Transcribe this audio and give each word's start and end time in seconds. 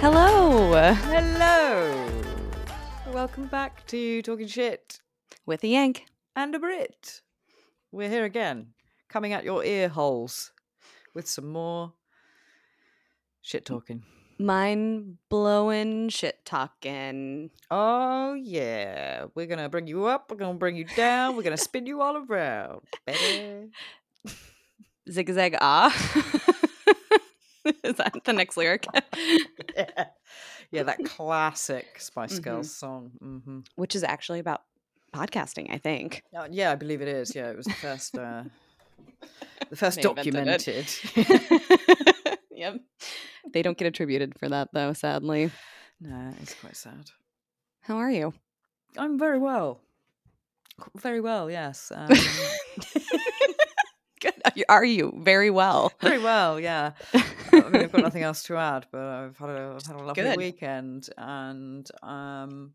Hello 0.00 0.72
Hello. 0.94 2.08
Welcome 3.12 3.48
back 3.48 3.86
to 3.88 4.22
Talking 4.22 4.46
Shit 4.46 5.00
with 5.44 5.62
a 5.62 5.68
yank. 5.68 6.06
and 6.34 6.54
a 6.54 6.58
Brit. 6.58 7.20
We're 7.92 8.08
here 8.08 8.24
again, 8.24 8.68
coming 9.10 9.34
at 9.34 9.44
your 9.44 9.62
ear 9.62 9.90
holes 9.90 10.52
with 11.12 11.28
some 11.28 11.52
more 11.52 11.92
shit 13.42 13.66
talking. 13.66 14.04
Mind 14.38 15.16
blowing 15.30 16.10
shit 16.10 16.44
talking. 16.44 17.50
Oh 17.70 18.34
yeah, 18.34 19.26
we're 19.34 19.46
gonna 19.46 19.68
bring 19.70 19.86
you 19.86 20.04
up. 20.06 20.30
We're 20.30 20.36
gonna 20.36 20.58
bring 20.58 20.76
you 20.76 20.84
down. 20.84 21.36
We're 21.36 21.42
gonna 21.42 21.56
spin 21.56 21.86
you 21.86 22.02
all 22.02 22.18
around, 22.18 22.82
baby. 23.06 23.70
Zigzag 25.10 25.56
ah. 25.60 25.90
Is 27.82 27.94
that 27.94 28.14
the 28.24 28.32
next 28.32 28.56
lyric? 28.56 28.86
yeah. 29.76 30.04
yeah, 30.70 30.82
that 30.82 31.02
classic 31.04 31.98
Spice. 31.98 32.38
Girls 32.38 32.72
song. 32.72 33.12
hmm 33.20 33.60
Which 33.76 33.96
is 33.96 34.04
actually 34.04 34.40
about 34.40 34.62
podcasting, 35.14 35.72
I 35.72 35.78
think. 35.78 36.22
Uh, 36.36 36.46
yeah, 36.50 36.72
I 36.72 36.74
believe 36.74 37.00
it 37.00 37.08
is. 37.08 37.34
Yeah, 37.34 37.50
it 37.50 37.56
was 37.56 37.66
the 37.66 37.72
first, 37.72 38.18
uh, 38.18 38.44
the 39.70 39.76
first 39.76 40.00
documented. 40.00 40.86
Yep. 42.56 42.80
They 43.52 43.62
don't 43.62 43.78
get 43.78 43.86
attributed 43.86 44.38
for 44.38 44.48
that 44.48 44.68
though, 44.72 44.92
sadly. 44.92 45.50
no, 46.00 46.32
it's 46.42 46.54
quite 46.54 46.76
sad. 46.76 47.10
How 47.82 47.96
are 47.98 48.10
you? 48.10 48.32
I'm 48.98 49.18
very 49.18 49.38
well. 49.38 49.80
Very 50.96 51.20
well, 51.20 51.50
yes. 51.50 51.92
Um, 51.96 52.08
Good. 54.20 54.34
Are 54.68 54.84
you- 54.84 55.12
very 55.22 55.50
well? 55.50 55.92
very 56.00 56.18
well, 56.18 56.58
yeah. 56.58 56.92
I 57.52 57.60
mean, 57.68 57.82
I've 57.82 57.92
got 57.92 58.00
nothing 58.02 58.22
else 58.22 58.42
to 58.44 58.56
add, 58.56 58.86
but 58.90 59.00
I've 59.00 59.36
had 59.38 59.50
a, 59.50 59.74
I've 59.76 59.86
had 59.86 59.96
a 59.96 60.02
lovely 60.02 60.22
Good. 60.22 60.36
weekend 60.38 61.08
and 61.18 61.86
um, 62.02 62.72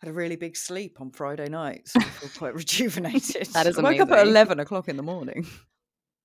had 0.00 0.10
a 0.10 0.12
really 0.12 0.34
big 0.36 0.56
sleep 0.56 1.00
on 1.00 1.10
Friday 1.12 1.48
night, 1.48 1.82
so 1.86 2.00
I 2.00 2.04
feel 2.04 2.28
quite 2.36 2.54
rejuvenated. 2.62 3.46
That 3.52 3.66
is 3.68 3.78
I 3.78 3.82
woke 3.82 4.00
up 4.00 4.10
at 4.10 4.26
11 4.26 4.58
o'clock 4.60 4.88
in 4.88 4.96
the 4.96 5.02
morning. 5.04 5.46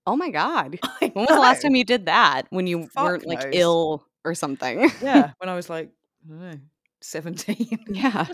Oh 0.10 0.16
my 0.16 0.30
god. 0.32 0.80
When 1.00 1.12
was 1.14 1.28
the 1.28 1.40
last 1.40 1.62
time 1.62 1.76
you 1.76 1.84
did 1.86 2.08
that? 2.08 2.44
When 2.50 2.66
you 2.68 2.88
Fuck 2.88 3.04
weren't 3.04 3.26
like 3.28 3.44
knows. 3.44 3.54
ill 3.54 4.06
or 4.26 4.34
something? 4.34 4.90
Yeah, 5.04 5.32
when 5.38 5.50
I 5.50 5.56
was 5.56 5.70
like, 5.70 5.92
I 6.26 6.30
don't 6.30 6.42
know, 6.42 6.60
17. 7.02 7.80
yeah. 7.90 8.26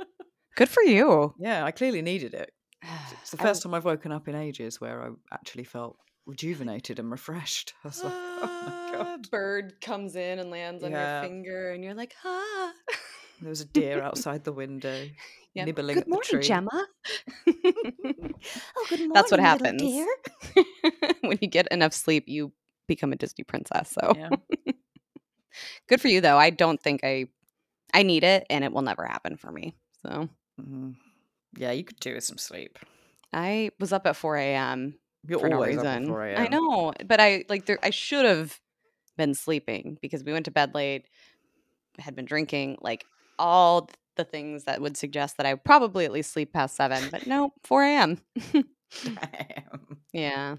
Good 0.56 0.68
for 0.68 0.82
you. 0.82 1.34
yeah, 1.38 1.64
I 1.64 1.70
clearly 1.72 2.00
needed 2.02 2.32
it. 2.32 2.50
It's 3.22 3.30
the 3.32 3.40
I 3.40 3.46
first 3.46 3.62
time 3.62 3.74
I've 3.74 3.84
woken 3.84 4.12
up 4.12 4.28
in 4.28 4.34
ages 4.36 4.80
where 4.80 5.02
I 5.02 5.08
actually 5.32 5.64
felt 5.64 5.96
rejuvenated 6.26 6.98
and 7.00 7.10
refreshed. 7.10 7.74
I 7.84 7.88
was 7.88 8.02
like, 8.04 8.12
oh 8.14 8.62
my 8.92 8.96
god. 8.96 9.30
Bird 9.30 9.80
comes 9.80 10.14
in 10.16 10.38
and 10.38 10.50
lands 10.50 10.82
on 10.84 10.92
Yeah. 10.92 11.20
your 11.20 11.28
finger, 11.28 11.72
and 11.72 11.82
you're 11.84 11.94
like, 11.94 12.14
ah. 12.24 12.72
There 13.40 13.50
was 13.50 13.60
a 13.60 13.66
deer 13.66 14.00
outside 14.00 14.44
the 14.44 14.52
window, 14.52 15.08
Nibbling 15.64 15.94
Good 15.94 16.08
morning. 16.08 16.42
Gemma. 16.42 16.86
Oh, 18.78 18.86
good 18.88 18.98
morning, 19.00 19.12
That's 19.14 19.30
what 19.30 19.40
happens. 19.40 19.82
when 21.22 21.38
you 21.40 21.48
get 21.48 21.66
enough 21.68 21.92
sleep, 21.92 22.24
you 22.26 22.52
become 22.86 23.12
a 23.12 23.16
Disney 23.16 23.44
princess. 23.44 23.90
So 24.00 24.12
Yeah. 24.14 24.30
good 25.88 26.00
for 26.00 26.08
you, 26.08 26.20
though. 26.20 26.36
I 26.38 26.50
don't 26.50 26.80
think 26.80 27.00
I, 27.02 27.26
I 27.94 28.02
need 28.02 28.24
it, 28.24 28.46
and 28.50 28.64
it 28.64 28.72
will 28.72 28.82
never 28.82 29.04
happen 29.04 29.36
for 29.36 29.50
me. 29.50 29.74
So 30.02 30.28
Mhm. 30.60 30.96
Yeah, 31.56 31.72
you 31.72 31.84
could 31.84 32.00
do 32.00 32.14
with 32.14 32.24
some 32.24 32.38
sleep. 32.38 32.78
I 33.32 33.70
was 33.80 33.92
up 33.92 34.06
at 34.06 34.16
4 34.16 34.36
a.m. 34.36 34.98
You're 35.26 35.40
for 35.40 35.48
no 35.48 35.60
reason. 35.60 35.86
at 35.86 36.06
4 36.08 36.22
I 36.36 36.48
know, 36.48 36.92
but 37.06 37.20
I 37.20 37.44
like 37.48 37.66
there. 37.66 37.78
I 37.82 37.90
should 37.90 38.24
have 38.24 38.58
been 39.16 39.34
sleeping 39.34 39.98
because 40.02 40.22
we 40.22 40.32
went 40.32 40.44
to 40.46 40.50
bed 40.50 40.74
late, 40.74 41.06
had 41.98 42.14
been 42.14 42.24
drinking, 42.26 42.78
like 42.80 43.04
all 43.38 43.90
the 44.16 44.24
things 44.24 44.64
that 44.64 44.80
would 44.80 44.96
suggest 44.96 45.36
that 45.36 45.46
I 45.46 45.54
probably 45.54 46.04
at 46.04 46.12
least 46.12 46.32
sleep 46.32 46.52
past 46.52 46.76
seven. 46.76 47.02
But 47.10 47.26
no, 47.26 47.52
4 47.64 47.84
a.m. 47.84 48.18
Yeah, 50.12 50.56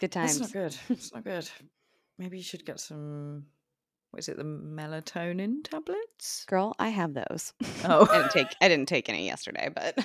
good 0.00 0.10
times. 0.12 0.38
That's 0.38 0.54
not 0.54 0.62
good. 0.62 0.76
It's 0.90 1.14
not 1.14 1.24
good. 1.24 1.48
Maybe 2.18 2.38
you 2.38 2.42
should 2.42 2.64
get 2.66 2.80
some. 2.80 3.44
What 4.10 4.20
is 4.20 4.28
it? 4.28 4.36
The 4.38 4.42
melatonin 4.44 5.62
tablets? 5.62 6.44
Girl, 6.46 6.74
I 6.78 6.88
have 6.88 7.14
those. 7.14 7.52
Oh. 7.84 8.08
I 8.10 8.16
didn't 8.18 8.30
take. 8.32 8.56
I 8.60 8.68
didn't 8.68 8.88
take 8.88 9.08
any 9.08 9.26
yesterday, 9.26 9.68
but 9.74 9.98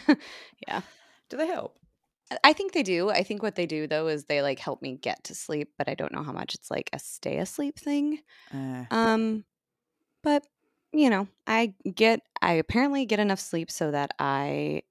yeah, 0.67 0.81
Do 1.29 1.37
they 1.37 1.47
help? 1.47 1.79
I- 2.29 2.37
I 2.43 2.53
think 2.53 2.73
they 2.73 2.83
do. 2.83 3.09
I 3.09 3.23
think 3.23 3.41
what 3.41 3.55
they 3.55 3.65
do 3.65 3.87
though 3.87 4.07
is 4.07 4.25
they 4.25 4.41
like 4.41 4.59
help 4.59 4.81
me 4.81 4.95
get 4.95 5.23
to 5.25 5.35
sleep, 5.35 5.71
but 5.77 5.87
I 5.89 5.93
don't 5.95 6.11
know 6.13 6.23
how 6.23 6.33
much 6.33 6.53
it's 6.55 6.69
like 6.69 6.89
a 6.93 6.99
stay 6.99 7.37
asleep 7.37 7.79
thing. 7.79 8.19
Uh, 8.53 8.85
Um, 8.91 9.45
but 10.21 10.45
you 10.93 11.09
know, 11.09 11.27
I 11.47 11.73
get 11.93 12.21
I 12.41 12.53
apparently 12.53 13.05
get 13.05 13.19
enough 13.19 13.39
sleep 13.39 13.71
so 13.71 13.91
that 13.91 14.11
I 14.19 14.83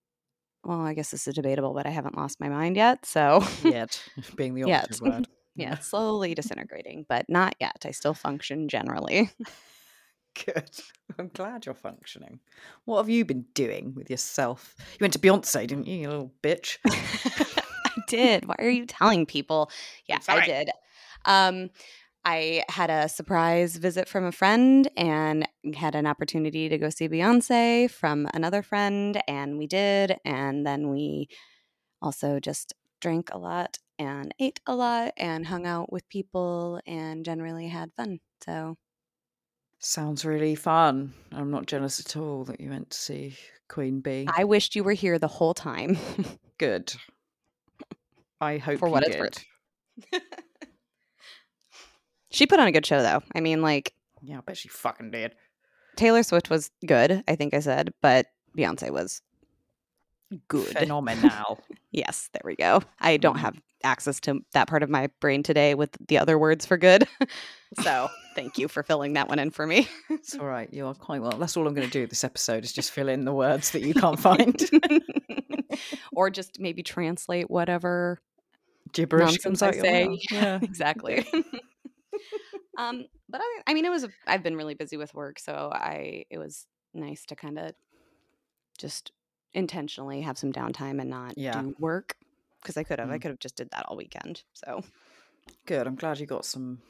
well, 0.65 0.81
I 0.81 0.95
guess 0.95 1.11
this 1.11 1.27
is 1.27 1.35
debatable, 1.35 1.75
but 1.75 1.87
I 1.87 1.91
haven't 1.91 2.17
lost 2.17 2.41
my 2.41 2.49
mind 2.49 2.77
yet. 2.77 3.05
So 3.07 3.45
yet, 3.63 4.03
being 4.37 4.55
the 4.55 4.63
Yet. 4.69 4.99
word. 5.01 5.27
yeah, 5.57 5.79
slowly 5.79 6.35
disintegrating, 6.35 7.05
but 7.09 7.29
not 7.29 7.55
yet. 7.61 7.85
I 7.85 7.91
still 7.91 8.15
function 8.15 8.69
generally. 8.69 9.31
Good. 10.47 10.71
I'm 11.19 11.31
glad 11.35 11.67
you're 11.67 11.75
functioning. 11.75 12.41
What 12.85 12.99
have 12.99 13.09
you 13.09 13.25
been 13.25 13.45
doing 13.55 13.95
with 13.95 14.09
yourself? 14.09 14.75
You 14.93 14.99
went 15.03 15.13
to 15.13 15.19
Beyonce, 15.19 15.67
didn't 15.67 15.87
you, 15.87 15.97
you 15.97 16.09
little 16.09 16.33
bitch? 16.43 16.79
I 16.87 17.93
did. 18.07 18.47
Why 18.47 18.55
are 18.59 18.71
you 18.71 18.87
telling 18.87 19.27
people? 19.27 19.71
Yeah, 20.07 20.21
I 20.29 20.47
did. 20.47 20.71
Um, 21.27 21.71
I 22.25 22.65
had 22.69 22.89
a 22.91 23.09
surprise 23.09 23.77
visit 23.77 24.09
from 24.09 24.25
a 24.25 24.33
friend 24.33 24.89
and 24.97 25.49
had 25.75 25.95
an 25.95 26.07
opportunity 26.07 26.69
to 26.69 26.79
go 26.79 26.89
see 26.89 27.09
Beyonce 27.09 27.91
from 27.91 28.29
another 28.33 28.63
friend, 28.63 29.21
and 29.27 29.59
we 29.59 29.67
did. 29.67 30.17
And 30.25 30.65
then 30.67 30.89
we 30.91 31.29
also 32.01 32.39
just 32.39 32.75
drank 33.01 33.31
a 33.33 33.39
lot 33.39 33.79
and 33.99 34.33
ate 34.39 34.61
a 34.67 34.75
lot 34.75 35.13
and 35.17 35.47
hung 35.47 35.67
out 35.67 35.93
with 35.93 36.09
people 36.09 36.81
and 36.87 37.25
generally 37.25 37.69
had 37.69 37.93
fun. 37.95 38.21
So 38.45 38.77
Sounds 39.81 40.25
really 40.25 40.55
fun. 40.55 41.13
I'm 41.33 41.51
not 41.51 41.67
jealous 41.67 41.99
at 41.99 42.17
all 42.17 42.45
that 42.45 42.61
you 42.61 42.71
went 42.71 42.91
to 42.91 42.97
see 42.99 43.37
Queen 43.69 44.01
Bee. 44.01 44.29
I 44.33 44.45
wished 44.45 44.77
you 44.77 44.85
were 44.85 44.93
here 44.93 45.19
the 45.19 45.27
whole 45.27 45.55
time. 45.55 45.99
Good. 46.59 46.95
I 48.41 48.59
hope 48.59 48.79
For 48.79 48.89
what 48.89 49.03
it's 49.03 49.17
did. 49.17 49.21
worth. 50.13 50.23
she 52.33 52.47
put 52.47 52.59
on 52.61 52.67
a 52.67 52.73
good 52.73 52.87
show, 52.87 53.03
though. 53.03 53.23
I 53.35 53.41
mean, 53.41 53.63
like, 53.63 53.93
Yeah, 54.23 54.39
I 54.39 54.41
bet 54.41 54.57
she 54.57 54.69
fucking 54.69 55.11
did. 55.11 55.35
Taylor 55.97 56.23
Swift 56.23 56.49
was 56.51 56.71
good, 56.87 57.23
I 57.29 57.37
think 57.37 57.55
I 57.55 57.61
said, 57.61 57.93
but 58.01 58.27
Beyonce 58.57 58.91
was 58.91 59.21
good. 60.49 60.67
Phenomenal. 60.69 61.61
Yes, 61.95 62.31
there 62.33 62.41
we 62.43 62.57
go. 62.57 62.81
I 63.01 63.19
don't 63.19 63.37
Mhm. 63.37 63.41
have 63.41 63.61
access 63.85 64.19
to 64.21 64.41
that 64.55 64.67
part 64.67 64.83
of 64.83 64.89
my 64.89 65.09
brain 65.21 65.43
today 65.43 65.75
with 65.75 65.91
the 66.09 66.17
other 66.17 66.39
words 66.39 66.65
for 66.65 66.79
good. 66.79 67.07
so 67.83 68.09
thank 68.35 68.57
you 68.57 68.67
for 68.67 68.83
filling 68.83 69.13
that 69.13 69.29
one 69.29 69.39
in 69.39 69.51
for 69.51 69.67
me. 69.67 69.87
it's 70.09 70.35
all 70.39 70.47
right. 70.47 70.73
You 70.73 70.87
are 70.87 70.95
quite 70.95 71.21
well. 71.21 71.33
That's 71.33 71.55
all 71.55 71.67
I'm 71.69 71.75
going 71.75 71.87
to 71.87 71.93
do 71.93 72.07
this 72.07 72.25
episode 72.25 72.65
is 72.65 72.73
just 72.73 72.93
fill 72.93 73.11
in 73.11 73.27
the 73.27 73.33
words 73.35 73.73
that 73.73 73.83
you 73.83 73.93
can't 73.93 74.19
find. 74.19 74.59
or 76.15 76.31
just 76.31 76.59
maybe 76.59 76.83
translate 76.83 77.51
whatever 77.51 78.19
Gibberish 78.95 79.37
comes 79.39 79.61
I 79.61 79.69
out 79.69 79.75
your 79.75 79.85
say. 79.85 80.09
mouth. 80.09 80.19
Yeah. 80.31 80.59
exactly. 80.63 81.27
Um, 82.79 83.07
but 83.29 83.41
I, 83.43 83.63
I 83.69 83.75
mean, 83.75 83.85
it 83.85 83.91
was. 83.91 84.07
I've 84.27 84.43
been 84.43 84.57
really 84.57 84.75
busy 84.75 84.97
with 84.97 85.15
work, 85.15 85.39
so 85.39 85.71
I 85.73 86.25
it 86.31 86.39
was 86.39 86.67
nice 86.95 87.25
to 87.27 87.37
kind 87.37 87.59
of 87.59 87.75
just 88.79 89.13
intentionally 89.55 90.23
have 90.23 90.39
some 90.39 90.53
downtime 90.53 91.01
and 91.01 91.11
not 91.11 91.35
Yeah. 91.37 91.63
do 91.63 91.75
work 91.79 92.17
because 92.61 92.77
I 92.77 92.85
could 92.85 92.99
have. 92.99 93.11
I 93.11 93.19
Mm. 93.19 93.23
could 93.23 93.31
have 93.31 93.39
just 93.39 93.57
did 93.57 93.71
that 93.71 93.87
all 93.87 93.97
weekend. 93.97 94.45
So 94.53 94.83
Good. 95.67 95.87
I'm 95.87 95.97
glad 95.97 96.21
you 96.21 96.27
got 96.27 96.45
some 96.45 96.83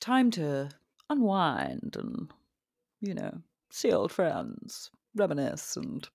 time 0.00 0.30
to 0.32 0.70
unwind 1.08 1.96
and, 1.96 2.32
you 3.00 3.14
know, 3.14 3.42
see 3.70 3.92
old 3.92 4.12
friends, 4.12 4.90
reminisce, 5.14 5.76
and 5.76 6.08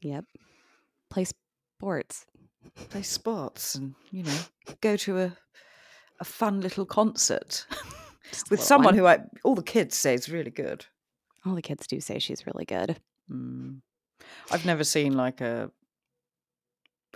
yep, 0.00 0.24
play 1.10 1.26
sports. 1.80 2.26
play 2.90 3.02
sports, 3.02 3.74
and 3.74 3.94
you 4.10 4.22
know, 4.22 4.38
go 4.80 4.96
to 4.96 5.18
a 5.18 5.36
a 6.20 6.24
fun 6.24 6.60
little 6.60 6.86
concert 6.86 7.66
with 8.50 8.60
someone 8.62 8.94
one. 8.94 8.98
who 8.98 9.06
I 9.06 9.18
all 9.44 9.54
the 9.54 9.62
kids 9.62 9.96
say 9.96 10.14
is 10.14 10.28
really 10.28 10.50
good. 10.50 10.86
all 11.44 11.54
the 11.54 11.62
kids 11.62 11.86
do 11.86 12.00
say 12.00 12.18
she's 12.18 12.46
really 12.46 12.64
good. 12.64 12.98
Mm. 13.30 13.80
I've 14.50 14.64
never 14.66 14.84
seen 14.84 15.12
like 15.16 15.40
a 15.40 15.70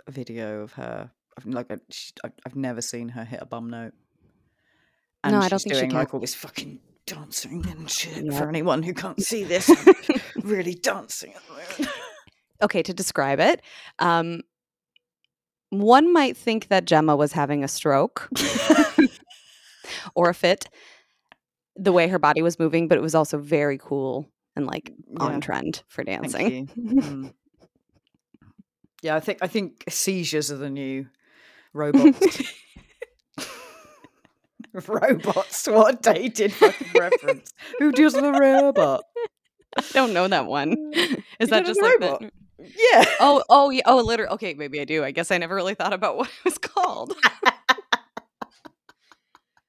a 0.07 0.11
video 0.11 0.61
of 0.61 0.73
her. 0.73 1.11
I've 1.37 1.45
like 1.45 1.69
a, 1.71 1.79
she, 1.89 2.11
I've 2.45 2.55
never 2.55 2.81
seen 2.81 3.09
her 3.09 3.23
hit 3.23 3.39
a 3.41 3.45
bum 3.45 3.69
note. 3.69 3.93
And 5.23 5.33
No, 5.33 5.39
I 5.39 5.47
don't 5.49 5.59
think 5.61 5.75
she 5.75 5.81
can. 5.81 5.91
like 5.91 6.13
all 6.13 6.19
this 6.19 6.33
fucking 6.35 6.79
dancing 7.05 7.65
and 7.69 7.89
shit. 7.89 8.25
Yep. 8.25 8.33
For 8.33 8.49
anyone 8.49 8.83
who 8.83 8.93
can't 8.93 9.21
see 9.23 9.43
this, 9.43 9.69
really 10.43 10.73
dancing 10.73 11.33
at 11.33 11.41
the 11.47 11.53
moment. 11.83 11.95
Okay, 12.63 12.83
to 12.83 12.93
describe 12.93 13.39
it, 13.39 13.61
um, 13.99 14.41
one 15.71 16.13
might 16.13 16.37
think 16.37 16.67
that 16.67 16.85
Gemma 16.85 17.15
was 17.15 17.31
having 17.33 17.63
a 17.63 17.67
stroke 17.67 18.29
or 20.15 20.29
a 20.29 20.33
fit, 20.33 20.69
the 21.75 21.91
way 21.91 22.07
her 22.07 22.19
body 22.19 22.41
was 22.41 22.59
moving, 22.59 22.87
but 22.87 22.97
it 22.97 23.01
was 23.01 23.15
also 23.15 23.37
very 23.39 23.77
cool 23.77 24.27
and 24.55 24.67
like 24.67 24.91
Yeah, 25.09 25.23
on 25.25 25.41
trend 25.41 25.83
for 25.87 26.03
dancing. 26.03 26.67
Mm. 26.67 27.33
Yeah, 29.01 29.15
I 29.15 29.19
think 29.19 29.39
I 29.41 29.47
think 29.47 29.83
seizures 29.89 30.51
are 30.51 30.57
the 30.57 30.69
new 30.69 31.07
robots. 31.73 32.41
robots. 34.87 35.67
What 35.67 36.07
a 36.07 36.13
dated 36.13 36.53
fucking 36.53 36.91
reference. 36.95 37.53
Who 37.79 37.91
does 37.91 38.13
the 38.13 38.31
robot? 38.31 39.03
I 39.77 39.83
don't 39.93 40.13
know 40.13 40.27
that 40.27 40.45
one. 40.45 40.91
You 40.93 41.23
Is 41.39 41.49
that 41.49 41.65
just 41.65 41.81
like 41.81 41.99
robot? 41.99 42.19
the, 42.21 42.31
Yeah. 42.61 43.05
Oh, 43.19 43.43
oh, 43.49 43.69
yeah. 43.69 43.81
Oh, 43.85 44.01
literally. 44.01 44.33
Okay, 44.33 44.53
maybe 44.53 44.79
I 44.79 44.85
do. 44.85 45.03
I 45.03 45.11
guess 45.11 45.31
I 45.31 45.37
never 45.37 45.55
really 45.55 45.75
thought 45.75 45.93
about 45.93 46.17
what 46.17 46.27
it 46.27 46.45
was 46.45 46.57
called. 46.57 47.13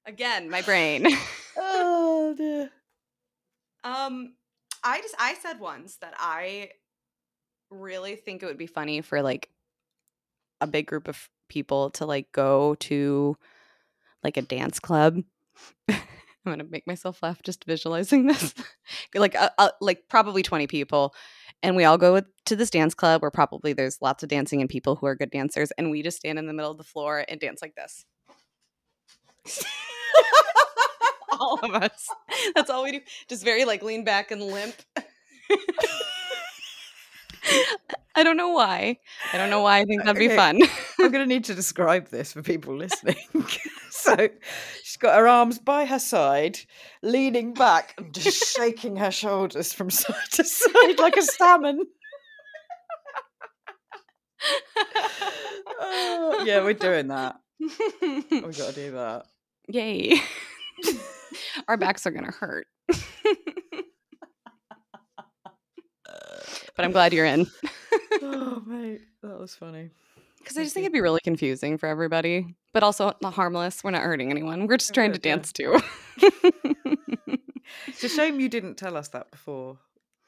Again, 0.07 0.51
my 0.51 0.63
brain. 0.63 1.07
Oh 1.57 2.35
dear. 2.37 2.71
Um, 3.85 4.35
I 4.85 5.01
just 5.01 5.17
I 5.19 5.35
said 5.35 5.59
once 5.59 5.97
that 5.97 6.15
I 6.17 6.71
really 7.69 8.15
think 8.15 8.41
it 8.41 8.47
would 8.47 8.57
be 8.57 8.69
funny 8.69 9.01
for 9.01 9.23
like 9.23 9.49
a 10.61 10.69
big 10.69 10.87
group 10.87 11.09
of 11.09 11.29
people 11.49 11.91
to 11.91 12.07
like 12.07 12.31
go 12.31 12.77
to 12.77 13.37
like 14.23 14.37
a 14.37 14.43
dance 14.43 14.79
club. 14.79 15.19
I'm 15.89 15.99
gonna 16.47 16.63
make 16.63 16.87
myself 16.87 17.25
laugh 17.25 17.43
just 17.43 17.65
visualizing 17.65 18.27
this. 18.29 18.55
like 19.17 19.35
uh, 19.35 19.51
uh, 19.59 19.71
like 19.81 20.09
probably 20.09 20.45
20 20.45 20.69
people, 20.69 21.15
and 21.63 21.77
we 21.77 21.85
all 21.85 21.99
go 21.99 22.23
to 22.47 22.57
this 22.57 22.71
dance 22.71 22.95
club 22.95 23.23
where 23.23 23.31
probably 23.31 23.73
there's 23.73 24.01
lots 24.03 24.23
of 24.23 24.29
dancing 24.29 24.61
and 24.61 24.69
people 24.69 24.97
who 24.97 25.07
are 25.07 25.15
good 25.15 25.31
dancers, 25.31 25.71
and 25.73 25.91
we 25.91 26.03
just 26.03 26.19
stand 26.19 26.39
in 26.39 26.47
the 26.47 26.53
middle 26.53 26.71
of 26.71 26.79
the 26.79 26.85
floor 26.85 27.25
and 27.29 27.41
dance 27.41 27.63
like 27.63 27.75
this. 27.75 28.05
all 31.33 31.59
of 31.63 31.75
us. 31.75 32.09
That's 32.55 32.71
all 32.71 32.85
we 32.85 32.93
do. 32.93 33.01
Just 33.29 33.45
very 33.45 33.65
like 33.65 33.83
lean 33.83 34.05
back 34.05 34.31
and 34.31 34.43
limp. 34.43 34.75
I 38.15 38.23
don't 38.25 38.37
know 38.37 38.51
why. 38.51 38.99
I 39.33 39.39
don't 39.39 39.51
know 39.51 39.61
why 39.63 39.79
I 39.79 39.85
think 39.85 40.03
uh, 40.03 40.05
that'd 40.05 40.19
be 40.19 40.27
Okay. 40.27 40.37
fun. 40.37 40.61
I'm 41.01 41.11
going 41.13 41.25
to 41.25 41.27
need 41.27 41.45
to 41.45 41.55
describe 41.55 42.09
this 42.09 42.33
for 42.33 42.43
people 42.43 42.77
listening. 42.77 43.17
so 43.91 44.29
she's 44.83 44.97
got 44.99 45.19
her 45.19 45.27
arms 45.27 45.59
by 45.59 45.87
her 45.87 45.99
side, 45.99 46.61
leaning 47.03 47.55
back 47.55 47.95
and 47.99 48.13
just 48.15 48.55
shaking 48.57 48.97
her 48.97 49.11
shoulders 49.11 49.73
from 49.73 49.91
side 49.91 50.15
to 50.33 50.45
side 50.45 50.99
like 50.99 51.17
a 51.17 51.23
salmon. 51.23 51.87
Oh, 55.81 56.43
yeah, 56.47 56.63
we're 56.63 56.75
doing 56.75 57.09
that. 57.09 57.37
Oh, 57.63 58.23
We've 58.31 58.59
got 58.59 58.71
to 58.71 58.73
do 58.75 58.91
that. 58.93 59.27
Yay. 59.69 60.21
Our 61.69 61.77
backs 61.77 62.07
are 62.07 62.11
going 62.11 62.25
to 62.27 62.33
hurt. 62.33 62.67
But 66.77 66.85
I'm 66.85 66.93
glad 66.93 67.13
you're 67.13 67.27
in. 67.27 67.47
Oh, 68.25 68.63
mate, 68.67 69.01
that 69.23 69.39
was 69.41 69.55
funny. 69.55 69.91
Because 70.39 70.57
I 70.57 70.63
just 70.63 70.75
think 70.75 70.85
it'd 70.85 70.93
be 70.93 71.01
really 71.01 71.21
confusing 71.25 71.77
for 71.79 71.89
everybody, 71.89 72.55
but 72.73 72.83
also 72.83 73.13
not 73.21 73.33
harmless. 73.35 73.83
We're 73.83 73.91
not 73.91 74.03
hurting 74.03 74.31
anyone. 74.31 74.67
We're 74.67 74.77
just 74.77 74.95
trying 74.95 75.13
to 75.13 75.19
dance 75.19 75.53
too. 75.53 75.81
It's 77.87 78.05
a 78.05 78.09
shame 78.09 78.39
you 78.39 78.49
didn't 78.49 78.77
tell 78.77 78.97
us 78.97 79.09
that 79.09 79.31
before 79.31 79.79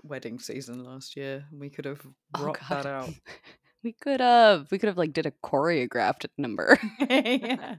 wedding 0.02 0.38
season 0.38 0.82
last 0.84 1.16
year. 1.16 1.44
We 1.52 1.68
could 1.70 1.84
have 1.84 2.00
Oh, 2.34 2.44
rocked 2.46 2.68
God. 2.68 2.84
that 2.84 2.86
out. 2.86 3.10
we 3.84 3.92
could 3.92 4.20
have. 4.20 4.70
We 4.70 4.78
could 4.78 4.88
have 4.88 4.98
like 4.98 5.12
did 5.12 5.26
a 5.26 5.32
choreographed 5.44 6.26
number. 6.38 6.78
yeah. 7.08 7.76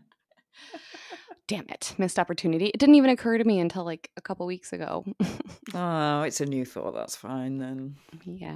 Damn 1.47 1.65
it. 1.69 1.93
Missed 1.97 2.17
opportunity. 2.17 2.67
It 2.67 2.79
didn't 2.79 2.95
even 2.95 3.11
occur 3.11 3.37
to 3.37 3.43
me 3.43 3.59
until 3.59 3.83
like 3.85 4.09
a 4.17 4.21
couple 4.21 4.45
weeks 4.45 4.73
ago. 4.73 5.05
Oh, 5.73 6.21
it's 6.21 6.39
a 6.39 6.45
new 6.45 6.63
thought. 6.63 6.93
That's 6.93 7.15
fine 7.17 7.57
then. 7.57 7.95
yeah. 8.23 8.53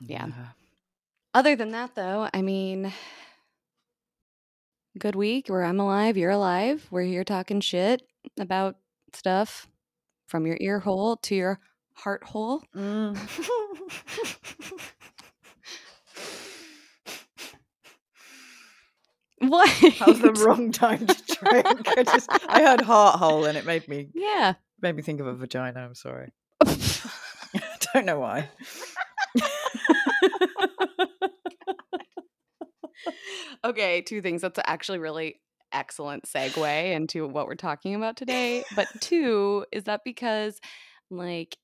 Yeah. 0.00 0.28
Other 1.34 1.56
than 1.56 1.72
that, 1.72 1.94
though, 1.94 2.30
I 2.32 2.40
mean, 2.40 2.90
good 4.98 5.14
week 5.14 5.48
where 5.48 5.64
I'm 5.64 5.78
alive, 5.78 6.16
you're 6.16 6.30
alive. 6.30 6.86
We're 6.90 7.02
here 7.02 7.24
talking 7.24 7.60
shit 7.60 8.02
about 8.38 8.76
stuff 9.12 9.68
from 10.26 10.46
your 10.46 10.56
ear 10.60 10.78
hole 10.78 11.16
to 11.16 11.34
your 11.34 11.60
heart 11.94 12.24
hole. 12.24 12.62
Mm. 12.74 13.18
What? 19.40 19.70
that 19.98 20.08
was 20.08 20.20
the 20.20 20.32
wrong 20.44 20.72
time 20.72 21.06
to 21.06 21.36
drink. 21.36 21.88
I 21.96 22.02
just 22.02 22.28
I 22.48 22.62
heard 22.62 22.80
heart 22.80 23.18
hole 23.18 23.44
and 23.44 23.56
it 23.56 23.64
made 23.64 23.86
me 23.88 24.08
Yeah. 24.14 24.54
made 24.82 24.96
me 24.96 25.02
think 25.02 25.20
of 25.20 25.26
a 25.26 25.34
vagina. 25.34 25.80
I'm 25.80 25.94
sorry. 25.94 26.32
I 26.64 26.76
don't 27.94 28.04
know 28.06 28.18
why. 28.18 28.48
okay, 33.64 34.02
two 34.02 34.20
things. 34.22 34.42
That's 34.42 34.58
actually 34.64 34.98
really 34.98 35.40
excellent 35.72 36.24
segue 36.24 36.92
into 36.92 37.26
what 37.26 37.46
we're 37.46 37.54
talking 37.54 37.94
about 37.94 38.16
today. 38.16 38.64
But 38.74 38.88
two, 39.00 39.66
is 39.72 39.84
that 39.84 40.00
because 40.04 40.60
like 41.10 41.56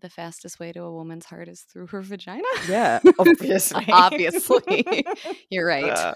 the 0.00 0.08
fastest 0.10 0.58
way 0.58 0.72
to 0.72 0.82
a 0.82 0.92
woman's 0.92 1.26
heart 1.26 1.48
is 1.48 1.60
through 1.62 1.88
her 1.88 2.02
vagina? 2.02 2.42
yeah, 2.68 3.00
obviously. 3.18 3.86
Obviously. 3.90 5.04
You're 5.50 5.66
right. 5.66 5.84
Uh. 5.84 6.14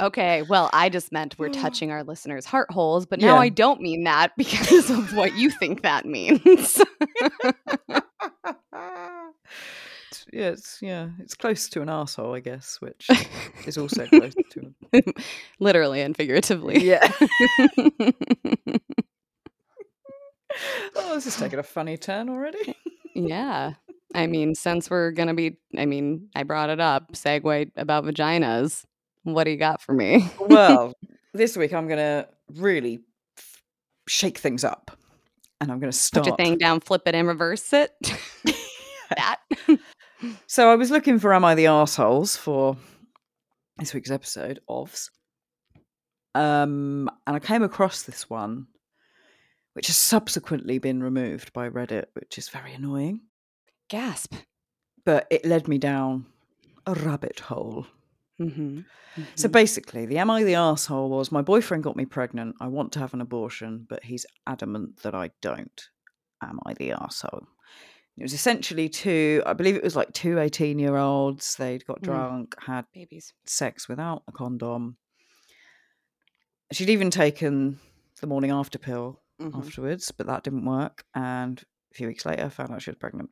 Okay, 0.00 0.42
well, 0.42 0.70
I 0.72 0.88
just 0.88 1.12
meant 1.12 1.38
we're 1.38 1.48
touching 1.50 1.90
our 1.90 2.04
listeners' 2.04 2.44
heart 2.44 2.70
holes, 2.70 3.06
but 3.06 3.20
now 3.20 3.34
Yeah. 3.34 3.40
I 3.40 3.48
don't 3.48 3.80
mean 3.80 4.04
that 4.04 4.32
because 4.38 4.90
of 4.90 5.14
what 5.14 5.36
you 5.36 5.50
think 5.50 5.82
that 5.82 6.06
means. 6.06 6.80
Yeah, 10.32 10.48
it's 10.50 10.78
yeah, 10.82 11.08
it's 11.20 11.34
close 11.34 11.68
to 11.70 11.80
an 11.82 11.88
asshole, 11.88 12.34
I 12.34 12.40
guess, 12.40 12.80
which 12.80 13.08
is 13.66 13.78
also 13.78 14.06
close 14.06 14.34
to. 14.50 14.74
Literally 15.60 16.02
and 16.02 16.14
figuratively. 16.16 16.84
Yeah. 16.84 17.10
oh, 20.96 21.14
this 21.14 21.26
is 21.26 21.36
taking 21.36 21.58
a 21.58 21.62
funny 21.62 21.96
turn 21.96 22.28
already. 22.28 22.58
Eh, 22.68 22.72
yeah. 23.14 23.72
I 24.14 24.26
mean, 24.26 24.54
since 24.54 24.90
we're 24.90 25.10
going 25.12 25.28
to 25.28 25.34
be, 25.34 25.58
I 25.76 25.86
mean, 25.86 26.28
I 26.34 26.42
brought 26.42 26.70
it 26.70 26.80
up, 26.80 27.12
segue 27.12 27.70
about 27.76 28.04
vaginas. 28.04 28.84
What 29.34 29.44
do 29.44 29.50
you 29.50 29.56
got 29.56 29.80
for 29.82 29.92
me? 29.92 30.28
well, 30.40 30.92
this 31.34 31.56
week 31.56 31.72
I'm 31.72 31.88
gonna 31.88 32.26
really 32.54 33.00
f- 33.36 33.62
shake 34.08 34.38
things 34.38 34.64
up, 34.64 34.90
and 35.60 35.70
I'm 35.70 35.78
gonna 35.78 35.92
start. 35.92 36.24
Put 36.24 36.30
your 36.30 36.36
thing 36.36 36.58
down, 36.58 36.80
flip 36.80 37.02
it, 37.06 37.14
and 37.14 37.28
reverse 37.28 37.72
it. 37.72 37.92
that. 39.16 39.40
So 40.48 40.68
I 40.68 40.74
was 40.74 40.90
looking 40.90 41.20
for 41.20 41.32
"Am 41.32 41.44
I 41.44 41.54
the 41.54 41.66
Arseholes" 41.66 42.36
for 42.36 42.76
this 43.76 43.94
week's 43.94 44.10
episode 44.10 44.58
of, 44.68 44.92
um, 46.34 47.08
and 47.24 47.36
I 47.36 47.38
came 47.38 47.62
across 47.62 48.02
this 48.02 48.28
one, 48.28 48.66
which 49.74 49.86
has 49.86 49.96
subsequently 49.96 50.80
been 50.80 51.04
removed 51.04 51.52
by 51.52 51.68
Reddit, 51.68 52.06
which 52.14 52.36
is 52.36 52.48
very 52.48 52.74
annoying. 52.74 53.20
Gasp. 53.88 54.34
But 55.04 55.28
it 55.30 55.44
led 55.44 55.68
me 55.68 55.78
down 55.78 56.26
a 56.84 56.94
rabbit 56.94 57.38
hole. 57.38 57.86
Mm-hmm. 58.40 58.80
So 59.34 59.48
basically, 59.48 60.06
the 60.06 60.18
am 60.18 60.30
I 60.30 60.44
the 60.44 60.54
asshole 60.54 61.08
was 61.10 61.32
my 61.32 61.42
boyfriend 61.42 61.82
got 61.82 61.96
me 61.96 62.04
pregnant. 62.04 62.54
I 62.60 62.68
want 62.68 62.92
to 62.92 63.00
have 63.00 63.12
an 63.14 63.20
abortion, 63.20 63.86
but 63.88 64.04
he's 64.04 64.24
adamant 64.46 65.02
that 65.02 65.14
I 65.14 65.30
don't. 65.42 65.80
Am 66.42 66.60
I 66.64 66.74
the 66.74 66.92
asshole? 66.92 67.48
It 68.16 68.22
was 68.22 68.32
essentially 68.32 68.88
two, 68.88 69.42
I 69.46 69.52
believe 69.52 69.76
it 69.76 69.82
was 69.84 69.94
like 69.96 70.12
two 70.12 70.38
18 70.38 70.78
year 70.78 70.96
olds. 70.96 71.56
They'd 71.56 71.84
got 71.86 72.00
Mm. 72.00 72.04
drunk, 72.04 72.54
had 72.60 72.84
babies. 72.92 73.32
sex 73.44 73.88
without 73.88 74.22
a 74.28 74.32
condom. 74.32 74.96
She'd 76.72 76.90
even 76.90 77.10
taken 77.10 77.78
the 78.20 78.26
morning 78.26 78.50
after 78.50 78.78
pill 78.78 79.22
Mhm. 79.40 79.56
afterwards, 79.56 80.10
but 80.10 80.26
that 80.26 80.42
didn't 80.42 80.64
work. 80.64 81.04
And 81.14 81.62
a 81.92 81.94
few 81.94 82.06
weeks 82.08 82.26
later, 82.26 82.50
found 82.50 82.70
out 82.72 82.82
she 82.82 82.90
was 82.90 82.98
pregnant. 82.98 83.30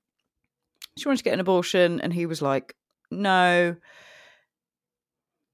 She 0.96 1.06
wanted 1.08 1.18
to 1.18 1.24
get 1.24 1.34
an 1.34 1.40
abortion, 1.40 2.00
and 2.00 2.12
he 2.12 2.26
was 2.26 2.40
like, 2.40 2.74
No, 3.10 3.76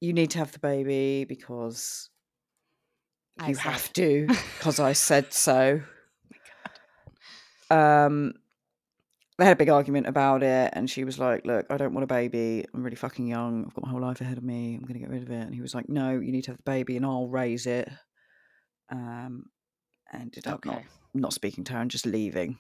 you 0.03 0.13
need 0.13 0.31
to 0.31 0.39
have 0.39 0.51
the 0.51 0.59
baby 0.59 1.25
because 1.25 2.11
I 3.39 3.49
you 3.51 3.55
said. 3.55 3.63
have 3.63 3.93
to, 3.95 4.27
because 4.59 4.81
I 4.81 4.93
said 4.95 5.33
so. 5.47 5.81
Um, 7.71 8.35
they 9.39 9.45
had 9.47 9.53
a 9.55 9.57
big 9.57 9.71
argument 9.71 10.07
about 10.09 10.43
it, 10.43 10.71
and 10.75 10.91
she 10.91 11.05
was 11.05 11.19
like, 11.19 11.47
"Look, 11.47 11.67
I 11.71 11.77
don't 11.77 11.95
want 11.95 12.05
a 12.05 12.07
baby. 12.09 12.65
I'm 12.75 12.83
really 12.83 12.97
fucking 12.97 13.27
young. 13.27 13.65
I've 13.67 13.75
got 13.75 13.85
my 13.85 13.91
whole 13.91 14.01
life 14.01 14.21
ahead 14.21 14.39
of 14.39 14.45
me. 14.45 14.75
I'm 14.75 14.83
going 14.83 14.95
to 14.95 15.01
get 15.01 15.09
rid 15.11 15.23
of 15.23 15.31
it." 15.31 15.41
And 15.47 15.55
he 15.55 15.61
was 15.63 15.75
like, 15.75 15.89
"No, 15.89 16.11
you 16.19 16.33
need 16.33 16.43
to 16.45 16.51
have 16.51 16.59
the 16.59 16.65
baby, 16.65 16.97
and 16.97 17.07
I'll 17.07 17.29
raise 17.29 17.67
it." 17.67 17.89
Um, 18.91 19.47
ended 20.13 20.47
up 20.47 20.65
not 20.67 20.77
Okay. 20.79 20.87
not 21.15 21.33
speaking 21.33 21.65
to 21.65 21.73
her 21.75 21.79
and 21.81 21.91
just 21.91 22.05
leaving. 22.07 22.59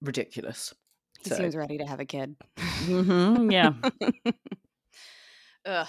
Ridiculous. 0.00 0.72
He 1.22 1.28
So- 1.28 1.36
seems 1.36 1.54
ready 1.56 1.76
to 1.78 1.84
have 1.84 2.00
a 2.00 2.06
kid. 2.06 2.36
Mhm, 2.56 3.52
yeah. 3.52 3.72
Ugh. 5.70 5.86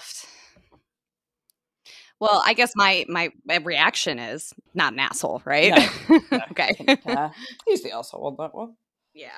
Well, 2.20 2.40
I 2.46 2.54
guess 2.54 2.72
my 2.76 3.04
my 3.08 3.32
reaction 3.64 4.20
is 4.20 4.52
not 4.74 4.92
an 4.92 5.00
asshole, 5.00 5.42
right? 5.44 5.74
No, 6.08 6.18
okay. 6.52 6.76
Uh, 7.04 7.30
he's 7.66 7.82
the 7.82 7.90
asshole 7.90 8.26
on 8.28 8.36
that 8.38 8.54
one. 8.54 8.74
yeah. 9.12 9.30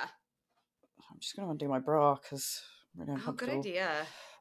I'm 1.11 1.19
just 1.21 1.35
gonna 1.37 1.51
undo 1.51 1.67
my 1.69 1.79
bra 1.79 2.17
because 2.17 2.61
really 2.95 3.19
Oh, 3.27 3.33
good 3.33 3.49
idea. 3.49 3.89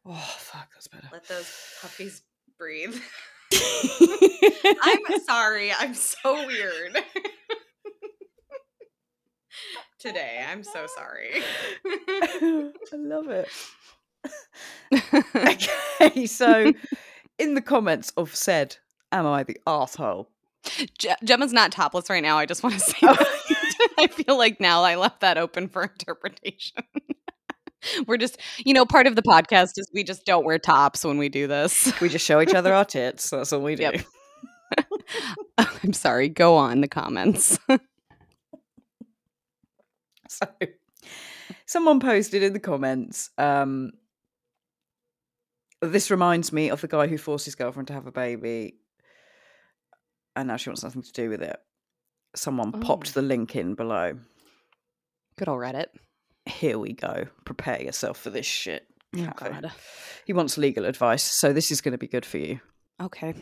Oh 0.05 0.13
fuck, 0.37 0.67
that's 0.73 0.87
better. 0.89 1.07
Let 1.13 1.25
those 1.27 1.49
puppies 1.81 2.23
breathe. 2.57 2.99
I'm 4.81 5.19
sorry. 5.25 5.71
I'm 5.71 5.93
so 5.93 6.45
weird. 6.45 6.97
Today, 9.99 10.43
I'm 10.51 10.63
so 10.65 10.85
sorry. 10.97 11.41
I 11.85 12.71
love 12.91 13.29
it. 13.29 13.47
Okay, 15.35 16.25
so 16.27 16.71
in 17.39 17.55
the 17.55 17.61
comments 17.61 18.11
of 18.15 18.35
said, 18.35 18.77
"Am 19.11 19.25
I 19.25 19.43
the 19.43 19.57
asshole?" 19.65 20.29
Je- 20.97 21.15
Gemma's 21.23 21.51
not 21.53 21.71
topless 21.71 22.09
right 22.09 22.21
now. 22.23 22.37
I 22.37 22.45
just 22.45 22.63
want 22.63 22.75
to 22.75 22.79
say 22.91 22.97
Oh. 23.01 23.17
I 23.97 24.07
feel 24.07 24.37
like 24.37 24.59
now 24.59 24.83
I 24.83 24.95
left 24.95 25.21
that 25.21 25.37
open 25.37 25.67
for 25.67 25.83
interpretation. 25.83 26.83
We're 28.07 28.17
just, 28.17 28.37
you 28.59 28.73
know, 28.73 28.85
part 28.85 29.07
of 29.07 29.15
the 29.17 29.21
podcast 29.21 29.77
is 29.77 29.89
we 29.93 30.03
just 30.03 30.25
don't 30.25 30.45
wear 30.45 30.57
tops 30.57 31.03
when 31.03 31.17
we 31.17 31.27
do 31.27 31.47
this. 31.47 31.91
We 31.99 32.07
just 32.07 32.25
show 32.25 32.39
each 32.41 32.53
other 32.53 32.73
our 32.73 32.85
tits. 32.85 33.29
That's 33.29 33.51
all 33.51 33.61
we 33.61 33.75
do. 33.75 33.83
Yep. 33.83 34.05
I'm 35.57 35.91
sorry. 35.93 36.29
Go 36.29 36.55
on 36.55 36.79
the 36.81 36.87
comments. 36.87 37.59
So, 40.29 40.47
someone 41.65 41.99
posted 41.99 42.41
in 42.41 42.53
the 42.53 42.59
comments. 42.59 43.29
Um, 43.37 43.91
this 45.91 46.09
reminds 46.11 46.51
me 46.53 46.69
of 46.69 46.81
the 46.81 46.87
guy 46.87 47.07
who 47.07 47.17
forced 47.17 47.45
his 47.45 47.55
girlfriend 47.55 47.87
to 47.87 47.93
have 47.93 48.07
a 48.07 48.11
baby, 48.11 48.75
and 50.35 50.47
now 50.47 50.57
she 50.57 50.69
wants 50.69 50.83
nothing 50.83 51.01
to 51.03 51.11
do 51.11 51.29
with 51.29 51.41
it. 51.41 51.57
Someone 52.35 52.71
Oh. 52.75 52.79
popped 52.79 53.13
the 53.13 53.21
link 53.21 53.55
in 53.55 53.75
below. 53.75 54.17
Good 55.37 55.47
old 55.47 55.59
Reddit. 55.59 55.87
Here 56.45 56.77
we 56.77 56.93
go. 56.93 57.25
Prepare 57.45 57.81
yourself 57.81 58.17
for 58.17 58.29
this 58.29 58.45
shit. 58.45 58.87
Oh. 59.15 59.61
He 60.25 60.33
wants 60.33 60.57
legal 60.57 60.85
advice, 60.85 61.23
so 61.23 61.53
this 61.53 61.69
is 61.71 61.81
going 61.81 61.91
to 61.91 61.97
be 61.97 62.07
good 62.07 62.25
for 62.25 62.37
you. 62.39 62.59
Okay. 63.01 63.33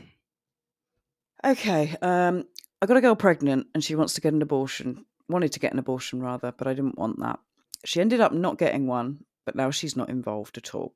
Okay, 1.45 1.95
um, 2.01 2.45
I 2.81 2.85
got 2.85 2.97
a 2.97 3.01
girl 3.01 3.15
pregnant 3.15 3.67
and 3.73 3.83
she 3.83 3.95
wants 3.95 4.13
to 4.13 4.21
get 4.21 4.33
an 4.33 4.41
abortion. 4.41 5.05
Wanted 5.29 5.53
to 5.53 5.59
get 5.59 5.73
an 5.73 5.79
abortion 5.79 6.21
rather, 6.21 6.51
but 6.51 6.67
I 6.67 6.73
didn't 6.73 6.97
want 6.97 7.19
that. 7.19 7.39
She 7.85 8.01
ended 8.01 8.19
up 8.19 8.31
not 8.33 8.57
getting 8.59 8.85
one, 8.85 9.23
but 9.45 9.55
now 9.55 9.71
she's 9.71 9.95
not 9.95 10.09
involved 10.09 10.57
at 10.57 10.75
all. 10.75 10.93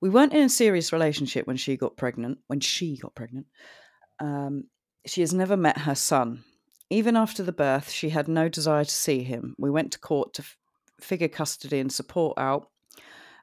We 0.00 0.10
weren't 0.10 0.34
in 0.34 0.44
a 0.44 0.48
serious 0.48 0.92
relationship 0.92 1.46
when 1.46 1.56
she 1.56 1.76
got 1.76 1.96
pregnant. 1.96 2.38
When 2.48 2.60
she 2.60 2.98
got 2.98 3.14
pregnant, 3.14 3.46
um, 4.20 4.64
she 5.06 5.20
has 5.22 5.32
never 5.32 5.56
met 5.56 5.78
her 5.78 5.94
son. 5.94 6.44
Even 6.90 7.16
after 7.16 7.42
the 7.42 7.52
birth, 7.52 7.90
she 7.90 8.10
had 8.10 8.28
no 8.28 8.48
desire 8.48 8.84
to 8.84 8.90
see 8.90 9.22
him. 9.22 9.54
We 9.58 9.70
went 9.70 9.92
to 9.92 9.98
court 9.98 10.34
to 10.34 10.42
f- 10.42 10.56
figure 11.00 11.28
custody 11.28 11.80
and 11.80 11.90
support 11.90 12.38
out, 12.38 12.68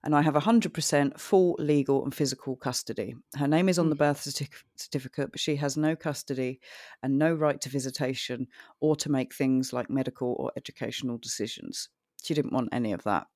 and 0.03 0.15
I 0.15 0.21
have 0.21 0.35
100% 0.35 1.19
full 1.19 1.55
legal 1.59 2.03
and 2.03 2.13
physical 2.13 2.55
custody. 2.55 3.15
Her 3.35 3.47
name 3.47 3.67
is 3.67 3.79
on 3.79 3.89
the 3.89 3.95
birth 3.95 4.21
certi- 4.21 4.49
certificate, 4.75 5.31
but 5.31 5.41
she 5.41 5.55
has 5.57 5.75
no 5.75 5.95
custody 5.95 6.59
and 7.01 7.17
no 7.17 7.33
right 7.33 7.59
to 7.61 7.69
visitation 7.69 8.47
or 8.79 8.95
to 8.97 9.11
make 9.11 9.33
things 9.33 9.73
like 9.73 9.89
medical 9.89 10.35
or 10.39 10.51
educational 10.55 11.17
decisions. 11.17 11.89
She 12.23 12.33
didn't 12.33 12.53
want 12.53 12.69
any 12.71 12.93
of 12.93 13.03
that. 13.03 13.27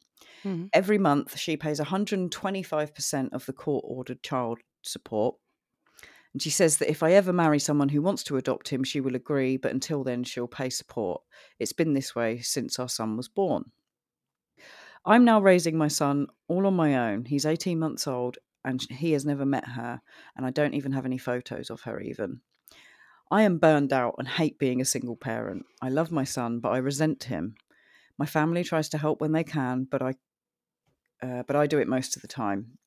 Mhm. 0.44 0.72
Every 0.74 0.98
month, 0.98 1.38
she 1.38 1.58
pays 1.58 1.80
125% 1.80 3.34
of 3.34 3.46
the 3.46 3.54
court 3.54 3.84
ordered 3.88 4.24
child 4.24 4.60
support. 4.84 5.38
And 6.34 6.42
she 6.42 6.50
says 6.50 6.78
that 6.78 6.90
if 6.90 7.04
I 7.04 7.14
ever 7.14 7.34
marry 7.34 7.60
someone 7.60 7.90
who 7.90 8.02
wants 8.02 8.24
to 8.26 8.38
adopt 8.38 8.70
him, 8.70 8.84
she 8.84 9.02
will 9.02 9.16
agree, 9.16 9.58
but 9.58 9.72
until 9.72 10.04
then, 10.04 10.24
she'll 10.24 10.48
pay 10.48 10.70
support. 10.70 11.24
It's 11.60 11.74
been 11.74 11.94
this 11.94 12.16
way 12.16 12.40
since 12.40 12.80
our 12.80 12.90
son 12.90 13.18
was 13.18 13.28
born. 13.28 13.72
I'm 15.06 15.26
now 15.26 15.42
raising 15.42 15.78
my 15.78 15.88
son 15.88 16.28
all 16.48 16.68
on 16.68 16.76
my 16.76 17.12
own. 17.12 17.26
He's 17.26 17.46
18 17.46 17.80
months 17.80 18.08
old 18.08 18.38
and 18.64 18.82
he 18.92 19.14
has 19.14 19.26
never 19.26 19.46
met 19.46 19.66
her, 19.70 20.02
and 20.36 20.46
I 20.46 20.50
don't 20.52 20.74
even 20.74 20.92
have 20.92 21.06
any 21.06 21.18
photos 21.18 21.70
of 21.70 21.82
her, 21.82 22.00
even. 22.02 22.42
I 23.32 23.44
am 23.44 23.60
burned 23.60 23.94
out 23.94 24.16
and 24.18 24.28
hate 24.28 24.60
being 24.60 24.82
a 24.82 24.86
single 24.86 25.16
parent. 25.16 25.66
I 25.82 25.90
love 25.90 26.12
my 26.12 26.26
son, 26.26 26.60
but 26.60 26.70
I 26.72 26.78
resent 26.80 27.26
him. 27.26 27.56
My 28.18 28.26
family 28.26 28.64
tries 28.64 28.90
to 28.90 28.98
help 29.00 29.22
when 29.22 29.34
they 29.34 29.44
can, 29.44 29.86
but 29.86 30.02
I 30.02 30.16
uh, 31.22 31.44
but 31.48 31.56
I 31.56 31.68
do 31.68 31.80
it 31.80 31.88
most 31.88 32.16
of 32.16 32.22
the 32.22 32.28
time. 32.28 32.78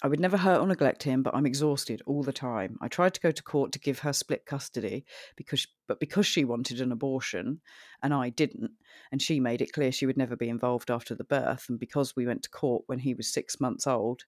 I 0.00 0.06
would 0.06 0.20
never 0.20 0.36
hurt 0.36 0.60
or 0.60 0.66
neglect 0.66 1.02
him, 1.02 1.24
but 1.24 1.34
I'm 1.34 1.46
exhausted 1.46 2.02
all 2.06 2.22
the 2.22 2.32
time. 2.32 2.78
I 2.80 2.86
tried 2.86 3.14
to 3.14 3.20
go 3.20 3.32
to 3.32 3.42
court 3.42 3.72
to 3.72 3.80
give 3.80 3.98
her 4.00 4.12
split 4.12 4.46
custody 4.46 5.04
because 5.36 5.66
but 5.88 5.98
because 5.98 6.26
she 6.26 6.44
wanted 6.44 6.80
an 6.80 6.92
abortion 6.92 7.60
and 8.02 8.14
I 8.14 8.28
didn't, 8.28 8.70
and 9.10 9.20
she 9.20 9.40
made 9.40 9.60
it 9.60 9.72
clear 9.72 9.90
she 9.90 10.06
would 10.06 10.16
never 10.16 10.36
be 10.36 10.48
involved 10.48 10.90
after 10.90 11.16
the 11.16 11.24
birth, 11.24 11.66
and 11.68 11.80
because 11.80 12.14
we 12.14 12.26
went 12.26 12.44
to 12.44 12.50
court 12.50 12.84
when 12.86 13.00
he 13.00 13.14
was 13.14 13.32
6 13.32 13.60
months 13.60 13.88
old, 13.88 14.22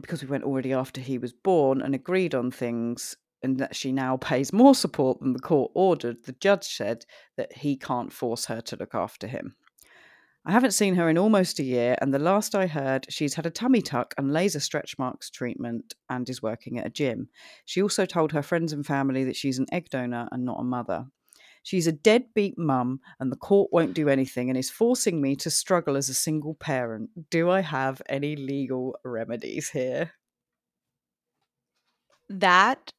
because 0.00 0.22
we 0.22 0.28
went 0.28 0.44
already 0.44 0.72
after 0.72 1.00
he 1.00 1.18
was 1.18 1.32
born 1.32 1.82
and 1.82 1.94
agreed 1.94 2.34
on 2.34 2.52
things 2.52 3.16
and 3.42 3.58
that 3.58 3.74
she 3.74 3.90
now 3.90 4.16
pays 4.20 4.52
more 4.52 4.74
support 4.74 5.18
than 5.20 5.32
the 5.32 5.40
court 5.40 5.72
ordered, 5.74 6.24
the 6.24 6.32
judge 6.32 6.64
said 6.64 7.04
that 7.36 7.52
he 7.52 7.76
can't 7.76 8.12
force 8.12 8.46
her 8.46 8.60
to 8.60 8.76
look 8.76 8.94
after 8.94 9.26
him. 9.26 9.56
I 10.44 10.50
haven't 10.50 10.72
seen 10.72 10.96
her 10.96 11.08
in 11.08 11.18
almost 11.18 11.60
a 11.60 11.62
year, 11.62 11.96
and 12.00 12.12
the 12.12 12.18
last 12.18 12.56
I 12.56 12.66
heard, 12.66 13.06
she's 13.08 13.34
had 13.34 13.46
a 13.46 13.50
tummy 13.50 13.80
tuck 13.80 14.12
and 14.18 14.32
laser 14.32 14.58
stretch 14.58 14.98
marks 14.98 15.30
treatment 15.30 15.94
and 16.10 16.28
is 16.28 16.42
working 16.42 16.78
at 16.78 16.86
a 16.86 16.90
gym. 16.90 17.28
She 17.64 17.80
also 17.80 18.06
told 18.06 18.32
her 18.32 18.42
friends 18.42 18.72
and 18.72 18.84
family 18.84 19.22
that 19.24 19.36
she's 19.36 19.58
an 19.58 19.66
egg 19.70 19.88
donor 19.90 20.28
and 20.32 20.44
not 20.44 20.58
a 20.58 20.64
mother. 20.64 21.06
She's 21.62 21.86
a 21.86 21.92
deadbeat 21.92 22.58
mum, 22.58 23.00
and 23.20 23.30
the 23.30 23.36
court 23.36 23.70
won't 23.72 23.94
do 23.94 24.08
anything 24.08 24.48
and 24.48 24.58
is 24.58 24.68
forcing 24.68 25.20
me 25.20 25.36
to 25.36 25.50
struggle 25.50 25.96
as 25.96 26.08
a 26.08 26.14
single 26.14 26.54
parent. 26.54 27.30
Do 27.30 27.48
I 27.48 27.60
have 27.60 28.02
any 28.08 28.34
legal 28.34 28.96
remedies 29.04 29.70
here? 29.70 30.10
That 32.28 32.92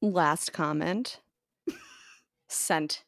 last 0.00 0.54
comment 0.54 1.20
sent 2.48 3.04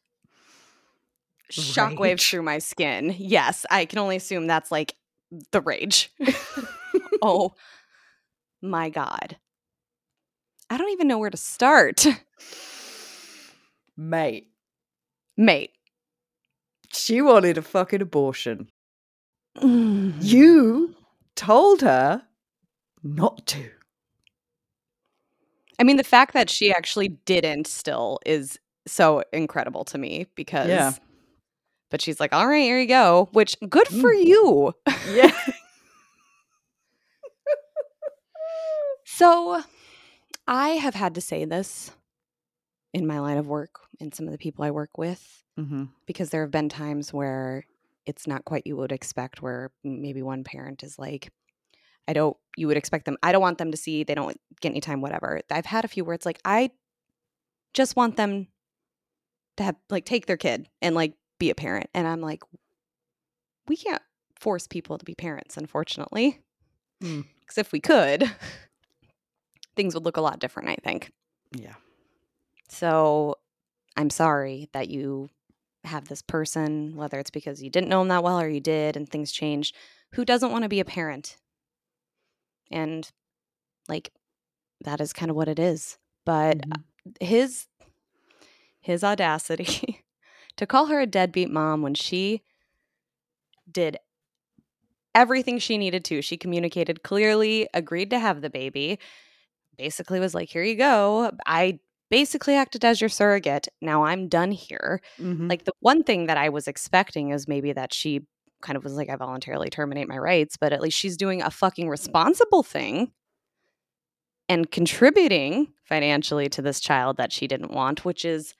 shockwaves 1.51 1.99
Rage. 1.99 2.29
through 2.29 2.43
my 2.43 2.59
skin. 2.59 3.15
Yes, 3.17 3.65
I 3.69 3.85
can 3.85 3.99
only 3.99 4.15
assume 4.15 4.47
that's 4.47 4.71
like 4.71 4.95
the 5.51 5.61
rage. 5.61 6.11
oh 7.21 7.53
my 8.61 8.89
God. 8.89 9.37
I 10.69 10.77
don't 10.77 10.91
even 10.91 11.07
know 11.07 11.17
where 11.17 11.29
to 11.29 11.37
start. 11.37 12.05
Mate, 13.97 14.47
Mate. 15.35 15.71
she 16.93 17.21
wanted 17.21 17.57
a 17.57 17.61
fucking 17.61 18.01
abortion. 18.01 18.69
You. 19.61 20.13
You 20.21 20.95
told 21.35 21.81
her 21.81 22.21
not 23.03 23.45
to. 23.47 23.69
I 25.79 25.83
mean, 25.83 25.97
the 25.97 26.03
fact 26.03 26.33
that 26.33 26.49
she 26.49 26.71
actually 26.71 27.07
didn't 27.07 27.65
still 27.67 28.19
is 28.25 28.59
so 28.85 29.23
incredible 29.31 29.85
to 29.85 29.97
me 29.97 30.27
because. 30.35 30.67
Yeah. 30.67 30.93
But 31.91 32.01
she's 32.01 32.19
like, 32.19 32.33
all 32.33 32.47
right, 32.47 32.61
here 32.61 32.79
you 32.79 32.87
go, 32.87 33.29
which 33.31 33.57
good 33.67 33.87
for 33.87 34.11
Mm. 34.13 34.25
you. 34.25 34.73
Yeah. 35.13 35.31
So 39.05 39.61
I 40.47 40.69
have 40.69 40.95
had 40.95 41.15
to 41.15 41.21
say 41.21 41.43
this 41.45 41.91
in 42.93 43.05
my 43.05 43.19
line 43.19 43.37
of 43.37 43.47
work 43.47 43.79
and 43.99 44.13
some 44.13 44.25
of 44.27 44.31
the 44.31 44.37
people 44.37 44.63
I 44.63 44.71
work 44.71 44.97
with 44.97 45.43
hmm 45.57 45.85
because 46.05 46.29
there 46.29 46.41
have 46.41 46.51
been 46.51 46.69
times 46.69 47.13
where 47.13 47.65
it's 48.05 48.25
not 48.25 48.45
quite 48.45 48.65
you 48.65 48.75
would 48.77 48.91
expect 48.91 49.41
where 49.41 49.71
maybe 49.83 50.21
one 50.23 50.43
parent 50.43 50.83
is 50.83 50.97
like 50.97 51.31
I 52.07 52.13
don't 52.13 52.37
you 52.55 52.67
would 52.67 52.77
expect 52.77 53.05
them 53.05 53.17
I 53.21 53.31
don't 53.31 53.41
want 53.41 53.57
them 53.57 53.71
to 53.71 53.77
see 53.77 54.03
they 54.03 54.15
don't 54.15 54.39
get 54.61 54.69
any 54.69 54.79
time 54.81 55.01
whatever. 55.01 55.41
I've 55.51 55.65
had 55.65 55.85
a 55.85 55.89
few 55.89 56.05
where 56.05 56.15
it's 56.15 56.25
like 56.25 56.39
I 56.45 56.71
just 57.73 57.95
want 57.95 58.15
them 58.15 58.47
to 59.57 59.63
have 59.63 59.75
like 59.89 60.05
take 60.05 60.25
their 60.27 60.37
kid 60.37 60.67
and 60.81 60.95
like 60.95 61.13
be 61.39 61.49
a 61.49 61.55
parent 61.55 61.89
and 61.93 62.07
I'm 62.07 62.21
like 62.21 62.43
we 63.67 63.75
can't 63.77 64.01
force 64.39 64.67
people 64.67 64.97
to 64.97 65.05
be 65.05 65.15
parents 65.15 65.57
unfortunately. 65.57 66.39
Hmm. 67.01 67.21
Cuz 67.47 67.57
if 67.57 67.71
we 67.71 67.79
could 67.79 68.29
things 69.75 69.93
would 69.93 70.03
look 70.05 70.17
a 70.17 70.21
lot 70.21 70.39
different 70.39 70.69
I 70.69 70.75
think. 70.83 71.11
Yeah. 71.51 71.75
So 72.69 73.35
I'm 73.97 74.09
sorry 74.09 74.69
that 74.73 74.89
you 74.89 75.29
have 75.85 76.07
this 76.09 76.21
person, 76.21 76.95
whether 76.95 77.17
it's 77.19 77.31
because 77.31 77.63
you 77.63 77.69
didn't 77.69 77.89
know 77.89 78.01
him 78.01 78.09
that 78.09 78.23
well 78.23 78.39
or 78.39 78.49
you 78.49 78.59
did 78.59 78.95
and 78.97 79.07
things 79.09 79.31
changed, 79.31 79.75
who 80.13 80.25
doesn't 80.25 80.51
want 80.51 80.63
to 80.63 80.69
be 80.69 80.79
a 80.79 80.85
parent. 80.85 81.37
And 82.71 83.09
like 83.87 84.11
that 84.81 85.01
is 85.01 85.13
kind 85.13 85.29
of 85.29 85.35
what 85.35 85.47
it 85.47 85.59
is. 85.59 85.97
But 86.25 86.59
Mhm. 86.59 86.83
his 87.21 87.67
his 88.81 89.03
audacity 89.03 89.98
to 90.59 90.67
call 90.67 90.87
her 90.87 90.99
a 90.99 91.07
deadbeat 91.07 91.49
mom 91.49 91.81
when 91.81 91.93
she 91.93 92.41
did 93.71 93.97
everything 95.15 95.57
she 95.57 95.77
needed 95.77 96.03
to. 96.05 96.21
She 96.21 96.35
communicated 96.35 97.01
clearly, 97.01 97.69
agreed 97.73 98.09
to 98.09 98.19
have 98.19 98.41
the 98.41 98.49
baby, 98.49 98.99
basically 99.77 100.19
was 100.19 100.35
like, 100.35 100.49
here 100.49 100.63
you 100.63 100.75
go. 100.75 101.31
I 101.45 101.79
basically 102.11 102.55
acted 102.55 102.83
as 102.83 102.99
your 102.99 103.09
surrogate. 103.09 103.69
Now 103.81 104.03
I'm 104.03 104.27
done 104.27 104.51
here. 104.51 104.99
Mhm. 105.17 105.49
Like 105.49 105.63
the 105.63 105.71
one 105.79 106.03
thing 106.03 106.25
that 106.25 106.37
I 106.37 106.49
was 106.49 106.67
expecting 106.67 107.29
is 107.29 107.47
maybe 107.47 107.71
that 107.71 107.93
she 107.93 108.21
kind 108.61 108.75
of 108.75 108.83
was 108.83 108.95
like, 108.95 109.09
I 109.09 109.15
voluntarily 109.15 109.69
terminate 109.69 110.09
my 110.09 110.17
rights, 110.17 110.57
but 110.57 110.73
at 110.73 110.81
least 110.81 110.97
she's 110.97 111.15
doing 111.15 111.41
a 111.41 111.49
fucking 111.49 111.87
responsible 111.87 112.63
thing 112.63 113.13
and 114.49 114.69
contributing 114.69 115.71
financially 115.85 116.49
to 116.49 116.61
this 116.61 116.81
child 116.81 117.15
that 117.15 117.31
she 117.31 117.47
didn't 117.47 117.71
want, 117.71 118.03
which 118.03 118.25
is 118.25 118.53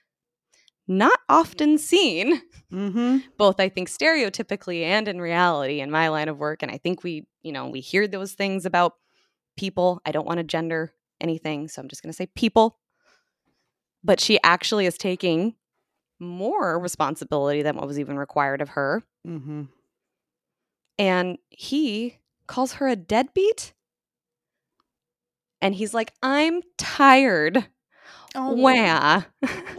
not 0.90 1.18
often 1.30 1.78
seen, 1.78 2.42
Mhm. 2.72 3.24
both 3.38 3.60
I 3.60 3.70
think 3.70 3.90
stereotypically 3.90 4.82
and 4.82 5.08
in 5.08 5.22
reality 5.22 5.80
in 5.80 5.90
my 5.92 6.10
line 6.10 6.28
of 6.28 6.38
work. 6.38 6.62
And 6.64 6.72
I 6.72 6.78
think 6.78 7.04
we, 7.04 7.26
you 7.44 7.52
know, 7.54 7.70
we 7.70 7.80
hear 7.80 8.08
those 8.08 8.34
things 8.34 8.66
about 8.66 8.96
people. 9.56 10.02
I 10.06 10.12
don't 10.12 10.26
want 10.28 10.40
to 10.40 10.44
gender 10.44 10.94
anything, 11.22 11.68
so 11.68 11.82
I'm 11.82 11.88
just 11.88 12.02
going 12.02 12.12
to 12.12 12.16
say 12.18 12.26
people. 12.36 12.80
But 14.04 14.20
she 14.20 14.40
actually 14.44 14.86
is 14.86 14.98
taking 14.98 15.56
more 16.20 16.80
responsibility 16.80 17.62
than 17.62 17.76
what 17.76 17.88
was 17.88 18.00
even 18.00 18.18
required 18.18 18.62
of 18.62 18.70
her. 18.70 19.04
Mhm. 19.28 19.70
And 20.98 21.38
he 21.50 22.18
calls 22.48 22.74
her 22.74 22.88
a 22.88 22.96
deadbeat. 22.96 23.74
And 25.62 25.76
he's 25.76 25.94
like, 25.94 26.14
I'm 26.24 26.62
tired. 26.78 27.68
Oh. 28.36 28.56
Where? 28.56 29.26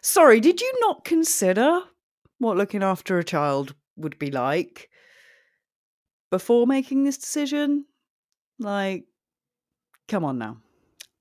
Sorry, 0.00 0.40
did 0.40 0.60
you 0.60 0.72
not 0.80 1.04
consider 1.04 1.82
what 2.38 2.56
looking 2.56 2.82
after 2.82 3.18
a 3.18 3.24
child 3.24 3.74
would 3.96 4.18
be 4.18 4.30
like 4.30 4.88
before 6.30 6.66
making 6.66 7.04
this 7.04 7.18
decision? 7.18 7.84
Like, 8.58 9.04
come 10.08 10.24
on 10.24 10.38
now. 10.38 10.58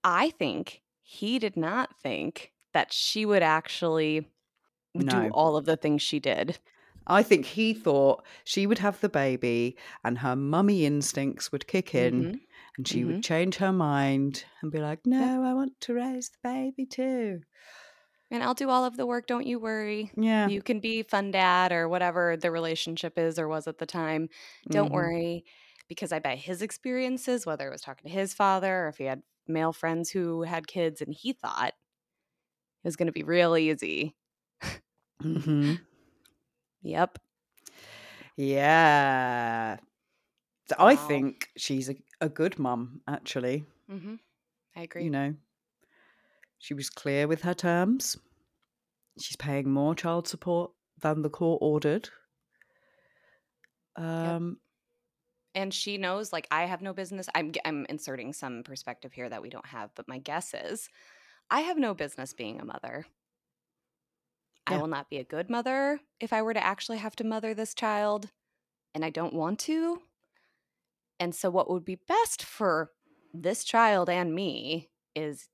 I 0.03 0.29
think 0.32 0.82
he 1.01 1.39
did 1.39 1.58
not 1.58 1.89
think 2.01 2.51
that 2.74 2.94
she 2.94 3.25
would 3.25 3.44
actually 3.44 4.29
do 4.98 5.29
all 5.34 5.58
of 5.58 5.65
the 5.65 5.77
things 5.77 6.01
she 6.01 6.20
did. 6.20 6.58
I 7.06 7.24
think 7.24 7.46
he 7.46 7.74
thought 7.74 8.24
she 8.44 8.67
would 8.67 8.79
have 8.79 9.00
the 9.00 9.10
baby 9.10 9.77
and 10.03 10.17
her 10.20 10.36
mummy 10.36 10.86
instincts 10.86 11.51
would 11.51 11.67
kick 11.67 11.96
in 11.96 12.24
Mhm. 12.25 12.41
And 12.77 12.88
she 12.88 13.03
Mhm. 13.03 13.05
would 13.05 13.24
change 13.24 13.55
her 13.57 13.74
mind 13.74 14.46
and 14.62 14.72
be 14.72 14.79
like, 14.79 15.05
no, 15.05 15.43
I 15.43 15.53
want 15.53 15.79
to 15.81 15.93
raise 15.93 16.29
the 16.29 16.38
baby 16.43 16.86
too. 16.86 17.41
And 18.31 18.43
I'll 18.43 18.53
do 18.53 18.69
all 18.69 18.86
of 18.86 18.98
the 18.98 19.05
work. 19.05 19.27
Don't 19.27 19.48
you 19.48 19.60
worry. 19.60 20.12
Yeah. 20.17 20.50
You 20.50 20.62
can 20.62 20.79
be 20.79 21.03
fun 21.03 21.31
dad 21.31 21.72
or 21.72 21.88
whatever 21.89 22.38
the 22.38 22.51
relationship 22.51 23.17
is 23.17 23.39
or 23.39 23.48
was 23.48 23.67
at 23.67 23.77
the 23.77 23.86
time. 23.86 24.29
Don't 24.72 24.91
Mhm. 24.91 24.93
worry. 24.93 25.46
Because 25.88 26.12
I 26.12 26.19
bet 26.19 26.38
his 26.38 26.62
experiences, 26.62 27.46
whether 27.46 27.67
it 27.67 27.72
was 27.72 27.81
talking 27.81 28.10
to 28.10 28.15
his 28.17 28.34
father 28.34 28.86
or 28.86 28.89
if 28.89 28.98
he 28.98 29.05
had 29.05 29.24
male 29.48 29.74
friends 29.74 30.10
who 30.10 30.41
had 30.43 30.67
kids 30.67 31.01
and 31.01 31.13
he 31.13 31.34
thought 31.34 31.69
it 31.69 31.75
was 32.84 32.96
going 32.96 33.07
to 33.07 33.12
be 33.12 33.24
real 33.24 33.55
easy. 33.57 34.15
Mhm. 35.24 35.88
Yep. 36.81 37.19
Yeah. 38.36 39.77
So 40.69 40.75
I 40.79 40.96
think 40.96 41.50
she's 41.57 41.89
a, 41.89 41.96
a 42.21 42.29
good 42.29 42.57
mum, 42.59 43.01
actually. 43.07 43.65
Mm-hmm. 43.91 44.15
I 44.75 44.81
agree. 44.81 45.03
You 45.03 45.09
know, 45.09 45.36
she 46.59 46.74
was 46.74 46.89
clear 46.89 47.27
with 47.27 47.41
her 47.41 47.53
terms. 47.53 48.17
She's 49.19 49.38
paying 49.38 49.71
more 49.71 49.95
child 49.95 50.27
support 50.27 50.71
than 51.01 51.21
the 51.21 51.29
court 51.29 51.59
ordered. 51.61 52.09
Um, 53.96 54.57
and 55.57 55.74
she 55.74 55.98
knows 55.98 56.31
like 56.31 56.48
i 56.51 56.65
have 56.65 56.81
no 56.81 56.94
business 56.94 57.27
I'm, 57.33 57.51
I'm 57.65 57.85
inserting 57.89 58.31
some 58.31 58.63
perspective 58.63 59.11
here 59.11 59.27
that 59.27 59.42
we 59.42 59.50
don't 59.50 59.65
have 59.65 59.89
but 59.96 60.07
my 60.07 60.20
guess 60.20 60.53
is 60.53 60.87
i 61.50 61.61
have 61.61 61.77
no 61.77 61.94
business 61.94 62.33
being 62.33 62.59
a 62.59 62.65
mother 62.65 63.05
i 64.68 64.77
will 64.77 64.87
not 64.87 65.09
be 65.09 65.18
a 65.18 65.24
good 65.24 65.50
mother 65.50 66.00
if 66.20 66.31
i 66.31 66.42
were 66.42 66.53
to 66.53 66.63
actually 66.63 67.00
have 67.00 67.15
to 67.18 67.24
mother 67.24 67.53
this 67.53 67.74
child 67.74 68.29
and 68.94 69.03
i 69.03 69.09
don't 69.09 69.33
want 69.33 69.59
to 69.59 70.00
and 71.20 71.34
so 71.34 71.50
what 71.50 71.70
would 71.70 71.86
be 71.86 72.00
best 72.08 72.44
for 72.44 72.92
this 73.34 73.64
child 73.64 74.10
and 74.10 74.34
me 74.34 74.90
is 75.16 75.48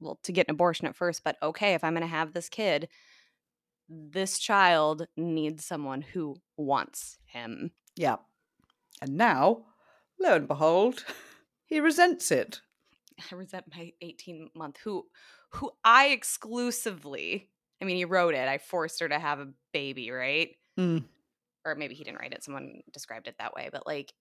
well 0.00 0.18
to 0.22 0.32
get 0.32 0.48
an 0.48 0.54
abortion 0.54 0.86
at 0.86 0.96
first 0.96 1.22
but 1.24 1.36
okay 1.42 1.74
if 1.74 1.84
i'm 1.84 1.94
going 1.94 2.02
to 2.02 2.06
have 2.08 2.32
this 2.32 2.48
kid 2.48 2.88
this 3.88 4.38
child 4.38 5.06
needs 5.16 5.64
someone 5.64 6.02
who 6.02 6.36
wants 6.56 7.18
him 7.26 7.70
yeah. 7.96 8.16
And 9.00 9.16
now, 9.16 9.64
lo 10.20 10.34
and 10.34 10.48
behold, 10.48 11.04
he 11.66 11.80
resents 11.80 12.30
it. 12.30 12.60
I 13.32 13.34
resent 13.34 13.66
my 13.74 13.92
18 14.00 14.50
month 14.54 14.78
who 14.82 15.04
who 15.50 15.70
I 15.84 16.08
exclusively 16.08 17.48
I 17.80 17.84
mean 17.84 17.96
he 17.96 18.04
wrote 18.04 18.34
it. 18.34 18.48
I 18.48 18.58
forced 18.58 19.00
her 19.00 19.08
to 19.08 19.18
have 19.18 19.40
a 19.40 19.52
baby, 19.72 20.10
right? 20.10 20.50
Mm. 20.78 21.04
Or 21.64 21.74
maybe 21.74 21.94
he 21.94 22.04
didn't 22.04 22.18
write 22.18 22.32
it. 22.32 22.42
Someone 22.42 22.80
described 22.92 23.28
it 23.28 23.36
that 23.38 23.54
way, 23.54 23.68
but 23.72 23.86
like 23.86 24.12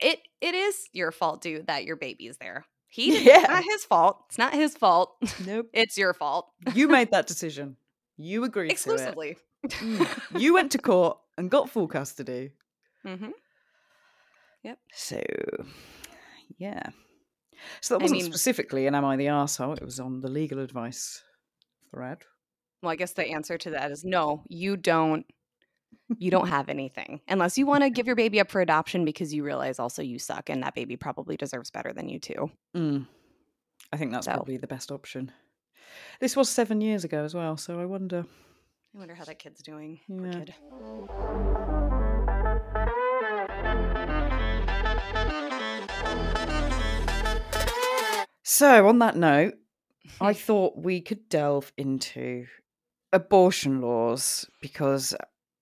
it 0.00 0.20
it 0.40 0.54
is 0.54 0.88
your 0.92 1.10
fault, 1.12 1.40
dude, 1.42 1.66
that 1.68 1.84
your 1.84 1.96
baby's 1.96 2.36
there. 2.38 2.64
He 2.88 3.10
didn't, 3.10 3.26
it's 3.28 3.42
Yeah. 3.48 3.52
not 3.54 3.64
his 3.64 3.84
fault. 3.84 4.24
It's 4.28 4.38
not 4.38 4.54
his 4.54 4.76
fault. 4.76 5.16
Nope. 5.46 5.66
it's 5.74 5.98
your 5.98 6.14
fault. 6.14 6.50
You 6.74 6.88
made 6.88 7.10
that 7.10 7.26
decision. 7.26 7.76
You 8.16 8.44
agreed 8.44 8.70
Exclusively. 8.72 9.36
to 9.62 9.66
it. 9.66 9.70
Mm. 9.72 10.40
You 10.40 10.54
went 10.54 10.72
to 10.72 10.78
court 10.92 11.18
and 11.36 11.50
got 11.50 11.68
full 11.68 11.88
custody. 11.88 12.52
Mm-hmm. 13.04 13.30
Yep. 14.62 14.78
So, 14.92 15.20
yeah. 16.58 16.82
So 17.80 17.94
that 17.94 18.02
wasn't 18.02 18.22
mean- 18.22 18.30
specifically 18.32 18.86
an 18.86 18.94
Am 18.94 19.04
I 19.04 19.16
the 19.16 19.26
Arsehole? 19.26 19.76
It 19.76 19.84
was 19.84 20.00
on 20.00 20.20
the 20.20 20.28
legal 20.30 20.60
advice 20.60 21.22
thread. 21.90 22.18
Well, 22.82 22.92
I 22.92 22.96
guess 22.96 23.12
the 23.12 23.26
answer 23.26 23.58
to 23.58 23.70
that 23.70 23.90
is 23.90 24.04
no, 24.04 24.42
you 24.48 24.76
don't 24.76 25.26
you 26.18 26.30
don't 26.30 26.48
have 26.48 26.68
anything. 26.68 27.20
Unless 27.28 27.58
you 27.58 27.66
want 27.66 27.82
to 27.84 27.90
give 27.90 28.06
your 28.06 28.16
baby 28.16 28.40
up 28.40 28.50
for 28.50 28.60
adoption 28.60 29.04
because 29.04 29.34
you 29.34 29.42
realize 29.44 29.78
also 29.78 30.02
you 30.02 30.18
suck 30.18 30.48
and 30.50 30.62
that 30.62 30.74
baby 30.74 30.96
probably 30.96 31.36
deserves 31.36 31.70
better 31.70 31.92
than 31.92 32.08
you 32.08 32.18
too. 32.18 32.50
Mm. 32.76 33.06
I 33.92 33.96
think 33.96 34.12
that's 34.12 34.26
So- 34.26 34.32
probably 34.32 34.56
the 34.56 34.66
best 34.66 34.90
option. 34.92 35.32
This 36.20 36.36
was 36.36 36.48
seven 36.48 36.80
years 36.80 37.04
ago 37.04 37.24
as 37.24 37.34
well, 37.34 37.56
so 37.56 37.80
I 37.80 37.84
wonder. 37.84 38.24
I 38.94 38.98
wonder 38.98 39.14
how 39.14 39.24
that 39.24 39.38
kid's 39.38 39.62
doing. 39.62 40.00
Yeah. 40.08 40.30
kid. 40.30 40.54
So, 48.42 48.86
on 48.88 49.00
that 49.00 49.16
note, 49.16 49.54
I 50.20 50.32
thought 50.46 50.78
we 50.78 51.00
could 51.00 51.28
delve 51.28 51.72
into 51.76 52.46
abortion 53.12 53.80
laws 53.80 54.46
because, 54.60 55.14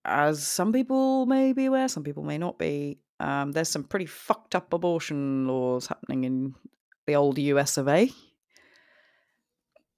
as 0.04 0.46
some 0.46 0.72
people 0.72 1.26
may 1.26 1.52
be 1.52 1.66
aware, 1.66 1.88
some 1.88 2.04
people 2.04 2.22
may 2.22 2.38
not 2.38 2.58
be, 2.58 2.98
um, 3.20 3.52
there's 3.52 3.68
some 3.68 3.84
pretty 3.84 4.06
fucked 4.06 4.54
up 4.54 4.72
abortion 4.72 5.46
laws 5.46 5.86
happening 5.86 6.24
in 6.24 6.54
the 7.06 7.14
old 7.14 7.38
US 7.38 7.76
of 7.76 7.88
A. 7.88 8.10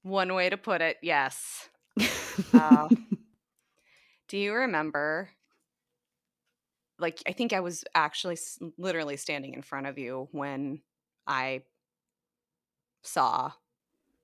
One 0.02 0.34
way 0.34 0.48
to 0.50 0.56
put 0.56 0.80
it, 0.80 0.98
yes. 1.02 1.68
Uh, 2.52 2.88
Do 4.28 4.38
you 4.38 4.54
remember? 4.54 5.30
Like, 6.98 7.22
I 7.26 7.32
think 7.32 7.52
I 7.52 7.60
was 7.60 7.84
actually 7.94 8.34
s- 8.34 8.58
literally 8.78 9.16
standing 9.16 9.54
in 9.54 9.62
front 9.62 9.86
of 9.86 9.98
you 9.98 10.28
when 10.32 10.80
I 11.26 11.62
saw 13.02 13.52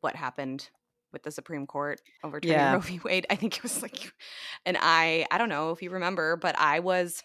what 0.01 0.16
happened 0.16 0.71
with 1.12 1.22
the 1.22 1.31
Supreme 1.31 1.66
Court 1.66 2.01
overturning 2.25 2.57
Yeah. 2.59 2.72
Roe 2.75 2.81
v. 2.81 3.01
Wade. 3.05 3.27
I 3.31 3.37
think 3.37 3.57
it 3.57 3.62
was 3.62 3.83
like, 3.83 4.12
and 4.66 4.77
I, 4.81 5.27
I 5.31 5.38
don't 5.38 5.48
know 5.48 5.70
if 5.70 5.83
you 5.83 5.90
remember, 5.90 6.37
but 6.37 6.59
I 6.59 6.81
was 6.81 7.22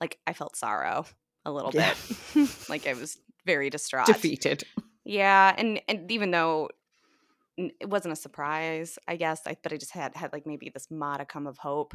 like, 0.00 0.18
I 0.26 0.32
felt 0.32 0.56
sorrow 0.56 1.06
a 1.44 1.52
little 1.52 1.70
Yeah. 1.72 1.94
bit. 2.34 2.48
like, 2.68 2.86
I 2.86 2.94
was 2.94 3.18
very 3.46 3.70
distraught. 3.70 4.06
Defeated. 4.06 4.64
Yeah, 5.04 5.54
and 5.56 5.82
and 5.86 6.10
even 6.10 6.30
though 6.30 6.70
it 7.56 7.88
wasn't 7.88 8.12
a 8.12 8.16
surprise, 8.16 8.98
I 9.06 9.16
guess, 9.16 9.42
I, 9.46 9.56
but 9.62 9.72
I 9.72 9.76
just 9.76 9.92
had 9.92 10.16
had 10.16 10.32
like 10.32 10.46
maybe 10.46 10.70
this 10.70 10.90
modicum 10.90 11.46
of 11.46 11.58
hope 11.58 11.94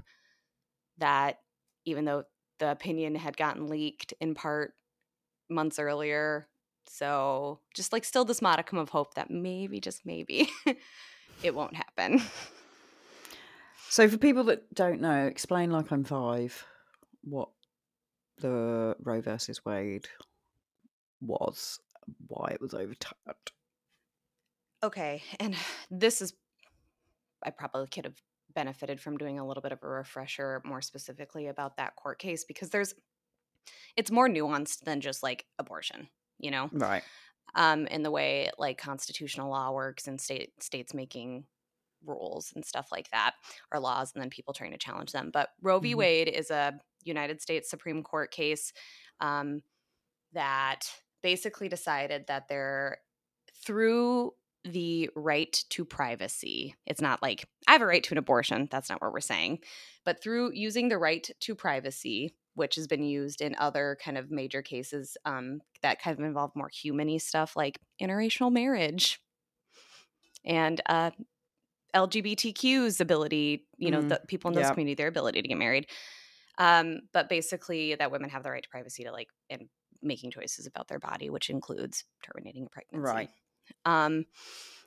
that 0.99 1.39
even 1.85 2.05
though 2.05 2.23
the 2.59 2.71
opinion 2.71 3.15
had 3.15 3.35
gotten 3.35 3.67
leaked 3.67 4.13
in 4.21 4.35
part 4.35 4.73
months 5.49 5.79
earlier, 5.79 6.47
so 6.87 7.59
just 7.73 7.93
like 7.93 8.03
still 8.03 8.25
this 8.25 8.41
modicum 8.41 8.77
of 8.77 8.89
hope 8.89 9.15
that 9.15 9.29
maybe 9.29 9.79
just 9.79 10.05
maybe 10.05 10.49
it 11.43 11.55
won't 11.55 11.75
happen. 11.75 12.21
So, 13.89 14.07
for 14.07 14.17
people 14.17 14.43
that 14.45 14.73
don't 14.73 15.01
know, 15.01 15.25
explain 15.25 15.71
like 15.71 15.91
I'm 15.91 16.03
five 16.03 16.63
what 17.23 17.49
the 18.39 18.95
Roe 19.03 19.21
versus 19.21 19.65
Wade 19.65 20.07
was, 21.21 21.79
why 22.27 22.51
it 22.51 22.61
was 22.61 22.73
overturned. 22.73 23.15
Okay, 24.83 25.23
and 25.39 25.55
this 25.89 26.21
is 26.21 26.33
I 27.43 27.49
probably 27.49 27.87
could 27.87 28.05
have 28.05 28.21
benefited 28.53 28.99
from 28.99 29.17
doing 29.17 29.39
a 29.39 29.47
little 29.47 29.61
bit 29.61 29.71
of 29.71 29.79
a 29.83 29.87
refresher 29.87 30.61
more 30.65 30.81
specifically 30.81 31.47
about 31.47 31.77
that 31.77 31.95
court 31.95 32.19
case 32.19 32.43
because 32.43 32.69
there's 32.69 32.93
it's 33.95 34.11
more 34.11 34.27
nuanced 34.27 34.81
than 34.81 35.01
just 35.01 35.21
like 35.21 35.45
abortion, 35.57 36.09
you 36.39 36.51
know? 36.51 36.71
Right. 36.71 37.03
Um 37.55 37.87
in 37.87 38.03
the 38.03 38.11
way 38.11 38.51
like 38.57 38.77
constitutional 38.77 39.49
law 39.49 39.71
works 39.71 40.07
and 40.07 40.19
state 40.21 40.61
states 40.63 40.93
making 40.93 41.45
rules 42.05 42.53
and 42.55 42.65
stuff 42.65 42.89
like 42.91 43.09
that 43.11 43.35
or 43.73 43.79
laws 43.79 44.13
and 44.13 44.21
then 44.21 44.29
people 44.29 44.53
trying 44.53 44.71
to 44.71 44.77
challenge 44.77 45.11
them. 45.11 45.31
But 45.33 45.49
Roe 45.61 45.79
v. 45.79 45.95
Mhm. 45.95 45.95
Wade 45.95 46.29
is 46.29 46.51
a 46.51 46.79
United 47.03 47.41
States 47.41 47.69
Supreme 47.69 48.03
Court 48.03 48.31
case 48.31 48.73
um, 49.21 49.61
that 50.33 50.91
basically 51.21 51.69
decided 51.69 52.27
that 52.27 52.47
there 52.47 52.99
through 53.55 54.33
the 54.63 55.09
right 55.15 55.63
to 55.69 55.85
privacy. 55.85 56.75
It's 56.85 57.01
not 57.01 57.21
like 57.21 57.47
I 57.67 57.73
have 57.73 57.81
a 57.81 57.85
right 57.85 58.03
to 58.03 58.13
an 58.13 58.17
abortion. 58.17 58.67
That's 58.71 58.89
not 58.89 59.01
what 59.01 59.13
we're 59.13 59.21
saying. 59.21 59.59
But 60.05 60.21
through 60.21 60.51
using 60.53 60.89
the 60.89 60.97
right 60.97 61.29
to 61.39 61.55
privacy, 61.55 62.35
which 62.59 62.75
has 62.75 62.85
been 62.85 63.03
used 63.03 63.41
in 63.41 63.55
other 63.57 63.97
kind 64.03 64.17
of 64.17 64.29
major 64.29 64.61
cases 64.61 65.17
um, 65.25 65.61
that 65.81 66.01
kind 66.01 66.19
of 66.19 66.23
involve 66.23 66.51
more 66.55 66.69
humany 66.69 67.19
stuff 67.19 67.55
like 67.55 67.79
interracial 68.01 68.51
marriage 68.51 69.19
and 70.45 70.81
uh, 70.87 71.11
LGBTQ's 71.95 73.01
ability, 73.01 73.65
you 73.77 73.91
know, 73.91 74.01
Mm, 74.01 74.09
the 74.09 74.21
people 74.27 74.49
in 74.49 74.55
those 74.55 74.65
yeah. 74.65 74.71
community, 74.73 74.95
their 74.95 75.07
ability 75.07 75.41
to 75.41 75.47
get 75.47 75.57
married. 75.57 75.87
Um, 76.57 76.99
but 77.13 77.29
basically, 77.29 77.95
that 77.95 78.11
women 78.11 78.29
have 78.29 78.43
the 78.43 78.51
right 78.51 78.63
to 78.63 78.69
privacy 78.69 79.05
to 79.05 79.11
like 79.11 79.29
and 79.49 79.69
making 80.01 80.31
choices 80.31 80.67
about 80.67 80.87
their 80.87 80.99
body, 80.99 81.29
which 81.29 81.49
includes 81.49 82.03
terminating 82.23 82.65
a 82.65 82.69
pregnancy. 82.69 83.11
Right. 83.11 83.29
Um, 83.85 84.25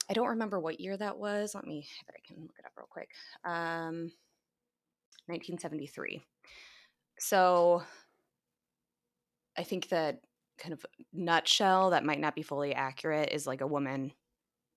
I 0.09 0.13
don't 0.15 0.29
remember 0.29 0.61
what 0.61 0.81
year 0.81 0.97
that 0.97 1.19
was. 1.19 1.55
Let 1.55 1.65
me, 1.65 1.87
if 2.03 2.15
I 2.15 2.21
can 2.27 2.43
look 2.43 2.57
it 2.59 2.65
up 2.65 2.73
real 2.77 2.87
quick. 2.91 3.09
Um, 3.45 4.13
1973. 5.27 6.21
So 7.23 7.85
I 9.57 9.63
think 9.63 9.89
that 9.89 10.21
kind 10.59 10.73
of 10.73 10.85
nutshell 11.13 11.91
that 11.91 12.05
might 12.05 12.19
not 12.21 12.35
be 12.35 12.43
fully 12.43 12.75
accurate 12.75 13.31
is 13.31 13.47
like 13.47 13.61
a 13.61 13.67
woman 13.67 14.13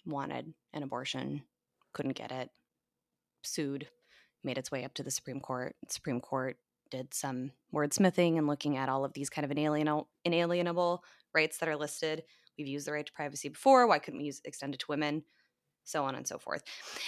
wanted 0.05 0.53
an 0.73 0.83
abortion, 0.83 1.43
couldn't 1.93 2.13
get 2.15 2.31
it, 2.31 2.51
sued, 3.43 3.87
made 4.43 4.57
its 4.57 4.71
way 4.71 4.83
up 4.85 4.93
to 4.95 5.03
the 5.03 5.11
Supreme 5.11 5.39
Court. 5.39 5.75
Supreme 5.89 6.21
Court 6.21 6.57
did 6.91 7.13
some 7.13 7.51
wordsmithing 7.73 8.37
and 8.37 8.47
looking 8.47 8.77
at 8.77 8.89
all 8.89 9.05
of 9.05 9.13
these 9.13 9.29
kind 9.29 9.45
of 9.45 9.51
inalienable, 9.51 10.09
inalienable 10.23 11.03
rights 11.33 11.57
that 11.57 11.69
are 11.69 11.75
listed. 11.75 12.23
We've 12.57 12.67
used 12.67 12.87
the 12.87 12.91
right 12.93 13.05
to 13.05 13.13
privacy 13.13 13.49
before. 13.49 13.87
Why 13.87 13.99
couldn't 13.99 14.19
we 14.19 14.25
use 14.25 14.41
extend 14.45 14.75
it 14.75 14.79
to 14.81 14.85
women? 14.89 15.23
So 15.85 16.05
on 16.05 16.15
and 16.15 16.27
so 16.27 16.37
forth. 16.39 16.63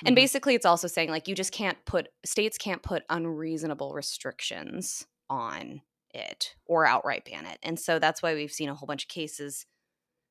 And 0.05 0.15
Mhm. 0.15 0.15
basically, 0.15 0.55
it's 0.55 0.65
also 0.65 0.87
saying 0.87 1.09
like 1.09 1.27
you 1.27 1.35
just 1.35 1.51
can't 1.51 1.77
put 1.85 2.09
states 2.25 2.57
can't 2.57 2.83
put 2.83 3.03
unreasonable 3.09 3.93
restrictions 3.93 5.05
on 5.29 5.81
it 6.13 6.55
or 6.65 6.85
outright 6.85 7.25
ban 7.25 7.45
it. 7.45 7.59
And 7.63 7.79
so 7.79 7.99
that's 7.99 8.21
why 8.21 8.33
we've 8.33 8.51
seen 8.51 8.69
a 8.69 8.75
whole 8.75 8.87
bunch 8.87 9.03
of 9.03 9.09
cases 9.09 9.65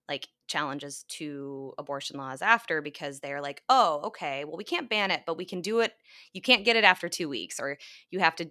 like 0.09 0.29
challenges 0.47 1.05
to 1.09 1.73
abortion 1.79 2.17
laws 2.17 2.41
after 2.41 2.81
because 2.81 3.19
they're 3.21 3.41
like, 3.43 3.63
oh, 3.69 4.01
okay, 4.05 4.45
well, 4.45 4.57
we 4.57 4.65
can't 4.65 4.89
ban 4.89 5.11
it, 5.11 5.23
but 5.27 5.37
we 5.37 5.45
can 5.45 5.61
do 5.61 5.81
it. 5.81 5.93
You 6.33 6.41
can't 6.41 6.65
get 6.65 6.77
it 6.77 6.85
after 6.85 7.09
two 7.09 7.29
weeks, 7.29 7.59
or 7.59 7.77
you 8.11 8.21
have 8.21 8.37
to 8.37 8.51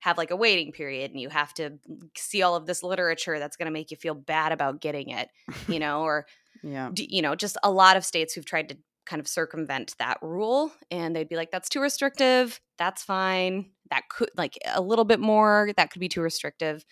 have 0.00 0.18
like 0.18 0.30
a 0.32 0.36
waiting 0.36 0.72
period 0.72 1.12
and 1.12 1.20
you 1.20 1.28
have 1.28 1.54
to 1.54 1.78
see 2.16 2.42
all 2.42 2.56
of 2.56 2.66
this 2.66 2.82
literature 2.82 3.38
that's 3.38 3.56
going 3.56 3.66
to 3.66 3.72
make 3.72 3.90
you 3.90 3.96
feel 3.96 4.14
bad 4.14 4.52
about 4.52 4.80
getting 4.80 5.10
it, 5.10 5.28
you 5.68 5.78
know, 5.78 6.02
or, 6.02 6.26
Yeah. 6.62 6.90
you 6.96 7.22
know, 7.22 7.34
just 7.36 7.56
a 7.62 7.70
lot 7.70 7.96
of 7.96 8.04
states 8.04 8.34
who've 8.34 8.44
tried 8.44 8.68
to 8.70 8.76
kind 9.06 9.20
of 9.20 9.28
circumvent 9.28 9.94
that 9.98 10.18
rule 10.20 10.72
and 10.90 11.14
they'd 11.14 11.28
be 11.28 11.36
like, 11.36 11.50
that's 11.50 11.68
too 11.68 11.80
restrictive. 11.80 12.60
That's 12.76 13.02
fine. 13.02 13.70
That 13.90 14.08
could, 14.08 14.30
like, 14.36 14.58
a 14.66 14.80
little 14.80 15.04
bit 15.04 15.20
more, 15.20 15.70
that 15.76 15.90
could 15.90 16.00
be 16.00 16.08
too 16.08 16.20
restrictive. 16.20 16.84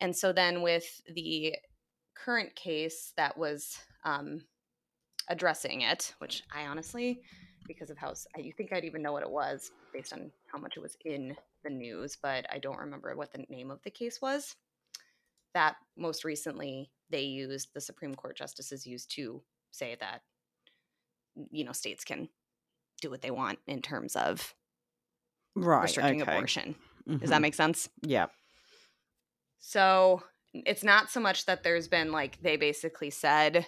And 0.00 0.16
so 0.16 0.32
then 0.32 0.62
with 0.62 1.00
the 1.14 1.54
current 2.16 2.54
case 2.56 3.12
that 3.16 3.38
was 3.38 3.78
um, 4.04 4.42
addressing 5.28 5.82
it, 5.82 6.14
which 6.18 6.42
I 6.54 6.66
honestly, 6.66 7.20
because 7.66 7.90
of 7.90 7.98
how 7.98 8.12
you 8.36 8.52
think 8.52 8.72
I'd 8.72 8.84
even 8.84 9.02
know 9.02 9.12
what 9.12 9.22
it 9.22 9.30
was 9.30 9.70
based 9.92 10.12
on 10.12 10.32
how 10.52 10.58
much 10.58 10.76
it 10.76 10.80
was 10.80 10.96
in 11.04 11.36
the 11.62 11.70
news, 11.70 12.16
but 12.20 12.44
I 12.50 12.58
don't 12.58 12.78
remember 12.78 13.14
what 13.14 13.32
the 13.32 13.44
name 13.48 13.70
of 13.70 13.80
the 13.84 13.90
case 13.90 14.20
was. 14.20 14.56
That 15.54 15.76
most 15.96 16.24
recently 16.24 16.90
they 17.10 17.22
used, 17.22 17.68
the 17.74 17.80
Supreme 17.80 18.14
Court 18.14 18.36
justices 18.36 18.86
used 18.86 19.14
to 19.16 19.42
say 19.70 19.96
that, 20.00 20.22
you 21.50 21.64
know, 21.64 21.72
states 21.72 22.04
can 22.04 22.28
do 23.00 23.10
what 23.10 23.22
they 23.22 23.30
want 23.30 23.58
in 23.66 23.82
terms 23.82 24.16
of 24.16 24.54
Right. 25.56 25.82
restricting 25.82 26.22
okay. 26.22 26.32
abortion. 26.32 26.76
Does 27.06 27.20
Mhm. 27.20 27.28
that 27.28 27.42
make 27.42 27.54
sense? 27.54 27.88
Yeah. 28.02 28.26
So 29.58 30.22
it's 30.52 30.84
not 30.84 31.10
so 31.10 31.20
much 31.20 31.46
that 31.46 31.62
there's 31.62 31.88
been 31.88 32.12
like 32.12 32.40
they 32.42 32.56
basically 32.56 33.10
said 33.10 33.66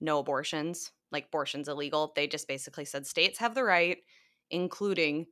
no 0.00 0.18
abortions, 0.18 0.92
like 1.10 1.26
abortion's 1.26 1.68
illegal. 1.68 2.12
They 2.14 2.26
just 2.26 2.48
basically 2.48 2.84
said 2.84 3.06
states 3.06 3.38
have 3.38 3.54
the 3.54 3.64
right, 3.64 3.98
including 4.50 5.26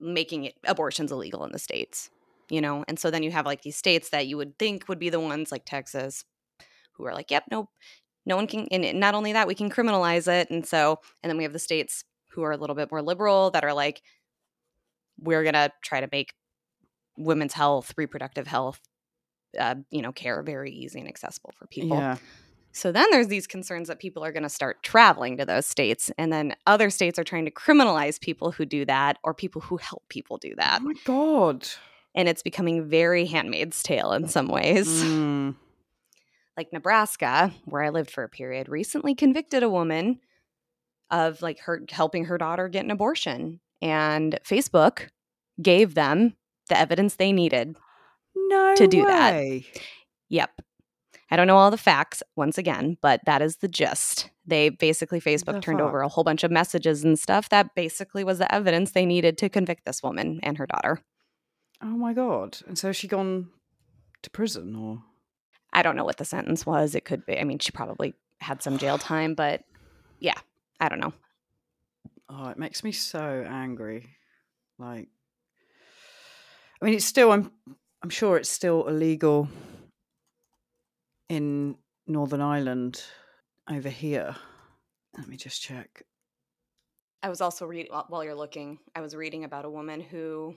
making 0.00 0.44
it 0.44 0.54
abortions 0.64 1.12
illegal 1.12 1.44
in 1.44 1.52
the 1.52 1.58
states. 1.58 2.10
You 2.50 2.60
know, 2.60 2.84
and 2.86 2.98
so 2.98 3.10
then 3.10 3.22
you 3.22 3.30
have 3.30 3.46
like 3.46 3.62
these 3.62 3.76
states 3.76 4.10
that 4.10 4.26
you 4.26 4.36
would 4.36 4.58
think 4.58 4.86
would 4.88 4.98
be 4.98 5.08
the 5.08 5.20
ones 5.20 5.50
like 5.50 5.64
Texas, 5.64 6.24
who 6.92 7.06
are 7.06 7.14
like, 7.14 7.30
yep, 7.30 7.44
no, 7.50 7.70
no 8.26 8.36
one 8.36 8.46
can. 8.46 8.66
And 8.70 8.98
not 9.00 9.14
only 9.14 9.32
that, 9.32 9.46
we 9.46 9.54
can 9.54 9.70
criminalize 9.70 10.26
it. 10.28 10.50
And 10.50 10.66
so, 10.66 11.00
and 11.22 11.30
then 11.30 11.36
we 11.36 11.42
have 11.44 11.52
the 11.52 11.58
states 11.58 12.04
who 12.30 12.42
are 12.42 12.52
a 12.52 12.56
little 12.56 12.76
bit 12.76 12.90
more 12.90 13.02
liberal 13.02 13.50
that 13.52 13.64
are 13.64 13.74
like, 13.74 14.02
we're 15.18 15.44
gonna 15.44 15.70
try 15.82 16.00
to 16.00 16.08
make 16.10 16.34
women's 17.16 17.52
health, 17.52 17.92
reproductive 17.96 18.46
health, 18.46 18.80
uh, 19.58 19.76
you 19.90 20.02
know, 20.02 20.12
care 20.12 20.42
very 20.42 20.72
easy 20.72 20.98
and 20.98 21.08
accessible 21.08 21.52
for 21.56 21.66
people. 21.68 21.96
Yeah. 21.96 22.16
So 22.72 22.90
then 22.90 23.06
there's 23.12 23.28
these 23.28 23.46
concerns 23.46 23.86
that 23.86 24.00
people 24.00 24.24
are 24.24 24.32
going 24.32 24.42
to 24.42 24.48
start 24.48 24.82
traveling 24.82 25.36
to 25.36 25.46
those 25.46 25.64
states, 25.64 26.10
and 26.18 26.32
then 26.32 26.56
other 26.66 26.90
states 26.90 27.20
are 27.20 27.22
trying 27.24 27.44
to 27.44 27.52
criminalize 27.52 28.20
people 28.20 28.50
who 28.50 28.66
do 28.66 28.84
that 28.86 29.16
or 29.22 29.32
people 29.32 29.60
who 29.60 29.76
help 29.76 30.02
people 30.08 30.38
do 30.38 30.56
that, 30.56 30.80
Oh 30.82 30.86
my 30.86 30.94
god. 31.04 31.68
and 32.16 32.28
it's 32.28 32.42
becoming 32.42 32.88
very 32.88 33.26
Handmaid's 33.26 33.80
Tale 33.80 34.10
in 34.10 34.26
some 34.26 34.48
ways. 34.48 34.88
Mm. 35.04 35.54
Like 36.56 36.72
Nebraska, 36.72 37.52
where 37.64 37.82
I 37.82 37.88
lived 37.88 38.10
for 38.10 38.22
a 38.22 38.28
period, 38.28 38.68
recently 38.68 39.14
convicted 39.14 39.62
a 39.62 39.68
woman 39.68 40.20
of 41.10 41.42
like 41.42 41.60
her 41.60 41.82
helping 41.90 42.26
her 42.26 42.38
daughter 42.38 42.68
get 42.68 42.84
an 42.84 42.90
abortion, 42.90 43.60
and 43.82 44.38
Facebook 44.44 45.08
gave 45.60 45.94
them 45.94 46.34
the 46.68 46.78
evidence 46.78 47.16
they 47.16 47.32
needed 47.32 47.76
No 48.36 48.74
To 48.76 48.86
do 48.86 49.04
that. 49.04 49.62
Yep. 50.28 50.60
I 51.30 51.36
don't 51.36 51.46
know 51.46 51.56
all 51.56 51.70
the 51.70 51.76
facts 51.76 52.22
once 52.36 52.58
again, 52.58 52.96
but 53.00 53.20
that 53.26 53.42
is 53.42 53.56
the 53.56 53.68
gist. 53.68 54.30
They 54.46 54.68
basically 54.68 55.20
Facebook 55.20 55.54
The 55.54 55.60
turned 55.60 55.80
over 55.80 56.00
a 56.00 56.08
whole 56.08 56.24
bunch 56.24 56.44
of 56.44 56.50
messages 56.50 57.02
and 57.02 57.18
stuff 57.18 57.48
that 57.48 57.74
basically 57.74 58.24
was 58.24 58.38
the 58.38 58.52
evidence 58.54 58.92
they 58.92 59.06
needed 59.06 59.38
to 59.38 59.48
convict 59.48 59.84
this 59.84 60.02
woman 60.02 60.40
and 60.42 60.58
her 60.58 60.66
daughter. 60.66 61.00
Oh 61.82 61.86
my 61.86 62.12
god. 62.12 62.58
And 62.66 62.78
so 62.78 62.88
has 62.88 62.96
she 62.96 63.08
gone 63.08 63.48
to 64.22 64.30
prison 64.30 64.76
or 64.76 65.02
I 65.74 65.82
don't 65.82 65.96
know 65.96 66.04
what 66.04 66.16
the 66.16 66.24
sentence 66.24 66.64
was. 66.64 66.94
It 66.94 67.04
could 67.04 67.26
be. 67.26 67.38
I 67.38 67.44
mean, 67.44 67.58
she 67.58 67.72
probably 67.72 68.14
had 68.40 68.62
some 68.62 68.78
jail 68.78 68.98
time, 69.12 69.34
but 69.34 69.62
yeah, 70.20 70.38
I 70.80 70.88
don't 70.88 71.00
know. 71.00 71.12
Oh, 72.28 72.48
it 72.48 72.58
makes 72.58 72.82
me 72.82 72.92
so 72.92 73.44
angry. 73.46 74.08
Like 74.78 75.08
I 76.80 76.84
mean 76.84 76.94
it's 76.94 77.04
still 77.04 77.30
I'm 77.30 77.50
I'm 78.02 78.10
sure 78.10 78.36
it's 78.36 78.48
still 78.50 78.86
illegal 78.88 79.48
in 81.28 81.76
Northern 82.06 82.40
Ireland 82.40 83.02
over 83.70 83.88
here. 83.88 84.34
Let 85.16 85.28
me 85.28 85.36
just 85.36 85.62
check. 85.62 86.02
I 87.22 87.30
was 87.30 87.40
also 87.40 87.64
reading 87.64 87.90
while 88.08 88.22
you're 88.22 88.34
looking, 88.34 88.78
I 88.94 89.00
was 89.00 89.16
reading 89.16 89.44
about 89.44 89.64
a 89.64 89.70
woman 89.70 90.00
who 90.00 90.56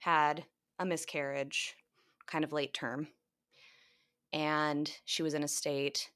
had 0.00 0.44
a 0.80 0.84
miscarriage 0.84 1.76
kind 2.26 2.42
of 2.42 2.52
late 2.52 2.74
term. 2.74 3.06
And 4.32 4.90
she 5.04 5.22
was 5.22 5.34
in 5.34 5.42
a 5.42 5.48
state 5.48 6.10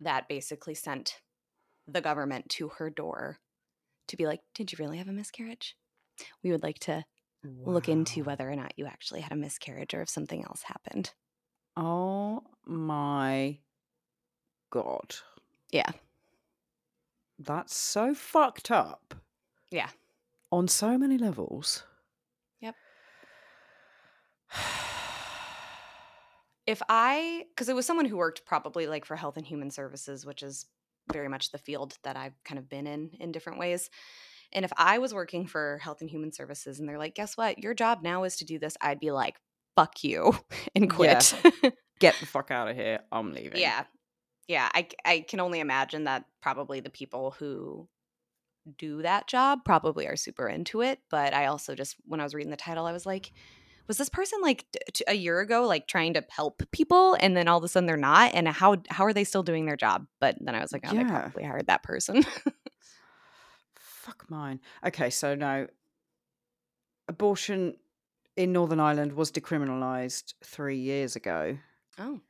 that 0.00 0.28
basically 0.28 0.74
sent 0.74 1.20
the 1.86 2.00
government 2.00 2.48
to 2.50 2.68
her 2.68 2.90
door 2.90 3.38
to 4.08 4.16
be 4.16 4.26
like, 4.26 4.40
Did 4.54 4.72
you 4.72 4.78
really 4.80 4.98
have 4.98 5.08
a 5.08 5.12
miscarriage? 5.12 5.76
We 6.42 6.50
would 6.50 6.62
like 6.62 6.78
to 6.80 7.04
look 7.44 7.88
into 7.88 8.24
whether 8.24 8.50
or 8.50 8.56
not 8.56 8.72
you 8.76 8.86
actually 8.86 9.20
had 9.20 9.32
a 9.32 9.36
miscarriage 9.36 9.94
or 9.94 10.02
if 10.02 10.08
something 10.08 10.42
else 10.44 10.62
happened. 10.62 11.12
Oh 11.76 12.42
my 12.64 13.58
god. 14.70 15.16
Yeah. 15.70 15.90
That's 17.38 17.74
so 17.74 18.14
fucked 18.14 18.70
up. 18.70 19.14
Yeah. 19.70 19.88
On 20.52 20.68
so 20.68 20.96
many 20.96 21.18
levels. 21.18 21.82
Yep. 22.60 22.76
If 26.66 26.80
I, 26.88 27.44
because 27.50 27.68
it 27.68 27.76
was 27.76 27.86
someone 27.86 28.06
who 28.06 28.16
worked 28.16 28.46
probably 28.46 28.86
like 28.86 29.04
for 29.04 29.16
Health 29.16 29.36
and 29.36 29.46
Human 29.46 29.70
Services, 29.70 30.24
which 30.24 30.42
is 30.42 30.66
very 31.12 31.28
much 31.28 31.52
the 31.52 31.58
field 31.58 31.98
that 32.04 32.16
I've 32.16 32.42
kind 32.44 32.58
of 32.58 32.68
been 32.68 32.86
in 32.86 33.10
in 33.20 33.32
different 33.32 33.58
ways. 33.58 33.90
And 34.52 34.64
if 34.64 34.72
I 34.76 34.98
was 34.98 35.12
working 35.12 35.46
for 35.46 35.78
Health 35.82 36.00
and 36.00 36.08
Human 36.08 36.32
Services 36.32 36.78
and 36.78 36.88
they're 36.88 36.98
like, 36.98 37.14
guess 37.14 37.36
what? 37.36 37.58
Your 37.58 37.74
job 37.74 38.02
now 38.02 38.24
is 38.24 38.36
to 38.36 38.44
do 38.44 38.58
this, 38.58 38.76
I'd 38.80 39.00
be 39.00 39.10
like, 39.10 39.36
fuck 39.76 40.04
you 40.04 40.38
and 40.74 40.88
quit. 40.88 41.34
Yeah. 41.62 41.70
Get 42.00 42.16
the 42.20 42.26
fuck 42.26 42.50
out 42.50 42.68
of 42.68 42.76
here. 42.76 43.00
I'm 43.12 43.32
leaving. 43.32 43.60
yeah. 43.60 43.84
Yeah. 44.48 44.68
I, 44.74 44.88
I 45.04 45.20
can 45.20 45.40
only 45.40 45.60
imagine 45.60 46.04
that 46.04 46.24
probably 46.42 46.80
the 46.80 46.90
people 46.90 47.32
who 47.38 47.88
do 48.78 49.02
that 49.02 49.26
job 49.26 49.60
probably 49.64 50.06
are 50.06 50.16
super 50.16 50.48
into 50.48 50.80
it. 50.82 50.98
But 51.10 51.34
I 51.34 51.46
also 51.46 51.74
just, 51.74 51.96
when 52.04 52.20
I 52.20 52.24
was 52.24 52.34
reading 52.34 52.50
the 52.50 52.56
title, 52.56 52.86
I 52.86 52.92
was 52.92 53.06
like, 53.06 53.32
was 53.86 53.98
this 53.98 54.08
person 54.08 54.40
like 54.42 54.64
t- 54.92 55.04
a 55.08 55.14
year 55.14 55.40
ago 55.40 55.66
like 55.66 55.86
trying 55.86 56.14
to 56.14 56.24
help 56.30 56.62
people 56.72 57.16
and 57.20 57.36
then 57.36 57.48
all 57.48 57.58
of 57.58 57.64
a 57.64 57.68
sudden 57.68 57.86
they're 57.86 57.96
not 57.96 58.32
and 58.34 58.48
how 58.48 58.76
how 58.90 59.04
are 59.04 59.12
they 59.12 59.24
still 59.24 59.42
doing 59.42 59.66
their 59.66 59.76
job 59.76 60.06
but 60.20 60.36
then 60.40 60.54
i 60.54 60.60
was 60.60 60.72
like 60.72 60.84
oh 60.86 60.94
they 60.94 61.04
probably 61.04 61.44
hired 61.44 61.66
that 61.66 61.82
person 61.82 62.24
Fuck 64.04 64.26
mine. 64.28 64.60
Okay, 64.86 65.08
so 65.08 65.34
no. 65.34 65.66
Abortion 67.08 67.74
in 68.36 68.52
Northern 68.52 68.78
Ireland 68.78 69.14
was 69.14 69.32
decriminalised 69.32 70.34
three 70.44 70.76
years 70.76 71.16
ago, 71.16 71.56
oh 71.98 72.20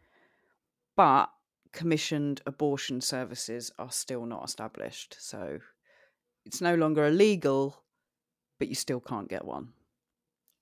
but 0.96 1.30
commissioned 1.72 2.40
abortion 2.46 3.00
services 3.00 3.72
are 3.76 3.90
still 3.90 4.24
not 4.24 4.44
established. 4.44 5.16
So 5.18 5.58
it's 6.44 6.60
no 6.60 6.76
longer 6.76 7.06
illegal, 7.06 7.82
but 8.60 8.68
you 8.68 8.76
still 8.76 9.00
can't 9.00 9.28
get 9.28 9.44
one. 9.44 9.72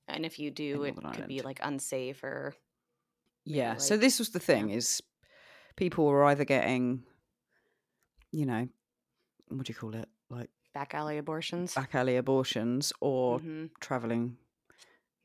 And 0.08 0.24
if 0.26 0.38
you 0.38 0.50
do 0.50 0.84
it 0.84 0.96
could 1.14 1.28
be 1.28 1.40
like 1.42 1.60
unsafe 1.62 2.22
or 2.24 2.54
Yeah. 3.44 3.76
so 3.76 3.96
this 3.96 4.18
was 4.18 4.30
the 4.30 4.40
thing 4.40 4.70
is 4.70 5.00
people 5.76 6.04
were 6.06 6.24
either 6.24 6.44
getting, 6.44 7.04
you 8.30 8.46
know, 8.46 8.68
what 9.48 9.66
do 9.66 9.70
you 9.72 9.78
call 9.78 9.94
it? 9.94 10.08
Like 10.30 10.50
back 10.74 10.94
alley 10.94 11.18
abortions 11.18 11.74
back 11.74 11.94
alley 11.94 12.16
abortions 12.16 12.92
or 13.00 13.40
Mhm, 13.40 13.70
travelling 13.80 14.36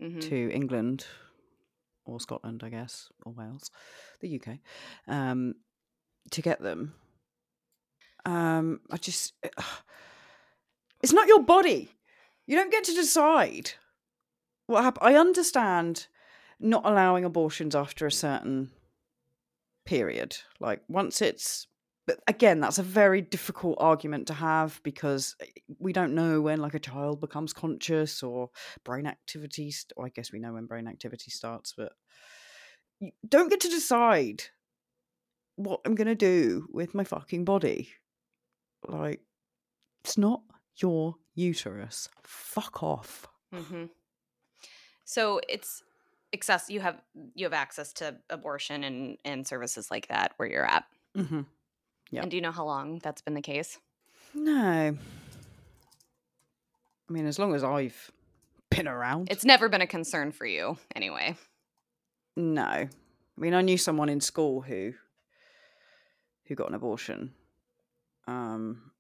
mhm. 0.02 0.22
to 0.22 0.52
England 0.52 1.06
or 2.06 2.20
Scotland, 2.20 2.64
I 2.64 2.70
guess, 2.70 3.10
or 3.26 3.34
Wales, 3.34 3.70
the 4.22 4.30
UK, 4.30 4.60
um, 5.08 5.56
to 6.32 6.42
get 6.42 6.62
them. 6.62 6.94
Um, 8.26 8.82
I 8.92 8.98
just, 8.98 9.34
it's 11.02 11.14
not 11.14 11.28
your 11.28 11.44
body. 11.44 11.92
You 12.46 12.56
don't 12.58 12.72
get 12.72 12.84
to 12.86 12.94
decide 12.94 13.72
what 14.68 14.84
happened. 14.84 15.08
I 15.08 15.16
understand 15.20 16.08
not 16.60 16.86
allowing 16.86 17.26
abortions 17.26 17.76
after 17.76 18.06
a 18.06 18.12
certain 18.12 18.72
period. 19.86 20.38
Like 20.60 20.82
once 20.88 21.22
it's, 21.22 21.68
but 22.06 22.20
again, 22.28 22.60
that's 22.60 22.78
a 22.78 22.84
very 22.84 23.22
difficult 23.22 23.78
argument 23.80 24.28
to 24.28 24.34
have 24.34 24.80
because 24.84 25.36
eh, 25.42 25.46
we 25.80 25.94
don't 25.94 26.16
know 26.16 26.42
when 26.42 26.60
like 26.60 26.74
a 26.74 26.80
child 26.80 27.20
becomes 27.20 27.54
conscious 27.54 28.24
or 28.24 28.50
brain 28.84 29.08
activity. 29.08 29.72
St- 29.72 29.94
I 30.02 30.10
guess 30.10 30.32
we 30.32 30.40
know 30.40 30.54
when 30.54 30.66
brain 30.66 30.88
activity 30.88 31.32
starts, 31.32 31.74
but 31.76 31.94
you 33.00 33.12
don't 33.28 33.50
get 33.50 33.62
to 33.62 33.70
decide 33.70 34.44
what 35.56 35.82
I'm 35.86 35.96
gonna 35.96 36.16
do 36.16 36.68
with 36.72 36.94
my 36.94 37.04
fucking 37.04 37.46
body. 37.46 37.90
Like, 38.88 39.22
it's 40.04 40.18
not 40.18 40.44
your 40.78 41.16
uterus. 41.36 42.10
Fuck 42.24 42.84
off. 42.84 43.28
hmm 43.54 43.86
So 45.08 45.40
it's 45.48 45.84
access. 46.34 46.70
You 46.70 46.82
have 46.82 47.02
you 47.34 47.46
have 47.46 47.54
access 47.54 47.94
to 47.94 48.18
abortion 48.30 48.84
and 48.84 49.18
and 49.24 49.48
services 49.48 49.90
like 49.90 50.10
that 50.10 50.34
where 50.36 50.50
you're 50.50 50.66
at. 50.66 50.84
Mm-hmm. 51.16 51.42
Yeah. 52.12 52.22
And 52.22 52.30
do 52.30 52.36
you 52.36 52.42
know 52.42 52.52
how 52.52 52.66
long 52.66 53.00
that's 53.00 53.22
been 53.22 53.34
the 53.34 53.42
case? 53.42 53.80
No. 54.34 54.98
I 57.10 57.14
mean, 57.14 57.26
as 57.26 57.40
long 57.40 57.56
as 57.56 57.64
I've 57.64 58.12
been 58.70 58.88
around. 58.88 59.30
It's 59.32 59.46
never 59.46 59.70
been 59.70 59.82
a 59.82 59.88
concern 59.88 60.34
for 60.34 60.46
you, 60.46 60.78
anyway. 60.94 61.38
No. 62.36 62.64
I 62.64 62.90
mean, 63.38 63.54
I 63.54 63.62
knew 63.62 63.78
someone 63.78 64.10
in 64.10 64.20
school 64.20 64.62
who 64.62 64.94
who 66.48 66.56
got 66.56 66.68
an 66.68 66.76
abortion. 66.76 67.34
Um 68.28 68.92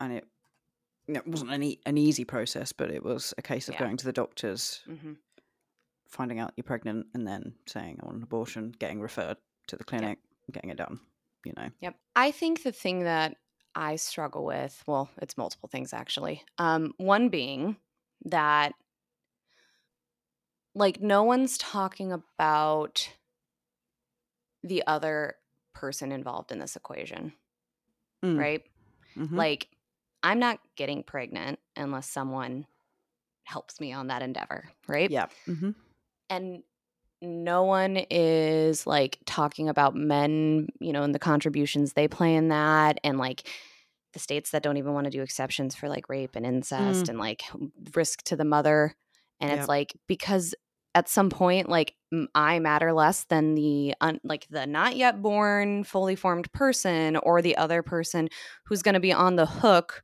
and 0.00 0.12
it 0.12 0.24
it 1.08 1.26
wasn't 1.26 1.52
an, 1.52 1.62
e- 1.62 1.80
an 1.86 1.98
easy 1.98 2.24
process, 2.24 2.72
but 2.72 2.90
it 2.90 3.02
was 3.04 3.34
a 3.38 3.42
case 3.42 3.68
of 3.68 3.74
Yeah. 3.74 3.80
going 3.80 3.96
to 3.98 4.04
the 4.04 4.12
doctors, 4.12 4.82
hmm 4.86 5.14
finding 6.08 6.38
out 6.38 6.52
you're 6.56 6.62
pregnant, 6.62 7.06
and 7.12 7.26
then 7.26 7.54
saying 7.66 7.98
I 8.00 8.04
want 8.06 8.18
an 8.18 8.22
abortion, 8.22 8.72
getting 8.78 9.00
referred 9.00 9.36
to 9.66 9.76
the 9.76 9.82
clinic, 9.82 10.20
getting 10.52 10.70
it 10.70 10.76
done. 10.76 11.00
You 11.44 11.52
know. 11.56 11.70
Yep. 11.80 11.96
I 12.14 12.30
think 12.30 12.62
the 12.62 12.70
thing 12.70 13.02
that 13.04 13.36
I 13.74 13.96
struggle 13.96 14.44
with, 14.44 14.80
well, 14.86 15.10
it's 15.20 15.36
multiple 15.36 15.68
things 15.68 15.92
actually. 15.92 16.42
Um, 16.58 16.94
one 16.98 17.30
being 17.30 17.76
that 18.26 18.74
like 20.74 21.00
no 21.00 21.22
one's 21.24 21.58
talking 21.58 22.12
about 22.12 23.08
the 24.62 24.82
other 24.86 25.34
person 25.72 26.12
involved 26.12 26.52
in 26.52 26.58
this 26.60 26.76
equation, 26.76 27.32
Mm, 28.24 28.38
right? 28.38 28.62
mhm. 29.16 29.32
Like 29.36 29.68
I'm 30.24 30.40
not 30.40 30.58
getting 30.76 31.02
pregnant 31.04 31.60
unless 31.76 32.08
someone 32.08 32.66
helps 33.44 33.78
me 33.78 33.92
on 33.92 34.08
that 34.08 34.22
endeavor, 34.22 34.70
right? 34.88 35.10
yeah. 35.10 35.26
hmm 35.46 35.70
and 36.30 36.62
no 37.20 37.64
one 37.64 37.98
is 38.10 38.86
like 38.86 39.18
talking 39.26 39.68
about 39.68 39.94
men, 39.94 40.68
you 40.80 40.92
know, 40.92 41.02
and 41.02 41.14
the 41.14 41.18
contributions 41.18 41.92
they 41.92 42.08
play 42.08 42.34
in 42.34 42.48
that, 42.48 42.98
and 43.04 43.18
like 43.18 43.46
the 44.14 44.18
states 44.18 44.50
that 44.50 44.62
don't 44.62 44.76
even 44.78 44.94
want 44.94 45.04
to 45.04 45.10
do 45.10 45.22
exceptions 45.22 45.74
for 45.74 45.88
like 45.88 46.08
rape 46.08 46.36
and 46.36 46.46
incest 46.46 47.08
and 47.08 47.18
like 47.18 47.42
risk 47.94 48.22
to 48.24 48.36
the 48.36 48.44
mother. 48.44 48.94
And 49.40 49.50
Yep. 49.50 49.58
it's 49.60 49.68
like 49.68 49.94
because 50.06 50.54
at 50.94 51.08
some 51.08 51.28
point, 51.30 51.68
like 51.68 51.94
I 52.34 52.58
matter 52.60 52.92
less 52.92 53.24
than 53.24 53.54
the 53.54 53.94
un- 54.00 54.20
like 54.24 54.46
the 54.48 54.66
not 54.66 54.96
yet 54.96 55.20
born, 55.20 55.84
fully 55.84 56.16
formed 56.16 56.52
person, 56.52 57.16
or 57.16 57.42
the 57.42 57.56
other 57.56 57.82
person 57.82 58.28
who's 58.66 58.82
going 58.82 58.94
to 58.94 59.00
be 59.00 59.12
on 59.12 59.36
the 59.36 59.46
hook 59.46 60.02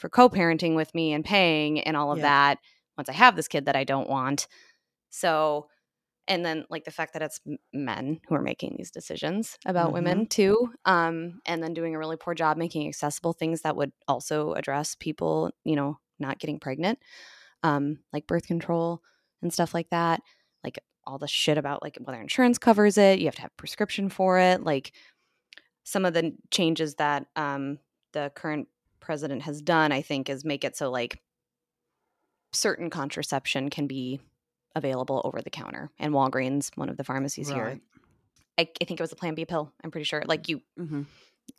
for 0.00 0.08
co-parenting 0.08 0.74
with 0.74 0.94
me 0.94 1.12
and 1.12 1.24
paying 1.24 1.80
and 1.80 1.96
all 1.96 2.10
of 2.10 2.18
Yeah. 2.18 2.22
that 2.22 2.58
once 2.96 3.08
I 3.08 3.12
have 3.12 3.36
this 3.36 3.48
kid 3.48 3.66
that 3.66 3.76
I 3.76 3.84
don't 3.84 4.08
want. 4.08 4.48
So, 5.10 5.68
and 6.26 6.44
then 6.44 6.64
like 6.70 6.84
the 6.84 6.90
fact 6.90 7.12
that 7.12 7.22
it's 7.22 7.40
men 7.72 8.20
who 8.28 8.34
are 8.34 8.42
making 8.42 8.76
these 8.76 8.90
decisions 8.90 9.58
about 9.66 9.90
Mhm. 9.90 9.94
women 9.94 10.26
too, 10.26 10.72
um, 10.84 11.40
and 11.44 11.62
then 11.62 11.74
doing 11.74 11.94
a 11.94 11.98
really 11.98 12.16
poor 12.16 12.34
job 12.34 12.56
making 12.56 12.88
accessible 12.88 13.32
things 13.32 13.62
that 13.62 13.76
would 13.76 13.92
also 14.08 14.54
address 14.54 14.94
people, 14.94 15.50
you 15.64 15.76
know, 15.76 15.98
not 16.18 16.38
getting 16.38 16.58
pregnant, 16.60 16.98
um, 17.62 17.98
like 18.12 18.26
birth 18.26 18.46
control 18.46 19.02
and 19.42 19.52
stuff 19.52 19.74
like 19.74 19.90
that. 19.90 20.20
Like 20.64 20.78
all 21.04 21.18
the 21.18 21.28
shit 21.28 21.58
about 21.58 21.82
like 21.82 21.98
whether 22.00 22.20
insurance 22.20 22.58
covers 22.58 22.96
it, 22.96 23.18
you 23.18 23.26
have 23.26 23.34
to 23.36 23.42
have 23.42 23.56
prescription 23.56 24.08
for 24.08 24.38
it. 24.38 24.62
Like 24.62 24.92
some 25.82 26.04
of 26.04 26.14
the 26.14 26.36
changes 26.50 26.94
that 26.96 27.26
um, 27.36 27.78
the 28.12 28.30
current 28.34 28.68
president 29.10 29.42
has 29.42 29.60
done, 29.60 29.90
I 29.90 30.02
think, 30.02 30.30
is 30.30 30.44
make 30.44 30.62
it 30.62 30.76
so 30.76 30.88
like 30.88 31.18
certain 32.52 32.90
contraception 32.90 33.68
can 33.68 33.88
be 33.88 34.20
available 34.76 35.20
over 35.24 35.42
the 35.42 35.50
counter. 35.50 35.90
And 35.98 36.14
Walgreens, 36.14 36.70
one 36.76 36.88
of 36.88 36.96
the 36.96 37.02
pharmacies 37.02 37.48
here, 37.48 37.80
I, 38.56 38.68
I 38.80 38.84
think 38.84 39.00
it 39.00 39.02
was 39.02 39.10
a 39.10 39.16
Plan 39.16 39.34
B 39.34 39.44
pill. 39.44 39.72
I'm 39.82 39.90
pretty 39.90 40.04
sure. 40.04 40.22
Like 40.24 40.48
you, 40.48 40.62
hmm 40.78 41.02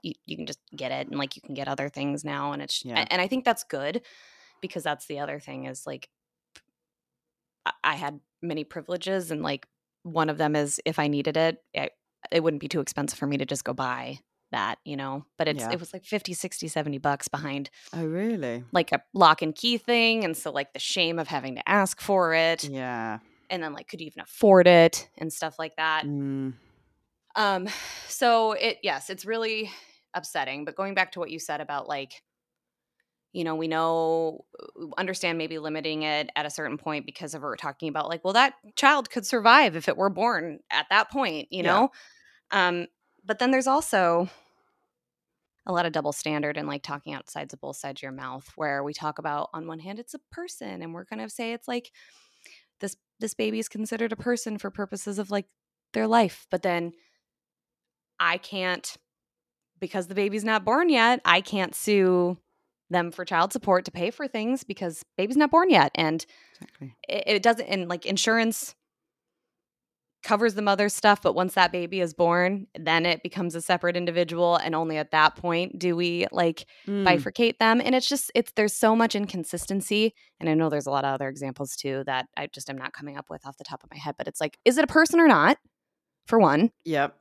you, 0.01 0.13
you 0.25 0.37
can 0.37 0.45
just 0.45 0.59
get 0.73 0.93
it, 0.93 1.09
and 1.09 1.17
like 1.19 1.35
you 1.35 1.41
can 1.41 1.53
get 1.53 1.67
other 1.67 1.89
things 1.89 2.23
now, 2.23 2.53
and 2.53 2.61
it's 2.61 2.85
Yeah. 2.85 3.05
and 3.09 3.21
I 3.21 3.27
think 3.27 3.43
that's 3.43 3.65
good 3.65 4.01
because 4.61 4.83
that's 4.83 5.07
the 5.07 5.19
other 5.19 5.41
thing 5.41 5.65
is 5.65 5.85
like 5.85 6.07
I- 7.65 7.73
I 7.83 7.95
had 7.95 8.21
many 8.41 8.63
privileges, 8.63 9.29
and 9.29 9.41
like 9.41 9.67
one 10.03 10.29
of 10.29 10.37
them 10.37 10.55
is 10.55 10.79
if 10.85 10.99
I 10.99 11.09
needed 11.09 11.35
it, 11.35 11.61
I, 11.75 11.89
it 12.31 12.41
wouldn't 12.43 12.61
be 12.61 12.69
too 12.69 12.79
expensive 12.79 13.19
for 13.19 13.27
me 13.27 13.35
to 13.39 13.45
just 13.45 13.65
go 13.65 13.73
buy 13.73 14.19
that, 14.51 14.77
you 14.85 14.95
know. 14.97 15.25
But 15.37 15.47
it's 15.47 15.61
Yeah. 15.63 15.71
it 15.71 15.79
was 15.79 15.93
like 15.93 16.05
50, 16.05 16.33
60, 16.33 16.67
70 16.67 16.97
bucks 16.99 17.27
behind 17.27 17.69
Oh, 17.93 18.05
really? 18.05 18.63
like 18.71 18.91
a 18.91 19.01
lock 19.13 19.41
and 19.41 19.55
key 19.55 19.77
thing 19.77 20.23
and 20.23 20.35
so 20.37 20.51
like 20.51 20.71
the 20.73 20.79
shame 20.79 21.19
of 21.19 21.27
having 21.27 21.55
to 21.55 21.67
ask 21.69 21.99
for 21.99 22.33
it 22.33 22.63
Yeah. 22.63 23.19
and 23.49 23.61
then 23.61 23.73
like 23.73 23.87
could 23.87 23.99
you 24.01 24.07
even 24.07 24.21
afford 24.21 24.67
it 24.67 25.09
and 25.17 25.31
stuff 25.33 25.57
like 25.59 25.75
that 25.77 26.03
Mm, 26.05 26.53
um 27.35 27.67
so 28.07 28.53
it 28.53 28.77
yes 28.83 29.09
it's 29.09 29.25
really 29.25 29.71
upsetting 30.13 30.63
but 30.65 30.75
going 30.75 30.93
back 30.93 31.11
to 31.13 31.19
what 31.19 31.29
you 31.31 31.39
said 31.39 31.59
about 31.61 31.87
like 31.87 32.21
you 33.33 33.43
know 33.43 33.55
we 33.55 33.67
know 33.67 34.45
uh, 34.59 34.85
understand 34.97 35.37
maybe 35.37 35.57
limiting 35.57 36.03
it 36.03 36.29
at 36.35 36.45
a 36.45 36.49
certain 36.49 36.77
point 36.77 37.05
because 37.05 37.33
of 37.33 37.41
what 37.41 37.47
we're 37.49 37.55
talking 37.55 37.89
about 37.89 38.09
like 38.09 38.23
well 38.23 38.33
that 38.33 38.53
child 38.75 39.09
could 39.09 39.25
survive 39.25 39.75
if 39.75 39.87
it 39.87 39.97
were 39.97 40.09
born 40.09 40.59
at 40.69 40.85
that 40.89 41.09
point 41.09 41.47
you 41.51 41.63
Yeah. 41.63 41.71
know 41.73 41.91
um 42.51 42.87
but 43.25 43.39
then 43.39 43.51
there's 43.51 43.67
also 43.67 44.29
a 45.65 45.71
lot 45.71 45.85
of 45.85 45.91
double 45.91 46.11
standard 46.11 46.57
and 46.57 46.67
like 46.67 46.83
talking 46.83 47.13
outside 47.13 47.51
of 47.53 47.61
both 47.61 47.75
sides 47.75 47.99
of 47.99 48.03
your 48.03 48.11
mouth 48.11 48.49
where 48.55 48.83
we 48.83 48.93
talk 48.93 49.19
about 49.19 49.49
on 49.53 49.67
one 49.67 49.79
hand 49.79 49.99
it's 49.99 50.13
a 50.13 50.19
person 50.31 50.81
and 50.81 50.93
we're 50.93 51.05
going 51.05 51.19
to 51.19 51.29
say 51.29 51.53
it's 51.53 51.67
like 51.67 51.91
this 52.79 52.95
this 53.19 53.33
baby 53.33 53.59
is 53.59 53.69
considered 53.69 54.11
a 54.11 54.15
person 54.15 54.57
for 54.57 54.71
purposes 54.71 55.19
of 55.19 55.29
like 55.29 55.45
their 55.93 56.07
life 56.07 56.47
but 56.49 56.63
then 56.63 56.91
i 58.19 58.37
can't 58.37 58.97
because 59.81 60.07
the 60.07 60.15
baby's 60.15 60.45
not 60.45 60.63
born 60.63 60.87
yet, 60.87 61.19
I 61.25 61.41
can't 61.41 61.75
sue 61.75 62.37
them 62.89 63.11
for 63.11 63.25
child 63.25 63.51
support 63.51 63.83
to 63.85 63.91
pay 63.91 64.11
for 64.11 64.27
things 64.27 64.63
because 64.63 65.03
baby's 65.17 65.37
not 65.37 65.51
born 65.51 65.69
yet. 65.69 65.91
And 65.95 66.25
Exactly. 66.61 66.95
it, 67.09 67.23
it 67.27 67.43
doesn't, 67.43 67.65
and 67.65 67.89
like 67.89 68.05
insurance 68.05 68.75
covers 70.23 70.53
the 70.53 70.61
mother's 70.61 70.93
stuff, 70.93 71.21
but 71.21 71.33
once 71.33 71.55
that 71.55 71.71
baby 71.71 71.99
is 71.99 72.13
born, 72.13 72.67
then 72.77 73.05
it 73.07 73.23
becomes 73.23 73.55
a 73.55 73.61
separate 73.61 73.97
individual. 73.97 74.55
And 74.57 74.75
only 74.75 74.97
at 74.97 75.11
that 75.11 75.35
point 75.35 75.79
do 75.79 75.95
we 75.95 76.27
like 76.31 76.65
Mm. 76.87 77.05
bifurcate 77.05 77.57
them. 77.57 77.81
And 77.83 77.95
it's 77.95 78.07
just, 78.07 78.31
it's, 78.35 78.51
there's 78.55 78.73
so 78.73 78.95
much 78.95 79.15
inconsistency. 79.15 80.13
And 80.39 80.47
I 80.47 80.53
know 80.53 80.69
there's 80.69 80.85
a 80.85 80.91
lot 80.91 81.05
of 81.05 81.13
other 81.13 81.27
examples 81.27 81.75
too 81.75 82.03
that 82.05 82.27
I 82.37 82.47
just 82.47 82.69
am 82.69 82.77
not 82.77 82.93
coming 82.93 83.17
up 83.17 83.29
with 83.29 83.45
off 83.47 83.57
the 83.57 83.63
top 83.63 83.83
of 83.83 83.89
my 83.91 83.97
head, 83.97 84.15
but 84.17 84.27
it's 84.27 84.39
like, 84.39 84.59
is 84.63 84.77
it 84.77 84.83
a 84.83 84.87
person 84.87 85.19
or 85.19 85.27
not? 85.27 85.57
For 86.27 86.39
one, 86.39 86.71
Yep. 86.85 87.17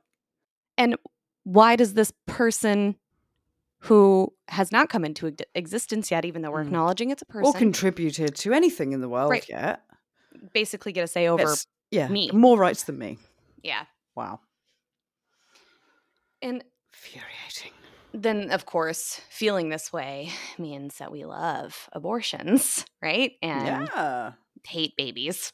and 0.77 0.95
why 1.43 1.75
does 1.75 1.95
this 1.95 2.13
person 2.27 2.95
who 3.85 4.31
has 4.47 4.71
not 4.71 4.89
come 4.89 5.03
into 5.03 5.33
existence 5.55 6.11
yet, 6.11 6.23
even 6.23 6.43
though 6.43 6.51
we're 6.51 6.61
Mm. 6.63 6.67
acknowledging 6.67 7.09
it's 7.09 7.23
a 7.23 7.25
person, 7.25 7.47
Or 7.55 7.57
contributed 7.57 8.35
to 8.35 8.53
anything 8.53 8.91
in 8.91 9.01
the 9.01 9.09
world 9.09 9.31
Right. 9.31 9.47
yet. 9.49 9.81
basically 10.53 10.91
get 10.91 11.03
a 11.03 11.07
say 11.07 11.27
over? 11.27 11.41
It's- 11.43 11.67
yeah. 11.91 12.07
me. 12.07 12.31
More 12.33 12.57
rights 12.57 12.83
than 12.83 12.97
me. 12.97 13.17
Yeah. 13.63 13.85
Wow. 14.15 14.39
And 16.41 16.63
Infuriating. 16.93 17.71
then, 18.13 18.51
of 18.51 18.65
course, 18.65 19.21
feeling 19.29 19.69
this 19.69 19.93
way 19.93 20.31
means 20.57 20.97
that 20.97 21.11
we 21.11 21.25
love 21.25 21.89
abortions, 21.93 22.85
right? 23.01 23.33
And 23.41 23.87
yeah. 23.87 24.31
hate 24.65 24.95
babies. 24.97 25.53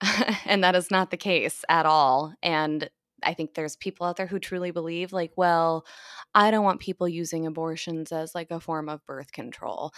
and 0.46 0.64
that 0.64 0.74
is 0.74 0.90
not 0.90 1.10
the 1.10 1.16
case 1.16 1.64
at 1.68 1.86
all. 1.86 2.34
And 2.42 2.90
I 3.22 3.34
think 3.34 3.54
there's 3.54 3.76
people 3.76 4.06
out 4.06 4.16
there 4.16 4.26
who 4.26 4.40
truly 4.40 4.72
believe, 4.72 5.12
like, 5.12 5.32
well, 5.36 5.86
I 6.34 6.50
don't 6.50 6.64
want 6.64 6.80
people 6.80 7.08
using 7.08 7.46
abortions 7.46 8.10
as 8.10 8.34
like 8.34 8.50
a 8.50 8.60
form 8.60 8.88
of 8.88 9.04
birth 9.06 9.32
control. 9.32 9.92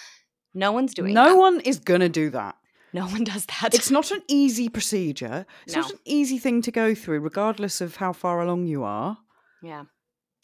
No 0.52 0.72
one's 0.72 0.94
doing 0.94 1.14
no 1.14 1.30
that. 1.30 1.38
one 1.38 1.60
is 1.60 1.78
going 1.80 2.00
to 2.00 2.08
do 2.08 2.30
that. 2.30 2.56
No 2.94 3.06
one 3.06 3.24
does 3.32 3.44
that. 3.46 3.74
It's 3.74 3.90
not 3.90 4.10
an 4.10 4.22
easy 4.28 4.68
procedure. 4.70 5.44
It's 5.66 5.74
not 5.76 5.90
an 5.90 5.98
easy 6.06 6.38
thing 6.38 6.62
to 6.62 6.70
go 6.70 6.94
through, 6.94 7.20
regardless 7.20 7.80
of 7.82 7.96
how 7.96 8.12
far 8.14 8.40
along 8.40 8.64
you 8.66 8.84
are. 8.84 9.18
yeah. 9.62 9.84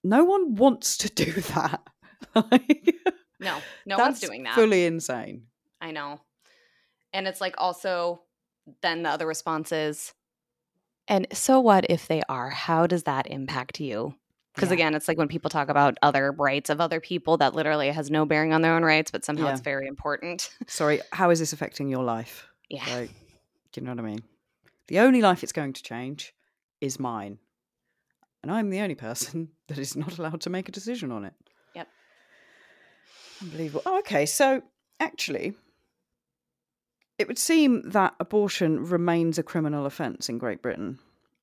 No 0.02 0.24
one 0.24 0.54
wants 0.56 0.96
to 0.98 1.10
do 1.24 1.30
that. 1.54 1.82
Like, 2.34 2.94
No, 3.40 3.58
no 3.86 3.96
one's 3.98 4.20
doing 4.20 4.42
that. 4.44 4.54
Fully 4.54 4.84
insane. 4.86 5.46
I 5.80 5.90
know. 5.92 6.20
And 7.12 7.26
it's 7.28 7.40
like 7.40 7.54
also 7.58 8.22
then 8.82 9.02
the 9.02 9.10
other 9.10 9.26
response 9.26 9.72
is, 9.72 10.12
and 11.08 11.26
so 11.32 11.60
what 11.60 11.86
if 11.90 12.06
they 12.08 12.22
are? 12.28 12.50
How 12.50 12.86
does 12.86 13.02
that 13.04 13.26
impact 13.26 13.80
you? 13.80 14.14
Because 14.54 14.70
Yeah. 14.70 14.74
again, 14.74 14.94
it's 14.94 15.06
like 15.08 15.16
when 15.16 15.28
people 15.28 15.48
talk 15.48 15.68
about 15.68 15.96
other 16.02 16.32
rights 16.32 16.70
of 16.70 16.80
other 16.80 17.00
people 17.00 17.36
that 17.38 17.54
literally 17.54 17.90
has 17.90 18.10
no 18.10 18.26
bearing 18.26 18.52
on 18.52 18.62
their 18.62 18.74
own 18.74 18.84
rights, 18.84 19.10
but 19.10 19.24
somehow 19.24 19.48
it's 19.48 19.60
very 19.60 19.86
important. 19.86 20.50
Sorry, 20.66 21.00
how 21.12 21.30
is 21.30 21.38
this 21.38 21.52
affecting 21.52 21.88
your 21.88 22.02
life? 22.02 22.46
Yeah. 22.68 22.84
Like, 22.88 23.10
do 23.72 23.80
you 23.80 23.86
know 23.86 23.92
what 23.92 24.00
I 24.00 24.08
mean? 24.08 24.22
The 24.88 24.98
only 25.00 25.22
life 25.22 25.42
it's 25.42 25.52
going 25.52 25.72
to 25.74 25.82
change 25.82 26.34
is 26.80 26.98
mine. 26.98 27.38
And 28.42 28.50
I'm 28.50 28.70
the 28.70 28.80
only 28.80 28.94
person 29.08 29.50
that 29.68 29.78
is 29.78 29.96
not 29.96 30.18
allowed 30.18 30.40
to 30.42 30.50
make 30.50 30.68
a 30.68 30.72
decision 30.72 31.12
on 31.12 31.24
it. 31.24 31.34
Yep. 31.74 31.88
Unbelievable. 33.42 33.82
Oh, 33.86 33.98
okay. 34.00 34.26
So, 34.26 34.62
actually, 34.98 35.54
it 37.18 37.28
would 37.28 37.38
seem 37.38 37.88
that 37.90 38.14
abortion 38.18 38.84
remains 38.84 39.38
a 39.38 39.42
criminal 39.42 39.86
offence 39.86 40.28
in 40.28 40.38
Great 40.38 40.60
Britain 40.60 40.98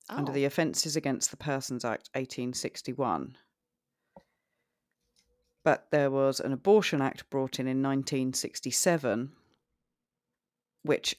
under 0.09 0.31
Oh, 0.31 0.35
the 0.35 0.45
Offences 0.45 0.95
Against 0.95 1.31
the 1.31 1.37
Persons 1.37 1.83
Act 1.83 2.09
1861. 2.13 3.37
But 5.63 5.87
there 5.91 6.09
was 6.09 6.39
an 6.39 6.53
Abortion 6.53 7.01
Act 7.01 7.29
brought 7.29 7.59
in 7.59 7.67
in 7.67 7.81
1967, 7.81 9.33
which 10.83 11.15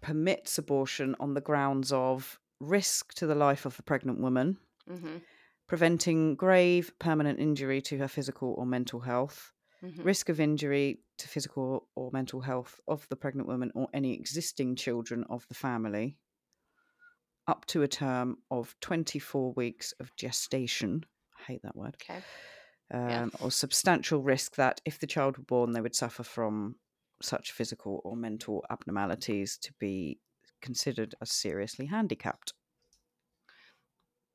permits 0.00 0.58
abortion 0.58 1.14
on 1.20 1.34
the 1.34 1.40
grounds 1.40 1.92
of 1.92 2.40
risk 2.58 3.14
to 3.14 3.26
the 3.26 3.34
life 3.34 3.64
of 3.64 3.76
the 3.76 3.82
pregnant 3.82 4.20
woman, 4.20 4.58
mhm, 4.88 5.22
preventing 5.68 6.34
grave 6.34 6.92
permanent 6.98 7.38
injury 7.38 7.80
to 7.82 7.98
her 7.98 8.08
physical 8.08 8.54
or 8.58 8.66
mental 8.66 9.00
health, 9.00 9.52
mhm. 9.80 10.04
risk 10.04 10.28
of 10.28 10.40
injury 10.40 11.00
to 11.18 11.28
physical 11.28 11.88
or 11.94 12.10
mental 12.12 12.40
health 12.40 12.80
of 12.88 13.08
the 13.08 13.16
pregnant 13.16 13.46
woman 13.46 13.70
or 13.74 13.88
any 13.94 14.14
existing 14.14 14.74
children 14.74 15.22
of 15.30 15.46
the 15.46 15.54
family, 15.54 16.18
up 17.48 17.66
to 17.66 17.82
a 17.82 17.88
term 17.88 18.38
of 18.50 18.74
24 18.80 19.52
weeks 19.54 19.92
of 20.00 20.14
gestation. 20.16 21.04
I 21.40 21.52
hate 21.52 21.62
that 21.62 21.76
word. 21.76 21.96
Okay. 22.02 22.20
Um, 22.92 23.08
Yeah. 23.08 23.26
Or 23.40 23.50
substantial 23.50 24.22
risk 24.22 24.56
that 24.56 24.80
if 24.84 24.98
the 24.98 25.06
child 25.06 25.38
were 25.38 25.44
born, 25.44 25.72
they 25.72 25.80
would 25.80 25.94
suffer 25.96 26.22
from 26.22 26.76
such 27.20 27.52
physical 27.52 28.00
or 28.04 28.16
mental 28.16 28.64
abnormalities 28.70 29.56
to 29.58 29.72
be 29.78 30.18
considered 30.60 31.14
as 31.20 31.30
seriously 31.30 31.86
handicapped. 31.86 32.52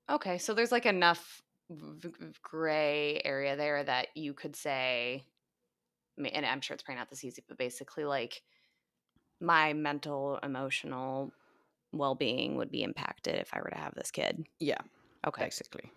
Okay. 0.09 0.37
So 0.37 0.53
there's 0.53 0.71
like 0.71 0.85
enough 0.85 1.41
v- 1.69 2.09
v- 2.09 2.33
gray 2.41 3.21
area 3.23 3.55
there 3.55 3.83
that 3.83 4.07
you 4.15 4.33
could 4.33 4.55
say, 4.55 5.23
and 6.17 6.45
I'm 6.45 6.61
sure 6.61 6.73
it's 6.73 6.83
probably 6.83 6.99
not 6.99 7.09
this 7.09 7.23
easy, 7.23 7.43
but 7.47 7.57
basically, 7.57 8.05
like 8.05 8.41
my 9.39 9.73
mental, 9.73 10.39
emotional 10.41 11.31
well 11.91 12.15
being 12.15 12.55
would 12.55 12.71
be 12.71 12.83
impacted 12.83 13.35
if 13.35 13.49
I 13.53 13.59
were 13.59 13.69
to 13.69 13.77
have 13.77 13.95
this 13.95 14.11
kid. 14.11 14.45
Yeah, 14.59 14.79
Okay. 15.25 15.43
basically. 15.43 15.91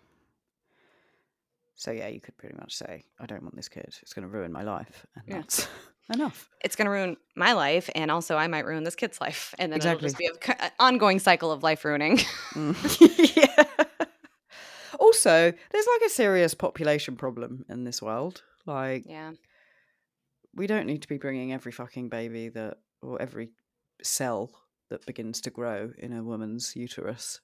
So 1.75 1.91
yeah, 1.91 2.07
you 2.09 2.21
could 2.21 2.37
pretty 2.37 2.55
much 2.57 2.75
say, 2.75 3.05
I 3.19 3.25
don't 3.25 3.41
want 3.41 3.55
this 3.55 3.69
kid. 3.69 3.87
It's 4.01 4.13
going 4.13 4.23
to 4.23 4.29
ruin 4.29 4.51
my 4.51 4.61
life, 4.63 5.05
and 5.15 5.23
Yeah. 5.27 5.33
that's 5.41 5.67
enough. 6.13 6.49
It's 6.63 6.75
going 6.75 6.85
to 6.85 6.91
ruin 6.91 7.17
my 7.35 7.53
life, 7.53 7.89
and 7.95 8.11
also 8.11 8.37
I 8.37 8.47
might 8.47 8.65
ruin 8.65 8.83
this 8.83 8.95
kid's 8.95 9.19
life. 9.19 9.55
And 9.57 9.71
then 9.71 9.79
it'll 9.79 9.97
just 9.97 10.17
be 10.17 10.27
an 10.27 10.71
ongoing 10.79 11.17
cycle 11.19 11.51
of 11.51 11.63
life 11.63 11.83
ruining. 11.83 12.17
Mm. 12.53 13.35
yeah. 13.35 14.05
Also, 14.99 15.51
there's 15.71 15.87
like 15.95 16.01
a 16.05 16.09
serious 16.09 16.53
population 16.53 17.15
problem 17.15 17.65
in 17.69 17.83
this 17.83 18.01
world. 18.01 18.43
Like, 18.67 19.05
yeah. 19.07 19.31
we 20.53 20.67
don't 20.67 20.85
need 20.85 21.01
to 21.01 21.07
be 21.07 21.17
bringing 21.17 21.51
every 21.53 21.71
fucking 21.71 22.09
baby 22.09 22.49
that, 22.49 22.77
or 23.01 23.19
every 23.19 23.49
cell 24.03 24.51
that 24.91 25.05
begins 25.05 25.41
to 25.41 25.49
grow 25.49 25.91
in 25.97 26.13
a 26.13 26.23
woman's 26.23 26.75
uterus 26.75 27.41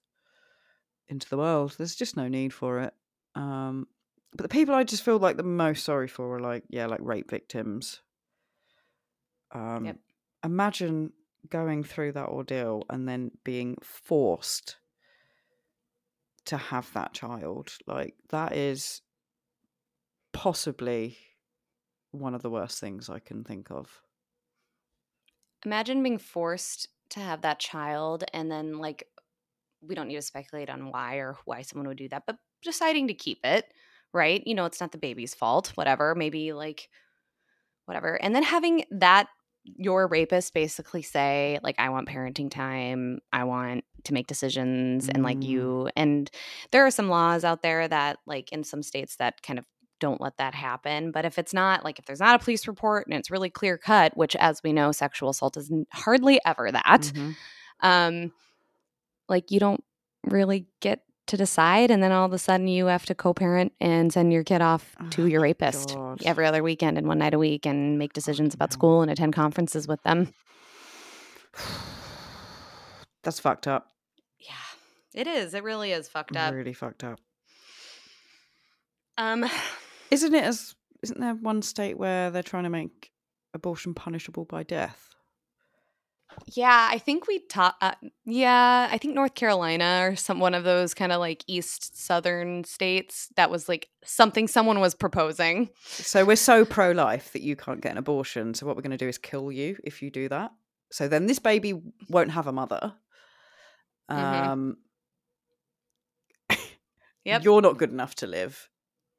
into 1.08 1.28
the 1.28 1.36
world. 1.38 1.74
There's 1.76 1.96
just 1.96 2.16
no 2.16 2.28
need 2.28 2.52
for 2.52 2.80
it. 2.80 2.94
Um, 3.34 3.88
but 4.34 4.44
the 4.44 4.48
people 4.48 4.74
I 4.74 4.84
just 4.84 5.02
feel 5.02 5.18
like 5.18 5.36
the 5.36 5.42
most 5.42 5.84
sorry 5.84 6.06
for 6.06 6.36
are 6.36 6.40
like, 6.40 6.64
yeah, 6.68 6.86
like 6.86 7.00
rape 7.02 7.30
victims. 7.30 8.00
Um, 9.50 9.86
Yep. 9.86 9.96
Imagine 10.44 11.12
going 11.48 11.82
through 11.82 12.12
that 12.12 12.28
ordeal 12.28 12.84
and 12.90 13.08
then 13.08 13.32
being 13.42 13.76
forced 13.82 14.76
to 16.44 16.56
have 16.56 16.92
that 16.92 17.12
child. 17.14 17.72
Like, 17.86 18.14
that 18.30 18.54
is 18.54 19.00
possibly 20.32 21.16
one 22.10 22.34
of 22.34 22.42
the 22.42 22.50
worst 22.50 22.80
things 22.80 23.08
I 23.08 23.18
can 23.18 23.44
think 23.44 23.70
of. 23.70 24.02
Imagine 25.64 26.02
being 26.02 26.18
forced 26.18 26.88
to 27.10 27.20
have 27.20 27.42
that 27.42 27.58
child, 27.60 28.24
and 28.32 28.50
then, 28.50 28.78
like, 28.78 29.04
we 29.82 29.94
don't 29.94 30.08
need 30.08 30.16
to 30.16 30.22
speculate 30.22 30.70
on 30.70 30.90
why 30.90 31.16
or 31.16 31.36
why 31.44 31.62
someone 31.62 31.88
would 31.88 31.98
do 31.98 32.08
that, 32.08 32.24
but 32.26 32.36
deciding 32.62 33.08
to 33.08 33.14
keep 33.14 33.40
it, 33.44 33.66
right? 34.12 34.42
You 34.46 34.54
know, 34.54 34.64
it's 34.66 34.80
not 34.80 34.92
the 34.92 34.98
baby's 34.98 35.34
fault, 35.34 35.72
whatever. 35.76 36.14
Maybe, 36.14 36.52
like, 36.52 36.88
whatever. 37.86 38.20
And 38.22 38.34
then 38.34 38.42
having 38.42 38.84
that 38.90 39.28
your 39.64 40.06
rapist 40.08 40.54
basically 40.54 41.02
say 41.02 41.58
like 41.62 41.74
i 41.78 41.90
want 41.90 42.08
parenting 42.08 42.50
time 42.50 43.18
i 43.34 43.44
want 43.44 43.84
to 44.04 44.14
make 44.14 44.26
decisions 44.26 45.10
and 45.10 45.22
like 45.22 45.40
Mm. 45.40 45.42
you 45.42 45.90
and 45.94 46.30
there 46.70 46.86
are 46.86 46.90
some 46.90 47.10
laws 47.10 47.44
out 47.44 47.62
there 47.62 47.86
that 47.86 48.18
like 48.24 48.50
in 48.50 48.64
some 48.64 48.82
states 48.82 49.16
that 49.16 49.42
kind 49.42 49.58
of 49.58 49.66
don't 50.00 50.20
let 50.20 50.36
that 50.38 50.54
happen 50.54 51.10
but 51.10 51.24
if 51.24 51.38
it's 51.38 51.52
not 51.54 51.84
like 51.84 51.98
if 51.98 52.04
there's 52.06 52.20
not 52.20 52.40
a 52.40 52.44
police 52.44 52.66
report 52.68 53.06
and 53.06 53.14
it's 53.14 53.30
really 53.30 53.50
clear 53.50 53.76
cut 53.78 54.16
which 54.16 54.34
as 54.36 54.62
we 54.62 54.72
know 54.72 54.92
sexual 54.92 55.28
assault 55.30 55.56
is 55.56 55.70
hardly 55.92 56.40
ever 56.46 56.70
that 56.72 57.12
Mhm. 57.14 57.34
um 57.80 58.32
like 59.28 59.50
you 59.50 59.60
don't 59.60 59.82
really 60.24 60.66
get 60.80 61.02
to 61.26 61.36
decide 61.36 61.90
and 61.90 62.02
then 62.02 62.10
all 62.10 62.24
of 62.24 62.32
a 62.32 62.38
sudden 62.38 62.68
you 62.68 62.86
have 62.86 63.04
to 63.06 63.14
co-parent 63.14 63.72
and 63.80 64.12
send 64.12 64.32
your 64.32 64.42
kid 64.44 64.62
off 64.62 64.96
to 65.10 65.22
Oh 65.22 65.26
your 65.26 65.42
rapist 65.42 65.94
God. 65.94 66.22
every 66.24 66.46
other 66.46 66.62
weekend 66.62 66.96
and 66.96 67.06
one 67.06 67.18
night 67.18 67.34
a 67.34 67.38
week 67.38 67.66
and 67.66 67.98
make 67.98 68.14
decisions 68.14 68.54
about 68.54 68.72
school 68.72 69.02
and 69.02 69.10
attend 69.10 69.34
conferences 69.34 69.86
with 69.86 70.02
them 70.04 70.32
That's 73.22 73.40
fucked 73.40 73.66
up. 73.66 73.92
yeah 74.38 74.54
it 75.14 75.26
is 75.26 75.52
it 75.54 75.62
really 75.64 75.92
is 75.92 76.08
fucked 76.08 76.36
up 76.36 76.54
Really 76.54 76.72
fucked 76.72 77.04
up. 77.04 77.18
um 79.18 79.44
Isn't 80.10 80.34
it 80.34 80.44
as 80.44 80.74
isn't 81.02 81.20
there 81.20 81.34
one 81.34 81.62
state 81.62 81.96
where 81.98 82.30
they're 82.30 82.42
trying 82.42 82.64
to 82.64 82.70
make 82.70 83.10
abortion 83.54 83.94
punishable 83.94 84.44
by 84.44 84.62
death? 84.62 85.04
Yeah, 86.46 86.88
I 86.90 86.98
think 86.98 87.26
we 87.26 87.40
taught. 87.40 87.74
Uh, 87.80 87.94
yeah, 88.24 88.88
I 88.90 88.98
think 88.98 89.14
North 89.14 89.34
Carolina 89.34 90.00
or 90.10 90.16
some 90.16 90.38
one 90.38 90.54
of 90.54 90.62
those 90.64 90.94
kind 90.94 91.10
of 91.10 91.20
like 91.20 91.42
east 91.46 91.98
southern 91.98 92.64
states. 92.64 93.28
That 93.36 93.50
was 93.50 93.68
like 93.68 93.88
something 94.04 94.46
someone 94.46 94.78
was 94.80 94.94
proposing. 94.94 95.70
So 95.84 96.24
we're 96.24 96.36
so 96.36 96.64
pro 96.64 96.92
life 96.92 97.32
that 97.32 97.42
you 97.42 97.56
can't 97.56 97.80
get 97.80 97.92
an 97.92 97.98
abortion. 97.98 98.54
So 98.54 98.66
what 98.66 98.76
we're 98.76 98.82
going 98.82 98.92
to 98.92 98.96
do 98.96 99.08
is 99.08 99.18
kill 99.18 99.50
you 99.50 99.76
if 99.84 100.00
you 100.02 100.10
do 100.10 100.28
that. 100.28 100.52
So 100.92 101.08
then 101.08 101.26
this 101.26 101.38
baby 101.38 101.80
won't 102.08 102.30
have 102.30 102.46
a 102.46 102.52
mother. 102.52 102.94
Mhm. 104.10 104.46
Um, 104.46 104.76
Yep. 107.24 107.44
You're 107.44 107.60
not 107.60 107.76
good 107.76 107.90
enough 107.90 108.14
to 108.16 108.26
live, 108.26 108.70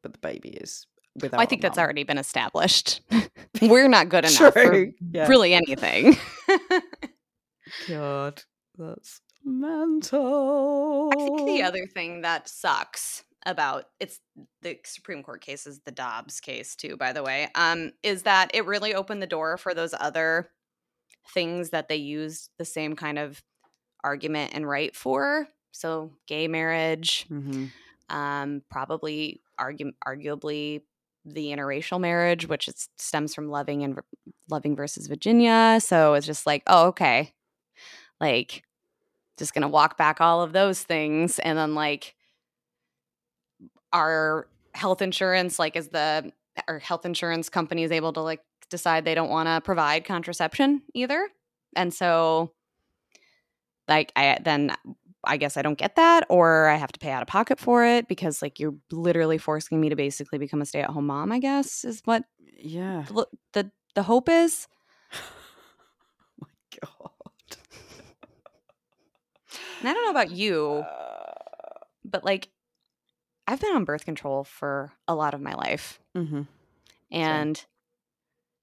but 0.01 0.13
the 0.13 0.19
baby 0.19 0.49
is. 0.49 0.85
Without 1.21 1.41
I 1.41 1.45
think 1.45 1.61
that's 1.61 1.77
already 1.77 2.03
been 2.03 2.17
established. 2.17 3.01
We're 3.61 3.87
not 3.87 4.09
good 4.09 4.25
enough 4.25 4.53
for 4.53 4.87
Yeah. 5.11 5.27
really 5.27 5.53
anything. 5.53 6.17
God, 7.87 8.41
that's 8.77 9.21
mental. 9.43 11.09
I 11.11 11.15
think 11.15 11.45
the 11.45 11.63
other 11.63 11.85
thing 11.87 12.21
that 12.21 12.47
sucks 12.47 13.23
about 13.45 13.85
it's 13.99 14.19
the 14.61 14.77
Supreme 14.85 15.23
Court 15.23 15.41
case 15.41 15.65
is 15.65 15.79
the 15.85 15.91
Dobbs 15.91 16.39
case 16.39 16.75
too, 16.75 16.97
by 16.97 17.13
the 17.13 17.23
way, 17.23 17.47
um, 17.55 17.91
is 18.03 18.23
that 18.23 18.51
it 18.53 18.65
really 18.65 18.93
opened 18.93 19.21
the 19.21 19.27
door 19.27 19.57
for 19.57 19.73
those 19.73 19.93
other 19.97 20.49
things 21.33 21.69
that 21.71 21.87
they 21.87 21.95
used 21.95 22.49
the 22.57 22.65
same 22.65 22.95
kind 22.95 23.17
of 23.17 23.41
argument 24.03 24.51
and 24.53 24.67
right 24.67 24.95
for. 24.95 25.47
So 25.71 26.11
gay 26.27 26.47
marriage, 26.47 27.25
hmm 27.27 27.65
um, 28.09 28.63
probably 28.71 29.39
argu- 29.59 29.93
arguably 30.05 30.81
the 31.25 31.47
interracial 31.47 31.99
marriage, 31.99 32.47
which 32.47 32.69
stems 32.97 33.35
from 33.35 33.49
Loving 33.49 33.83
and 33.83 33.99
Loving 34.49 34.75
versus 34.75 35.07
Virginia. 35.07 35.79
So 35.81 36.13
it's 36.13 36.25
just 36.25 36.45
like, 36.45 36.63
oh, 36.67 36.87
okay, 36.87 37.33
like 38.19 38.63
just 39.37 39.53
gonna 39.53 39.67
walk 39.67 39.97
back 39.97 40.21
all 40.21 40.41
of 40.41 40.53
those 40.53 40.81
things, 40.81 41.39
and 41.39 41.57
then 41.57 41.75
like 41.75 42.15
our 43.93 44.47
health 44.73 45.01
insurance, 45.01 45.59
like 45.59 45.75
is 45.75 45.89
the 45.89 46.31
our 46.67 46.79
health 46.79 47.05
insurance 47.05 47.49
company 47.49 47.83
is 47.83 47.91
able 47.91 48.13
to 48.13 48.21
like 48.21 48.41
decide 48.69 49.05
they 49.05 49.15
don't 49.15 49.29
want 49.29 49.47
to 49.47 49.61
provide 49.61 50.05
contraception 50.05 50.81
either, 50.93 51.29
and 51.75 51.93
so 51.93 52.51
like 53.87 54.11
I 54.15 54.39
then 54.43 54.75
I 55.29 55.37
guess 55.37 55.55
I 55.57 55.61
don't 55.61 55.77
get 55.77 55.95
that, 55.95 56.25
or 56.29 56.67
I 56.67 56.75
have 56.75 56.91
to 56.91 56.99
pay 56.99 57.11
out 57.11 57.21
of 57.21 57.27
pocket 57.27 57.59
for 57.59 57.85
it 57.85 58.07
because 58.07 58.41
like 58.41 58.59
you're 58.59 58.75
literally 58.91 59.37
forcing 59.37 59.79
me 59.79 59.89
to 59.89 59.95
basically 59.95 60.37
become 60.39 60.61
a 60.61 60.65
stay 60.65 60.81
at 60.81 60.89
home 60.89 61.05
mom. 61.07 61.31
I 61.31 61.39
guess 61.39 61.83
is 61.85 62.01
what 62.05 62.23
Yeah. 62.57 63.05
the 63.07 63.27
the, 63.53 63.71
the 63.95 64.03
hope 64.03 64.27
is. 64.29 64.67
oh 65.13 65.19
my 66.41 66.47
God. 66.81 67.11
And 69.79 69.89
I 69.89 69.93
don't 69.93 70.03
know 70.05 70.11
about 70.11 70.31
you, 70.35 70.83
Uh, 70.85 71.33
but 72.03 72.23
like 72.23 72.49
I've 73.47 73.59
been 73.61 73.75
on 73.75 73.85
birth 73.85 74.05
control 74.05 74.43
for 74.43 74.91
a 75.07 75.15
lot 75.15 75.33
of 75.33 75.41
my 75.41 75.53
life, 75.55 75.99
mhm. 76.15 76.47
and 77.11 77.65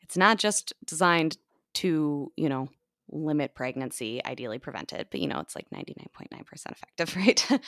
it's 0.02 0.16
not 0.16 0.38
just 0.38 0.72
designed 0.84 1.38
to 1.74 2.32
you 2.36 2.48
know 2.48 2.68
limit 3.10 3.54
pregnancy, 3.54 4.24
ideally 4.24 4.58
prevent 4.58 4.92
it, 4.92 5.08
but 5.10 5.20
you 5.20 5.28
know 5.28 5.38
it's 5.40 5.54
like 5.54 5.70
ninety 5.72 5.94
nine 5.96 6.08
point 6.12 6.30
nine 6.32 6.44
percent 6.44 6.76
effective, 6.76 7.16
right? 7.50 7.60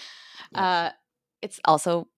uh, 0.55 0.91
it's 1.43 1.61
also 1.65 2.09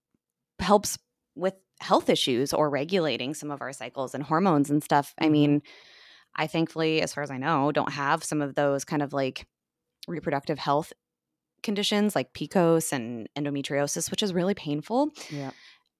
helps 0.59 0.97
with 1.35 1.53
health 1.79 2.09
issues 2.09 2.53
or 2.53 2.69
regulating 2.69 3.33
some 3.33 3.51
of 3.51 3.61
our 3.61 3.73
cycles 3.73 4.13
and 4.13 4.23
hormones 4.23 4.69
and 4.69 4.83
stuff. 4.83 5.13
I 5.19 5.25
Mhm. 5.27 5.31
mean, 5.31 5.61
I 6.35 6.47
thankfully, 6.47 7.01
as 7.01 7.13
far 7.13 7.23
as 7.23 7.31
I 7.31 7.37
know, 7.37 7.71
don't 7.71 7.91
have 7.93 8.23
some 8.23 8.41
of 8.41 8.55
those 8.55 8.85
kind 8.85 9.01
of 9.01 9.13
like 9.13 9.45
reproductive 10.07 10.59
health 10.59 10.93
conditions 11.63 12.15
like 12.15 12.33
PCOS 12.33 12.91
and 12.91 13.29
endometriosis, 13.37 14.09
which 14.09 14.23
is 14.23 14.33
really 14.33 14.53
painful. 14.55 15.11
Yeah. 15.29 15.51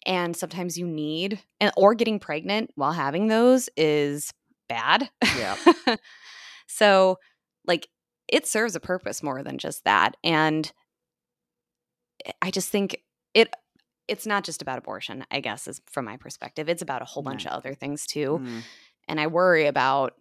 And 0.06 0.36
sometimes 0.36 0.78
you 0.80 0.88
need, 0.88 1.40
and 1.60 1.72
or 1.78 1.94
getting 1.94 2.20
pregnant 2.20 2.72
while 2.76 2.92
having 2.92 3.28
those 3.28 3.70
is 3.78 4.34
bad. 4.68 5.10
Yeah. 5.38 5.56
so, 6.72 7.18
like, 7.66 7.88
it 8.28 8.48
serves 8.48 8.76
a 8.76 8.80
purpose 8.80 9.22
more 9.22 9.44
than 9.44 9.58
just 9.58 9.84
that. 9.84 10.16
And 10.24 10.72
I 12.42 12.52
just 12.52 12.70
think 12.70 13.02
it 13.34 13.54
it's 14.08 14.26
not 14.26 14.44
just 14.44 14.62
about 14.62 14.78
abortion, 14.78 15.26
I 15.32 15.40
guess, 15.40 15.68
is 15.68 15.82
from 15.86 16.06
my 16.06 16.18
perspective. 16.18 16.68
It's 16.68 16.82
about 16.82 17.02
a 17.02 17.06
whole 17.06 17.24
bunch 17.24 17.46
No. 17.46 17.52
of 17.52 17.58
other 17.58 17.74
things 17.74 18.06
too. 18.06 18.40
Mm. 18.42 18.62
And 19.08 19.20
I 19.22 19.28
worry 19.28 19.68
about 19.68 20.14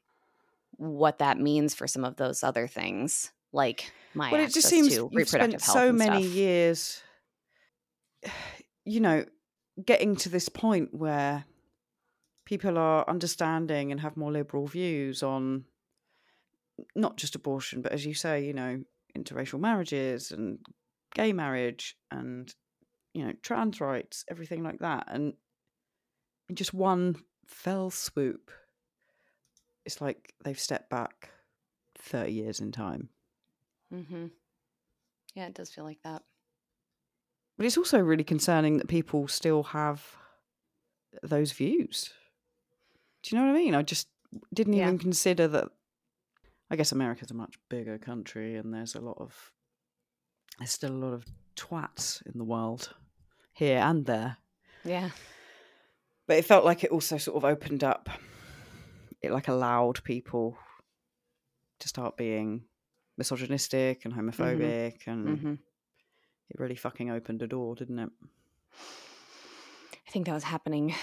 what 0.77 1.19
that 1.19 1.39
means 1.39 1.75
for 1.75 1.87
some 1.89 2.05
of 2.05 2.17
those 2.17 2.43
other 2.45 2.67
things, 2.69 3.33
like 3.53 3.91
my 4.15 4.31
Well, 4.31 4.43
it 4.43 4.53
just 4.55 4.69
seems 4.69 4.95
to 4.95 5.09
reproductive 5.13 5.61
spent 5.61 5.63
health 5.63 5.77
so 5.77 5.89
and 5.89 5.99
many 5.99 6.23
stuff. 6.23 6.35
years, 6.35 7.03
you 8.85 9.01
know, 9.01 9.25
getting 9.85 10.17
to 10.17 10.29
this 10.29 10.49
point 10.49 10.95
where 10.95 11.45
people 12.45 12.79
are 12.79 13.09
understanding 13.09 13.91
and 13.93 14.01
have 14.01 14.17
more 14.17 14.33
liberal 14.33 14.67
views 14.67 15.23
on 15.23 15.65
not 16.95 17.17
just 17.17 17.35
abortion, 17.35 17.83
but 17.83 17.93
as 17.93 18.05
you 18.07 18.15
say, 18.15 18.45
you 18.45 18.53
know, 18.53 18.83
interracial 19.17 19.61
marriages 19.61 20.31
and 20.31 20.59
gay 21.15 21.33
marriage 21.33 21.97
and 22.11 22.55
you 23.15 23.25
know 23.25 23.33
trans 23.43 23.81
rights, 23.81 24.25
everything 24.31 24.63
like 24.63 24.79
that, 24.81 25.05
and 25.09 25.35
in 26.49 26.57
just 26.57 26.75
one 26.75 27.17
fell 27.47 27.91
swoop, 27.91 28.51
it's 29.85 30.01
like 30.01 30.35
they've 30.45 30.59
stepped 30.59 30.91
back 30.91 31.31
thirty 31.97 32.33
years 32.33 32.61
in 32.61 32.73
time. 32.73 33.11
Mm-hmm. 33.93 34.27
Yeah, 35.35 35.47
it 35.47 35.55
does 35.55 35.71
feel 35.71 35.85
like 35.85 36.03
that. 36.03 36.23
But 37.57 37.67
it's 37.67 37.77
also 37.79 37.99
really 37.99 38.25
concerning 38.25 38.79
that 38.79 38.89
people 38.89 39.29
still 39.29 39.63
have 39.65 40.17
those 41.23 41.53
views. 41.53 42.13
Do 43.23 43.35
you 43.37 43.41
know 43.41 43.49
what 43.49 43.57
I 43.57 43.63
mean? 43.63 43.75
I 43.75 43.83
just 43.83 44.09
didn't 44.55 44.75
Yeah. 44.75 44.87
even 44.87 44.99
consider 44.99 45.47
that. 45.49 45.69
I 46.71 46.77
guess 46.77 46.93
America's 46.93 47.31
a 47.31 47.35
much 47.35 47.55
bigger 47.69 47.99
country, 47.99 48.57
and 48.57 48.73
there's 48.73 48.95
a 48.95 49.01
lot 49.01 49.17
of 49.19 49.53
there's 50.59 50.71
still 50.71 50.93
a 50.93 51.03
lot 51.05 51.13
of 51.13 51.25
twats 51.57 52.25
in 52.27 52.39
the 52.39 52.45
world 52.45 52.95
here 53.53 53.79
and 53.79 54.07
there. 54.07 54.37
Yeah. 54.85 55.11
But 56.27 56.37
it 56.39 56.45
felt 56.45 56.65
like 56.65 56.85
it 56.85 56.91
also 56.91 57.19
sort 57.19 57.37
of 57.37 57.45
opened 57.45 57.83
up. 57.83 58.09
It 59.21 59.33
like 59.33 59.49
allowed 59.49 60.03
people 60.05 60.57
to 61.81 61.89
start 61.89 62.17
being 62.17 62.65
misogynistic 63.19 64.05
and 64.05 64.15
homophobic, 64.15 65.07
and 65.07 65.27
Mm-hmm. 65.29 65.53
it 66.51 66.61
really 66.61 66.77
fucking 66.77 67.11
opened 67.11 67.43
a 67.43 67.47
door, 67.49 67.75
didn't 67.75 67.99
it? 67.99 68.11
I 70.07 70.11
think 70.11 70.27
that 70.27 70.35
was 70.35 70.45
happening 70.45 70.95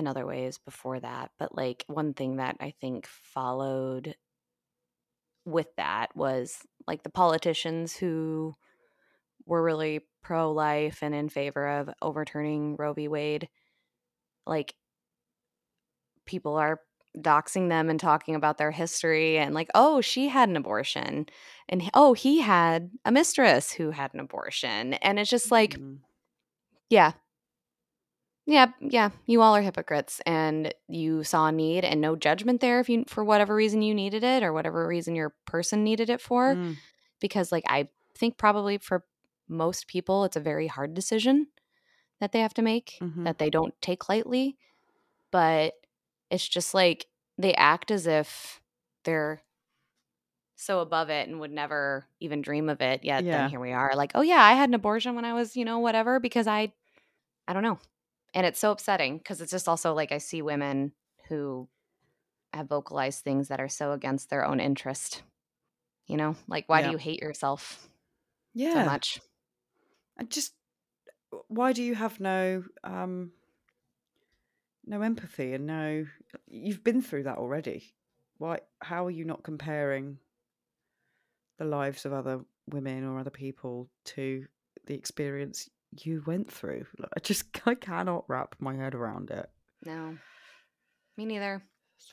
in 0.00 0.08
other 0.08 0.26
ways 0.26 0.58
before 0.58 0.98
that. 0.98 1.30
But 1.38 1.56
like 1.56 1.84
one 1.86 2.14
thing 2.14 2.36
that 2.36 2.56
I 2.58 2.74
think 2.80 3.06
followed 3.06 4.16
with 5.44 5.68
that 5.76 6.14
was 6.16 6.58
like 6.86 7.02
the 7.02 7.10
politicians 7.10 7.94
who 7.94 8.54
were 9.46 9.62
really 9.62 10.00
pro 10.22 10.52
life 10.52 10.98
and 11.02 11.14
in 11.14 11.28
favor 11.28 11.66
of 11.66 11.90
overturning 12.02 12.76
Roe 12.76 12.92
v. 12.92 13.06
Wade. 13.08 13.48
Like 14.46 14.74
people 16.26 16.56
are 16.56 16.80
doxing 17.18 17.68
them 17.68 17.90
and 17.90 17.98
talking 17.98 18.34
about 18.34 18.58
their 18.58 18.70
history 18.70 19.38
and 19.38 19.54
like, 19.54 19.68
oh, 19.74 20.00
she 20.00 20.28
had 20.28 20.48
an 20.48 20.56
abortion. 20.56 21.26
And 21.68 21.90
oh, 21.94 22.14
he 22.14 22.40
had 22.40 22.90
a 23.04 23.10
mistress 23.12 23.72
who 23.72 23.90
had 23.90 24.14
an 24.14 24.20
abortion. 24.20 24.94
And 24.94 25.18
it's 25.18 25.30
just 25.30 25.50
like, 25.50 25.74
Mm. 25.78 25.98
yeah. 26.88 27.12
Yeah, 28.50 28.72
yeah, 28.80 29.10
you 29.26 29.42
all 29.42 29.54
are 29.54 29.62
hypocrites 29.62 30.20
and 30.26 30.74
you 30.88 31.22
saw 31.22 31.46
a 31.46 31.52
need 31.52 31.84
and 31.84 32.00
no 32.00 32.16
judgment 32.16 32.60
there 32.60 32.80
if 32.80 32.88
you 32.88 33.04
for 33.06 33.24
whatever 33.24 33.54
reason 33.54 33.80
you 33.80 33.94
needed 33.94 34.24
it 34.24 34.42
or 34.42 34.52
whatever 34.52 34.88
reason 34.88 35.14
your 35.14 35.32
person 35.46 35.84
needed 35.84 36.10
it 36.10 36.20
for 36.20 36.56
Mm. 36.56 36.76
because 37.20 37.52
like 37.52 37.62
I 37.68 37.88
think 38.18 38.38
probably 38.38 38.78
for 38.78 39.04
most 39.48 39.86
people 39.86 40.24
it's 40.24 40.34
a 40.36 40.40
very 40.40 40.66
hard 40.66 40.94
decision 40.94 41.46
that 42.18 42.32
they 42.32 42.40
have 42.40 42.54
to 42.54 42.62
make 42.62 42.98
Mhm. 43.00 43.22
that 43.24 43.38
they 43.38 43.50
don't 43.50 43.74
take 43.80 44.08
lightly 44.08 44.56
but 45.30 45.74
it's 46.28 46.48
just 46.48 46.74
like 46.74 47.06
they 47.38 47.54
act 47.54 47.90
as 47.92 48.06
if 48.08 48.60
they're 49.04 49.42
so 50.56 50.80
above 50.80 51.08
it 51.08 51.28
and 51.28 51.38
would 51.40 51.52
never 51.52 52.06
even 52.18 52.42
dream 52.42 52.68
of 52.68 52.80
it 52.80 53.04
yet 53.04 53.22
Yeah. 53.24 53.42
then 53.42 53.50
here 53.50 53.60
we 53.60 53.72
are 53.72 53.92
like 53.94 54.12
oh 54.16 54.22
yeah 54.22 54.42
I 54.42 54.54
had 54.54 54.68
an 54.70 54.74
abortion 54.74 55.14
when 55.14 55.24
I 55.24 55.34
was 55.34 55.56
you 55.56 55.64
know 55.64 55.78
whatever 55.78 56.18
because 56.18 56.46
I 56.48 56.72
I 57.46 57.52
don't 57.52 57.62
know 57.62 57.78
and 58.34 58.46
it's 58.46 58.58
so 58.60 58.70
upsetting 58.72 59.18
because 59.18 59.40
it's 59.40 59.50
just 59.50 59.68
also 59.68 59.94
like 59.94 60.12
I 60.12 60.18
see 60.18 60.42
women 60.42 60.92
who 61.28 61.68
have 62.52 62.68
vocalized 62.68 63.24
things 63.24 63.48
that 63.48 63.60
are 63.60 63.68
so 63.68 63.92
against 63.92 64.30
their 64.30 64.44
own 64.46 64.60
interest 64.60 65.22
you 66.06 66.16
know 66.16 66.36
like 66.48 66.68
why 66.68 66.80
Yeah. 66.80 66.86
do 66.86 66.90
you 66.90 66.98
hate 66.98 67.20
yourself 67.22 67.88
Yeah. 68.54 68.72
so 68.72 68.84
much 68.84 69.20
And 70.16 70.30
just 70.30 70.54
why 71.48 71.72
do 71.72 71.82
you 71.82 71.94
have 71.94 72.20
no 72.20 72.64
um 72.84 73.32
no 74.84 75.02
empathy 75.02 75.52
and 75.54 75.66
no 75.66 76.06
you've 76.46 76.82
been 76.84 77.02
through 77.02 77.22
that 77.24 77.38
already. 77.38 77.94
why 78.38 78.60
how 78.80 79.06
are 79.06 79.10
you 79.10 79.24
not 79.24 79.42
comparing 79.42 80.18
the 81.58 81.64
lives 81.64 82.04
of 82.06 82.12
other 82.12 82.44
women 82.68 83.04
or 83.04 83.18
other 83.18 83.30
people 83.30 83.90
to 84.04 84.46
the 84.86 84.94
experience 84.94 85.68
you 85.98 86.22
went 86.26 86.50
through? 86.50 86.86
Like, 86.98 87.10
I 87.16 87.20
just 87.20 87.44
I 87.66 87.74
cannot 87.74 88.24
wrap 88.28 88.56
my 88.58 88.76
head 88.76 88.94
around 88.94 89.30
it. 89.30 89.48
No, 89.84 90.16
me 91.16 91.24
neither. 91.24 91.62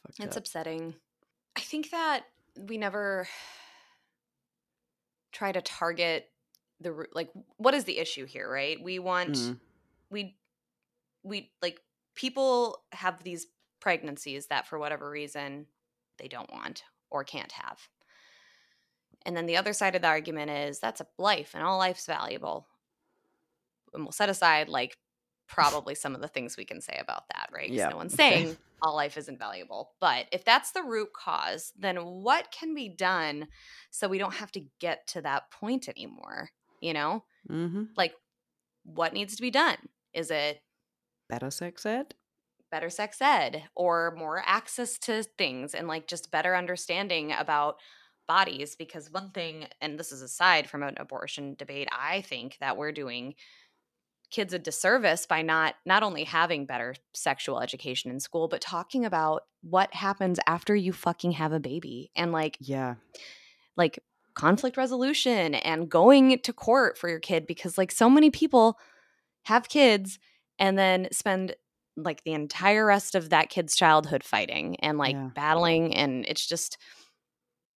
It's, 0.09 0.19
It's 0.19 0.37
upsetting. 0.37 0.95
I 1.55 1.61
think 1.61 1.91
that 1.91 2.23
we 2.57 2.77
never 2.77 3.27
try 5.31 5.51
to 5.51 5.61
target 5.61 6.29
the 6.79 6.91
root. 6.91 7.09
Like, 7.13 7.29
what 7.57 7.73
is 7.73 7.85
the 7.85 7.97
issue 7.97 8.25
here, 8.25 8.49
right? 8.49 8.81
We 8.81 8.99
want 8.99 9.33
Mm, 9.33 9.59
we 10.09 10.37
we 11.23 11.51
like 11.61 11.79
people 12.15 12.83
have 12.91 13.23
these 13.23 13.47
pregnancies 13.79 14.47
that 14.47 14.67
for 14.67 14.79
whatever 14.79 15.09
reason 15.09 15.67
they 16.17 16.27
don't 16.27 16.51
want 16.51 16.83
or 17.09 17.23
can't 17.23 17.51
have. 17.51 17.79
And 19.25 19.35
then 19.35 19.45
the 19.45 19.57
other 19.57 19.73
side 19.73 19.95
of 19.95 20.01
the 20.01 20.07
argument 20.07 20.51
is 20.51 20.79
that's 20.79 21.01
a 21.01 21.07
life 21.17 21.51
and 21.53 21.63
all 21.63 21.77
life's 21.77 22.05
valuable. 22.05 22.67
And 23.93 24.03
we'll 24.03 24.11
set 24.11 24.29
aside 24.29 24.69
like 24.69 24.97
probably 25.47 25.95
some 25.95 26.13
of 26.13 26.21
the 26.21 26.27
things 26.27 26.57
we 26.57 26.65
can 26.65 26.81
say 26.81 26.97
about 27.01 27.23
that, 27.33 27.49
right? 27.53 27.69
Yeah, 27.69 27.89
no 27.89 27.97
one's 27.97 28.13
okay. 28.13 28.43
saying 28.43 28.57
all 28.81 28.95
life 28.95 29.17
isn't 29.17 29.39
valuable. 29.39 29.91
But 29.99 30.25
if 30.31 30.43
that's 30.43 30.71
the 30.71 30.83
root 30.83 31.13
cause, 31.13 31.71
then 31.79 31.97
what 31.97 32.51
can 32.51 32.75
be 32.75 32.89
done 32.89 33.47
so 33.89 34.07
we 34.07 34.17
don't 34.17 34.35
have 34.35 34.51
to 34.53 34.63
get 34.79 35.07
to 35.07 35.21
that 35.21 35.49
point 35.51 35.87
anymore? 35.87 36.49
You 36.81 36.93
know? 36.93 37.23
mhm. 37.49 37.87
Like 37.95 38.13
what 38.83 39.13
needs 39.13 39.35
to 39.35 39.41
be 39.41 39.51
done? 39.51 39.77
Is 40.13 40.31
it 40.31 40.61
Better 41.29 41.49
sex 41.51 41.85
ed. 41.85 42.15
better 42.71 42.89
sex 42.89 43.21
ed 43.21 43.63
or 43.75 44.13
more 44.17 44.41
access 44.45 44.97
to 44.99 45.23
things 45.23 45.73
and 45.73 45.87
like 45.87 46.07
just 46.07 46.31
better 46.31 46.55
understanding 46.55 47.33
about 47.37 47.77
bodies 48.27 48.75
because 48.75 49.11
one 49.11 49.31
thing 49.31 49.67
and 49.81 49.97
this 49.97 50.11
is 50.11 50.21
aside 50.21 50.69
from 50.69 50.83
an 50.83 50.95
abortion 50.97 51.55
debate 51.55 51.87
i 51.97 52.19
think 52.21 52.57
that 52.59 52.75
we're 52.75 52.91
doing 52.91 53.33
kids 54.29 54.53
a 54.53 54.59
disservice 54.59 55.25
by 55.25 55.41
not 55.41 55.75
not 55.85 56.03
only 56.03 56.23
having 56.25 56.65
better 56.65 56.95
sexual 57.13 57.61
education 57.61 58.11
in 58.11 58.19
school 58.19 58.47
but 58.47 58.61
talking 58.61 59.05
about 59.05 59.43
what 59.61 59.93
happens 59.93 60.39
after 60.47 60.75
you 60.75 60.91
fucking 60.91 61.31
have 61.31 61.53
a 61.53 61.59
baby 61.59 62.11
and 62.15 62.31
like 62.31 62.57
Yeah. 62.59 62.95
like 63.77 63.99
conflict 64.33 64.77
resolution 64.77 65.55
and 65.55 65.89
going 65.89 66.39
to 66.39 66.53
court 66.53 66.97
for 66.97 67.09
your 67.09 67.19
kid 67.19 67.47
because 67.47 67.77
like 67.77 67.91
so 67.91 68.09
many 68.09 68.29
people 68.29 68.77
have 69.45 69.69
kids 69.69 70.19
and 70.59 70.77
then 70.77 71.07
spend 71.11 71.55
like 71.95 72.23
the 72.23 72.33
entire 72.33 72.85
rest 72.85 73.15
of 73.15 73.29
that 73.29 73.49
kid's 73.49 73.75
childhood 73.75 74.23
fighting 74.23 74.75
and 74.81 74.97
like 74.97 75.15
Yeah. 75.15 75.29
battling 75.33 75.95
and 75.95 76.25
it's 76.27 76.45
just 76.45 76.77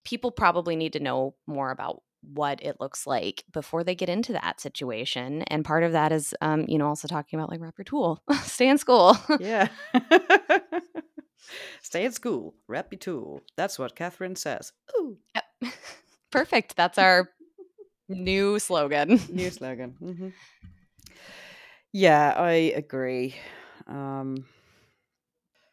people 0.04 0.32
probably 0.32 0.76
need 0.76 0.94
to 0.94 1.00
know 1.00 1.36
more 1.48 1.72
about 1.72 2.02
what 2.22 2.62
it 2.64 2.78
looks 2.80 3.08
like 3.08 3.44
before 3.52 3.84
they 3.84 3.96
get 3.96 4.10
into 4.10 4.32
that 4.34 4.60
situation 4.62 5.42
and 5.44 5.66
part 5.66 5.84
of 5.84 5.92
that 5.94 6.12
is 6.12 6.34
um 6.42 6.66
you 6.68 6.78
know 6.78 6.88
also 6.88 7.08
talking 7.08 7.38
about 7.40 7.50
like 7.50 7.60
wrap 7.60 7.78
your 7.78 7.86
tool 7.86 8.22
stay 8.44 8.70
in 8.70 8.78
school 8.78 9.18
Yeah. 9.40 9.68
Stay 11.82 12.06
in 12.06 12.12
school. 12.12 12.54
Rep 12.68 12.94
your 12.94 13.00
tool. 13.00 13.42
That's 13.58 13.78
what 13.80 13.96
Catherine 13.96 14.36
says. 14.36 14.72
Ooh. 14.98 15.18
Yep. 15.36 15.74
perfect 16.32 16.76
that's 16.76 16.98
our 16.98 17.30
new 18.08 18.60
slogan 18.60 19.20
New 19.30 19.50
slogan. 19.50 19.96
hmm 20.00 20.30
Yeah, 21.92 22.34
I 22.38 22.52
agree. 22.76 23.36
Um, 23.88 24.46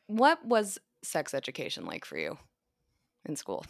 What 0.07 0.45
was 0.45 0.79
sex 1.03 1.35
education 1.35 1.85
like 1.87 2.05
for 2.05 2.19
you 2.19 2.39
in 3.25 3.37
school? 3.37 3.65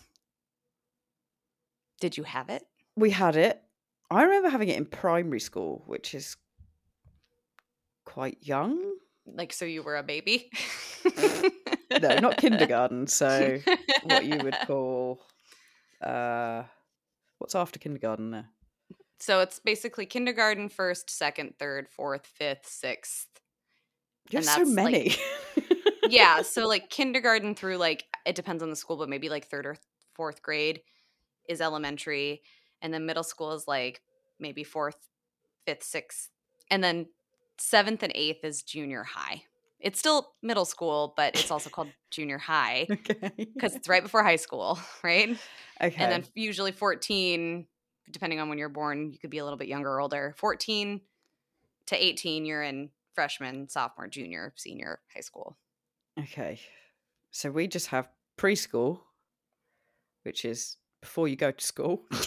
Did 2.01 2.17
you 2.17 2.25
have 2.25 2.49
it? 2.49 2.65
we 2.97 3.11
had 3.11 3.37
it. 3.37 3.63
I 4.11 4.23
remember 4.25 4.49
having 4.49 4.69
it 4.69 4.77
in 4.77 4.85
primary 4.87 5.39
school, 5.39 5.85
which 5.87 6.15
is 6.15 6.37
quite 8.05 8.39
young. 8.41 8.95
Like, 9.27 9.53
so 9.53 9.65
you 9.65 9.83
were 9.83 9.97
a 9.97 10.03
baby? 10.03 10.51
No, 12.01 12.19
not 12.19 12.37
kindergarten. 12.39 13.07
So 13.07 13.59
what 14.03 14.25
you 14.25 14.39
would 14.39 14.57
call 14.67 15.21
uh 16.03 16.63
what's 17.39 17.55
after 17.55 17.79
kindergarten 17.79 18.31
there? 18.31 18.49
So 19.21 19.41
it's 19.41 19.59
basically 19.59 20.07
kindergarten, 20.07 20.69
first, 20.69 21.11
second, 21.11 21.55
third, 21.59 21.89
fourth, 21.89 22.27
fifth, 22.27 22.67
sixth. 22.69 23.27
You 24.31 24.39
have 24.39 24.45
so 24.45 24.59
that's, 24.59 24.71
like- 24.71 24.93
many. 24.93 25.17
Yeah. 26.09 26.43
So, 26.43 26.67
like, 26.67 26.89
kindergarten 26.91 27.55
through, 27.55 27.77
like, 27.77 28.05
it 28.25 28.35
depends 28.35 28.63
on 28.63 28.71
the 28.71 28.77
school, 28.77 28.97
but 28.97 29.09
maybe 29.09 29.29
like 29.29 29.47
third 29.47 29.67
or 29.67 29.77
fourth 30.15 30.43
grade 30.43 30.81
is 31.49 31.61
elementary. 31.61 32.43
And 32.83 32.93
then 32.93 33.07
middle 33.07 33.23
school 33.23 33.53
is 33.53 33.67
like 33.67 34.03
maybe 34.39 34.65
fourth, 34.65 34.97
fifth, 35.67 35.83
sixth. 35.83 36.31
And 36.71 36.83
then 36.83 37.07
seventh 37.59 38.03
and 38.03 38.13
eighth 38.15 38.45
is 38.45 38.63
junior 38.63 39.05
high. 39.05 39.43
It's 39.81 39.99
still 39.99 40.33
middle 40.43 40.65
school, 40.65 41.15
but 41.17 41.37
it's 41.37 41.51
also 41.51 41.71
called 41.71 41.89
junior 42.11 42.39
high. 42.39 42.87
okay. 42.91 43.33
because 43.55 43.75
it's 43.77 43.89
right 43.89 44.03
before 44.03 44.23
high 44.23 44.37
school, 44.37 44.79
right? 45.03 45.37
okay. 45.81 45.97
And 46.03 46.13
then 46.13 46.25
usually 46.35 46.73
14, 46.73 47.67
depending 48.11 48.41
on 48.41 48.49
when 48.49 48.59
you're 48.59 48.69
born, 48.69 49.13
you 49.13 49.19
could 49.19 49.31
be 49.31 49.39
a 49.39 49.45
little 49.45 49.59
bit 49.59 49.69
younger 49.69 49.91
or 49.91 50.01
older. 50.01 50.35
14 50.37 51.01
to 51.87 52.05
18, 52.05 52.45
you're 52.45 52.63
in 52.63 52.91
freshman, 53.15 53.69
sophomore, 53.69 54.09
junior, 54.09 54.53
senior 54.57 55.01
high 55.15 55.21
school. 55.21 55.57
Okay. 56.19 56.61
So 57.31 57.51
we 57.51 57.69
just 57.69 57.89
have 57.89 58.09
preschool, 58.37 59.01
which 60.23 60.45
is 60.45 60.77
before 61.01 61.29
you 61.29 61.37
go 61.37 61.51
to 61.51 61.65
school. 61.65 62.05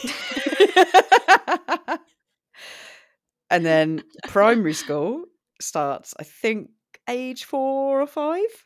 and 3.49 3.65
then 3.65 4.03
primary 4.27 4.73
school 4.73 5.25
starts, 5.59 6.13
I 6.19 6.23
think, 6.23 6.69
age 7.09 7.45
four 7.45 8.01
or 8.01 8.07
five 8.07 8.65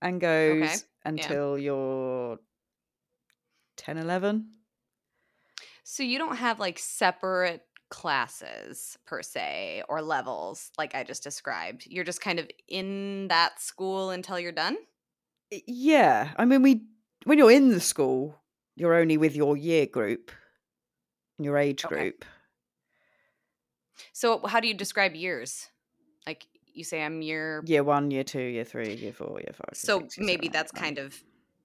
and 0.00 0.20
goes 0.20 0.84
until 1.04 1.58
you're 1.58 2.38
10, 3.76 3.98
11. 3.98 4.48
So 5.84 6.02
you 6.02 6.18
don't 6.18 6.36
have 6.36 6.60
like 6.60 6.78
separate 6.78 7.62
classes 7.90 8.96
per 9.06 9.22
se 9.22 9.82
or 9.88 10.00
levels 10.00 10.70
like 10.78 10.94
I 10.94 11.04
just 11.04 11.22
described. 11.22 11.86
You're 11.86 12.04
just 12.04 12.20
kind 12.20 12.38
of 12.38 12.48
in 12.68 13.28
that 13.28 13.60
school 13.60 14.10
until 14.10 14.38
you're 14.38 14.52
done. 14.52 14.76
Yeah. 15.66 16.30
I 16.36 16.44
mean, 16.44 16.62
we 16.62 16.82
when 17.24 17.38
you're 17.38 17.50
in 17.50 17.68
the 17.68 17.80
school, 17.80 18.41
you're 18.76 18.94
only 18.94 19.16
with 19.16 19.34
your 19.36 19.56
year 19.56 19.86
group, 19.86 20.30
your 21.38 21.56
age 21.58 21.84
Okay. 21.84 21.94
group. 21.94 22.24
So 24.12 24.44
how 24.46 24.60
do 24.60 24.68
you 24.68 24.74
describe 24.74 25.14
years? 25.14 25.68
Like 26.26 26.46
you 26.74 26.84
say 26.84 27.02
I'm 27.04 27.22
year 27.22 27.62
Year 27.66 27.84
one, 27.84 28.10
year 28.10 28.24
two, 28.24 28.40
year 28.40 28.64
three, 28.64 28.94
year 28.94 29.12
four, 29.12 29.38
year 29.40 29.52
five. 29.54 29.74
so 29.74 30.00
six, 30.00 30.18
maybe 30.18 30.46
seven, 30.46 30.52
that's 30.52 30.72
kind 30.72 30.98
of 30.98 31.22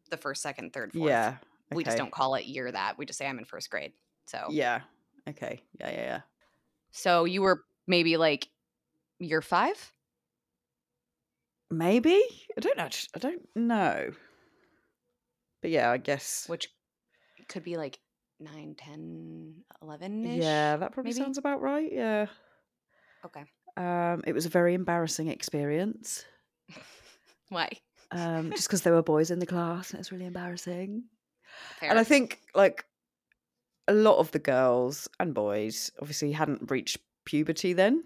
the 0.10 0.18
first, 0.18 0.42
second, 0.42 0.74
third, 0.74 0.94
fourth. 0.94 1.10
yeah. 1.10 1.38
We 1.72 1.84
just 1.84 1.98
don't 1.98 2.12
call 2.12 2.36
it 2.36 2.46
year 2.46 2.72
that. 2.72 2.98
We 2.98 3.06
just 3.06 3.20
say 3.20 3.28
I'm 3.28 3.38
in 3.40 3.46
first 3.46 3.70
grade. 3.70 3.92
So 4.26 4.48
Yeah. 4.50 4.82
Okay. 5.28 5.62
Yeah. 5.80 5.90
Yeah. 5.92 6.02
Yeah. 6.02 6.22
so 6.92 7.26
you 7.26 7.42
were 7.42 7.64
maybe 7.88 8.16
like 8.18 8.48
year 9.20 9.42
five? 9.42 9.94
Maybe 11.70 12.22
I 12.58 12.62
don't 12.62 12.78
know. 12.78 12.90
I 13.16 13.20
don't 13.20 13.42
know. 13.56 14.12
But 15.62 15.72
yeah, 15.72 15.92
I 15.92 15.98
guess. 15.98 16.48
which 16.48 16.70
could 17.50 17.64
be 17.64 17.78
like 17.78 18.00
9 18.40 18.76
10 18.78 19.64
11 19.82 20.24
Yeah, 20.26 20.78
that 20.78 20.92
probably 20.92 21.12
maybe? 21.14 21.24
sounds 21.24 21.38
about 21.38 21.62
right. 21.62 21.92
Yeah. 21.92 22.28
okay 23.26 23.44
Um, 23.78 24.22
it 24.28 24.34
was 24.34 24.46
a 24.46 24.50
very 24.50 24.74
embarrassing 24.74 25.28
experience. 25.30 26.26
why 27.50 27.70
Um, 28.12 28.52
just 28.52 28.68
because 28.68 28.82
there 28.84 28.94
were 28.94 29.04
boys 29.04 29.32
in 29.32 29.40
the 29.40 29.46
class, 29.46 29.90
and 29.92 29.98
it 29.98 30.00
was 30.02 30.12
really 30.12 30.26
embarrassing. 30.26 31.04
Fair. 31.80 31.90
And 31.90 32.00
I 32.00 32.04
think 32.04 32.42
like 32.56 32.86
a 33.88 33.94
lot 33.94 34.18
of 34.18 34.32
the 34.32 34.40
girls 34.40 35.08
and 35.20 35.34
boys 35.34 35.92
obviously 36.02 36.32
hadn't 36.34 36.70
reached 36.70 36.98
puberty 37.26 37.74
then. 37.74 38.04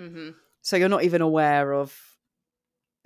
Mhm, 0.00 0.34
So 0.62 0.76
you're 0.76 0.88
not 0.88 1.04
even 1.04 1.20
aware 1.22 1.72
of 1.72 1.96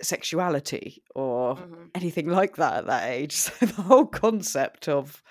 sexuality 0.01 1.03
or 1.15 1.55
mhm. 1.55 1.89
anything 1.95 2.27
like 2.27 2.55
that 2.57 2.73
at 2.77 2.85
that 2.87 3.09
age. 3.09 3.33
So 3.35 3.65
the 3.65 3.81
whole 3.83 4.05
concept 4.05 4.87
of, 4.89 5.21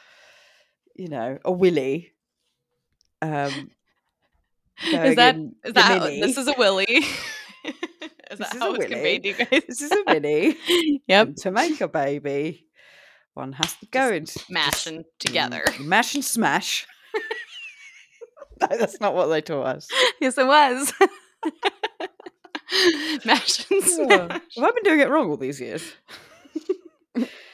you 0.95 1.09
know, 1.09 1.39
a 1.45 1.53
willy. 1.53 2.13
Um, 3.23 3.71
is 4.93 5.17
that 5.17 5.37
is 5.65 5.73
that 5.75 5.85
how, 5.85 5.99
this 6.01 6.37
is 6.37 6.49
a 6.49 6.55
willy 6.59 6.85
is 7.65 7.75
This 8.31 8.39
that 8.39 8.55
is 8.55 8.61
how 8.61 8.75
it's 8.75 8.87
conveyed 8.87 9.23
to 9.23 9.29
you 9.29 9.35
guys 9.35 9.63
this 9.69 9.81
is 9.81 9.93
a 9.93 10.03
mini. 10.07 10.57
yep 11.07 11.29
and 11.29 11.37
to 11.39 11.51
make 11.53 11.81
a 11.81 11.89
baby, 11.89 12.67
one 13.35 13.53
has 13.53 13.75
to 13.77 13.87
go 13.87 14.11
into 14.13 14.39
mashing 14.51 15.05
together 15.21 15.65
mash 15.81 16.15
and 16.17 16.25
smash. 16.25 16.87
no, 18.61 18.67
that's 18.77 19.01
not 19.01 19.15
what 19.15 19.27
they 19.27 19.41
taught 19.41 19.77
us. 19.77 19.89
yes 20.21 20.37
it 20.37 20.47
was 20.47 20.93
mash 23.25 23.71
and 23.71 23.81
Yeah. 23.83 24.07
smash 24.27 24.43
Have 24.57 24.65
I 24.65 24.71
been 24.73 24.83
doing 24.85 25.01
it 25.01 25.09
wrong 25.09 25.31
all 25.31 25.37
these 25.37 25.61
years? 25.61 25.93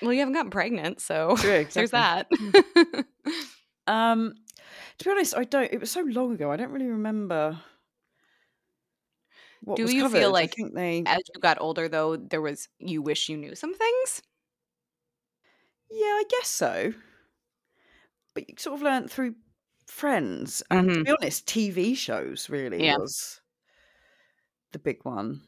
Well, 0.02 0.14
you 0.14 0.20
haven't 0.20 0.32
gotten 0.32 0.50
pregnant, 0.50 1.02
so 1.02 1.36
True, 1.36 1.66
there's 1.74 1.90
that. 1.90 2.26
Um, 3.86 4.34
to 4.98 5.04
be 5.04 5.10
honest, 5.10 5.36
I 5.36 5.44
don't. 5.44 5.72
It 5.72 5.80
was 5.80 5.90
so 5.90 6.02
long 6.02 6.32
ago. 6.34 6.50
I 6.52 6.56
don't 6.56 6.70
really 6.72 6.88
remember. 6.88 7.60
What 9.60 9.82
Do 9.82 9.88
you 9.88 10.04
covered. 10.04 10.06
feel 10.06 10.32
like 10.32 10.54
they. 10.74 11.06
As 11.06 11.20
you 11.34 11.40
got 11.40 11.60
older, 11.60 11.88
though, 11.88 12.16
there 12.16 12.40
was 12.42 12.68
you 12.78 13.02
wish 13.02 13.28
you 13.28 13.36
knew 13.36 13.54
some 13.54 13.74
things. 13.74 14.22
Yeah, 15.90 16.06
I 16.06 16.24
guess 16.28 16.48
so. 16.48 16.92
But 18.34 18.48
you 18.48 18.54
sort 18.58 18.76
of 18.76 18.82
learned 18.82 19.10
through 19.10 19.36
friends, 19.86 20.62
and 20.70 20.92
to 20.92 20.98
Mhm. 20.98 21.04
be 21.04 21.10
honest, 21.12 21.46
TV 21.46 21.94
shows 21.96 22.48
really 22.48 22.82
Yeah. 22.82 22.96
was 22.96 23.40
the 24.72 24.78
big 24.78 25.04
one 25.04 25.42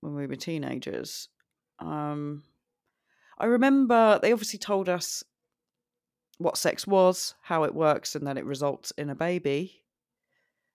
when 0.00 0.14
we 0.14 0.26
were 0.26 0.36
teenagers. 0.36 1.28
Um, 1.78 2.44
I 3.38 3.46
remember 3.46 4.18
they 4.20 4.32
obviously 4.32 4.58
told 4.60 4.88
us 4.88 5.24
what 6.38 6.56
sex 6.56 6.86
was, 6.86 7.34
how 7.42 7.64
it 7.64 7.74
works, 7.74 8.14
and 8.14 8.26
that 8.26 8.38
it 8.38 8.44
results 8.44 8.92
in 8.92 9.10
a 9.10 9.14
baby, 9.14 9.82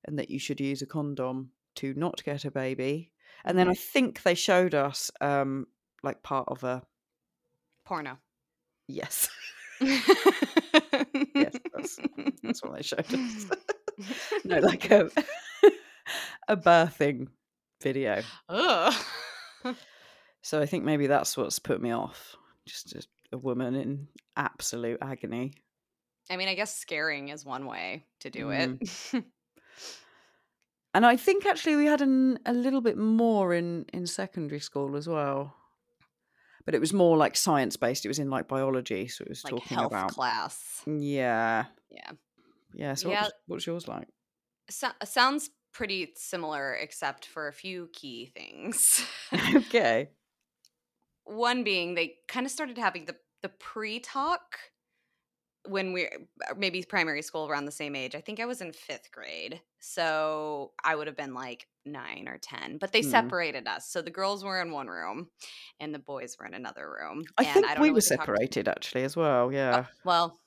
and 0.06 0.18
that 0.20 0.30
you 0.30 0.40
should 0.40 0.60
use 0.60 0.82
a 0.82 0.86
condom 0.86 1.52
to 1.76 1.94
not 1.96 2.24
get 2.24 2.46
a 2.46 2.52
baby. 2.52 3.12
And 3.46 3.58
then 3.58 3.70
I 3.70 3.74
think 3.74 4.24
they 4.24 4.36
showed 4.36 4.74
us 4.74 5.12
um, 5.22 5.68
like 6.04 6.24
part 6.24 6.46
of 6.48 6.64
a 6.64 6.84
Porno. 7.86 8.18
yes, 8.88 9.30
yes, 9.82 11.56
that's, 11.74 12.00
that's 12.44 12.64
what 12.64 12.76
they 12.76 12.84
showed 12.84 13.14
us. 13.14 13.46
no, 14.44 14.60
like 14.60 14.90
a 14.92 15.10
a 16.48 16.58
birthing 16.58 17.28
video. 17.82 18.22
Ugh. 18.50 18.94
So 20.42 20.62
I 20.62 20.66
think 20.66 20.84
maybe 20.84 21.08
that's 21.08 21.36
what's 21.38 21.60
put 21.60 21.82
me 21.82 21.92
off. 21.92 22.36
Just 22.66 22.94
a, 22.94 23.06
a 23.32 23.38
woman 23.38 23.76
in 23.76 24.08
absolute 24.36 24.98
agony. 25.02 25.54
I 26.30 26.38
mean, 26.38 26.48
I 26.48 26.56
guess 26.56 26.76
scaring 26.78 27.30
is 27.30 27.44
one 27.46 27.66
way 27.66 28.06
to 28.22 28.30
do 28.30 28.48
Mm. 28.48 28.82
it. 29.16 29.24
And 30.94 31.06
I 31.06 31.18
think 31.18 31.46
actually 31.46 31.76
we 31.76 31.86
had 31.86 32.02
an, 32.02 32.40
a 32.48 32.54
little 32.54 32.82
bit 32.82 32.98
more 32.98 33.54
in 33.54 33.86
in 33.94 34.08
secondary 34.08 34.60
school 34.60 34.96
as 34.96 35.08
well. 35.08 35.54
But 36.66 36.74
it 36.76 36.80
was 36.82 36.94
more 36.94 37.16
like 37.16 37.36
science 37.38 37.78
based. 37.78 38.06
It 38.06 38.08
was 38.08 38.20
in 38.20 38.30
like 38.32 38.48
biology, 38.48 39.08
so 39.08 39.24
it 39.24 39.30
was 39.30 39.44
like 39.44 39.54
talking 39.54 39.78
health 39.78 39.92
about 39.92 40.10
class. 40.12 40.82
yeah, 40.88 41.66
Yeah. 41.92 42.12
yeah. 42.74 42.96
So 42.96 43.10
Yeah. 43.10 43.22
What 43.22 43.26
was, 43.26 43.34
what's 43.48 43.68
yours 43.68 43.88
like? 43.88 44.08
So- 44.70 44.92
sounds 45.04 45.50
pretty 45.74 46.12
similar, 46.16 46.74
except 46.74 47.26
for 47.28 47.48
a 47.48 47.54
few 47.54 47.90
key 47.94 48.32
things. 48.36 49.06
okay. 49.56 50.10
One 51.30 51.64
being 51.64 51.96
they 51.96 52.16
kind 52.28 52.46
of 52.46 52.52
started 52.52 52.78
having 52.78 53.06
the 53.06 53.16
the 53.42 53.50
pre-talk 53.50 54.58
when 55.68 55.94
we 55.94 56.04
are 56.06 56.56
maybe 56.58 56.82
primary 56.84 57.22
school 57.22 57.48
around 57.48 57.66
the 57.66 57.72
same 57.72 57.96
age. 57.96 58.16
I 58.16 58.22
think 58.22 58.40
I 58.40 58.46
was 58.46 58.62
in 58.62 58.72
5th 58.72 59.12
grade. 59.12 59.62
So 59.80 60.72
I 60.84 60.96
would 60.96 61.08
have 61.08 61.18
been 61.18 61.34
like 61.34 61.68
9 61.86 62.28
or 62.28 62.38
10. 62.42 62.78
But 62.80 62.92
they 62.92 63.02
Hmm. 63.02 63.10
separated 63.10 63.68
us. 63.68 63.90
So 63.92 64.02
the 64.02 64.10
girls 64.10 64.44
were 64.44 64.62
in 64.62 64.72
one 64.72 64.88
room 64.88 65.30
and 65.80 65.94
the 65.94 66.00
boys 66.00 66.38
were 66.40 66.46
in 66.48 66.54
another 66.54 66.90
room. 66.90 67.24
I 67.38 67.44
and 67.44 67.54
think 67.54 67.68
don't 67.68 67.82
we 67.82 67.90
were 67.90 67.96
what 67.96 68.04
they 68.10 68.16
talked- 68.16 68.26
separated 68.28 68.68
actually 68.68 69.04
as 69.04 69.16
well. 69.16 69.52
Yeah. 69.54 69.86
Oh, 69.86 69.92
well, 70.06 70.40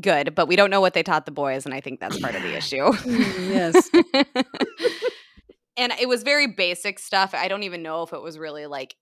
good, 0.00 0.34
but 0.34 0.48
we 0.48 0.56
don't 0.56 0.70
know 0.70 0.80
what 0.80 0.94
they 0.94 1.02
taught 1.02 1.24
the 1.26 1.30
boys 1.32 1.64
and 1.66 1.74
I 1.74 1.80
think 1.80 2.00
that's 2.00 2.18
part 2.18 2.34
of 2.34 2.42
the 2.42 2.56
issue. 2.56 2.84
Mm, 2.92 3.50
yes. 3.50 3.90
and 5.76 5.92
it 6.00 6.08
was 6.08 6.22
very 6.22 6.46
basic 6.48 6.98
stuff. 6.98 7.34
I 7.34 7.48
don't 7.48 7.62
even 7.64 7.82
know 7.82 8.02
if 8.02 8.12
it 8.12 8.22
was 8.22 8.38
really 8.38 8.66
like 8.66 8.96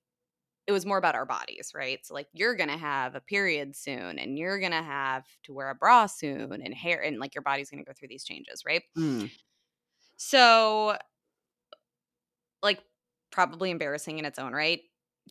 it 0.69 0.73
was 0.73 0.85
more 0.85 0.99
about 0.99 1.15
our 1.15 1.25
bodies, 1.25 1.73
right? 1.75 2.05
So 2.05 2.13
like 2.13 2.27
you're 2.35 2.55
to 2.69 2.77
have 2.77 3.15
a 3.15 3.23
period 3.23 3.75
soon 3.75 4.19
and 4.19 4.39
you're 4.39 4.61
to 4.73 4.83
have 4.83 5.25
to 5.45 5.55
wear 5.55 5.71
a 5.71 5.75
bra 5.75 6.05
soon 6.05 6.53
and 6.63 6.75
hair 6.75 7.01
and 7.03 7.19
like 7.19 7.35
your 7.35 7.41
body's 7.41 7.71
to 7.83 7.87
go 7.87 7.95
through 7.99 8.09
these 8.09 8.23
changes, 8.23 8.65
right? 8.67 8.83
Mm. 8.97 9.31
So 10.19 10.99
like 12.63 12.81
probably 13.31 13.71
embarrassing 13.71 14.19
in 14.19 14.27
its 14.27 14.39
own 14.39 14.53
right 14.53 14.83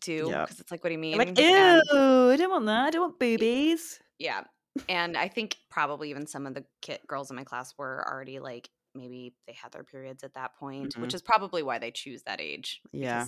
too 0.02 0.28
Yeah. 0.32 0.42
because 0.46 0.60
it's 0.60 0.72
like 0.72 0.84
what 0.84 0.90
do 0.90 0.94
you 0.94 1.00
mean? 1.00 1.20
Like, 1.20 1.28
And- 1.30 1.38
ew, 1.38 2.32
I 2.32 2.36
don't 2.36 2.50
want 2.50 2.66
that. 2.66 2.86
I 2.88 2.90
don't 2.90 3.02
want 3.02 3.20
boobies. 3.20 4.00
Yeah. 4.18 4.44
And 4.90 5.16
I 5.16 5.28
think 5.28 5.56
probably 5.70 6.10
even 6.10 6.26
some 6.26 6.48
of 6.48 6.56
the 6.56 6.66
kid 6.82 7.00
girls 7.06 7.30
in 7.30 7.36
my 7.36 7.44
class 7.44 7.76
were 7.78 8.04
already 8.12 8.40
like 8.40 8.70
maybe 8.96 9.36
they 9.46 9.54
had 9.54 9.72
their 9.72 9.84
periods 9.84 10.24
at 10.24 10.34
that 10.34 10.56
point, 10.56 10.98
which 10.98 11.14
is 11.14 11.22
probably 11.22 11.62
why 11.62 11.78
they 11.78 11.92
choose 11.92 12.24
that 12.24 12.42
age. 12.42 12.82
Yeah. 12.92 13.28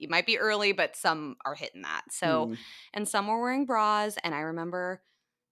It 0.00 0.10
might 0.10 0.26
be 0.26 0.38
early, 0.38 0.72
but 0.72 0.96
some 0.96 1.36
are 1.44 1.54
hitting 1.54 1.82
that. 1.82 2.02
So, 2.10 2.46
Mm. 2.48 2.58
and 2.94 3.08
some 3.08 3.26
were 3.28 3.40
wearing 3.40 3.66
bras. 3.66 4.16
And 4.24 4.34
I 4.34 4.40
remember 4.40 5.02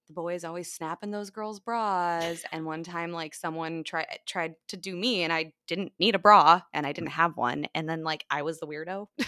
the 0.07 0.15
boys 0.15 0.43
always 0.43 0.73
snapping 0.73 1.11
those 1.11 1.29
girls' 1.31 1.61
bras. 1.61 2.43
And 2.51 2.65
one 2.65 2.83
time, 2.83 3.13
like 3.13 3.35
someone 3.35 3.85
tried 3.85 4.07
tried 4.27 4.55
to 4.69 4.77
do 4.79 4.97
me, 4.97 5.23
and 5.23 5.33
I 5.33 5.53
didn't 5.67 5.93
need 5.99 6.15
a 6.15 6.19
bra, 6.19 6.63
and 6.73 6.87
I 6.87 6.93
didn't 6.93 7.11
have 7.11 7.37
one. 7.37 7.67
And 7.75 7.87
then 7.89 8.03
like 8.05 8.25
I 8.31 8.41
was 8.43 8.59
the 8.59 8.67
weirdo. 8.67 9.09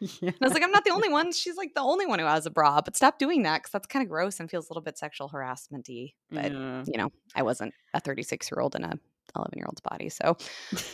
yeah. 0.00 0.30
I 0.30 0.34
was 0.40 0.52
like, 0.52 0.62
I'm 0.62 0.70
not 0.70 0.84
the 0.84 0.90
only 0.90 1.08
one. 1.08 1.32
She's 1.32 1.56
like 1.56 1.74
the 1.74 1.80
only 1.80 2.06
one 2.06 2.18
who 2.18 2.24
has 2.26 2.46
a 2.46 2.50
bra, 2.50 2.80
but 2.82 2.96
stop 2.96 3.18
doing 3.18 3.42
that 3.44 3.58
because 3.58 3.72
that's 3.72 3.86
kind 3.86 4.02
of 4.02 4.08
gross 4.08 4.40
and 4.40 4.50
feels 4.50 4.68
a 4.68 4.72
little 4.72 4.82
bit 4.82 4.98
sexual 4.98 5.28
harassment 5.28 5.86
y. 5.88 6.12
But, 6.30 6.52
Yeah. 6.52 6.84
you 6.86 6.98
know, 6.98 7.10
I 7.34 7.42
wasn't 7.42 7.74
a 7.94 8.00
36 8.00 8.50
year 8.50 8.60
old 8.60 8.74
in 8.74 8.84
a 8.84 8.98
11 9.34 9.52
year 9.56 9.66
old's 9.66 9.80
body. 9.80 10.08
So, 10.08 10.36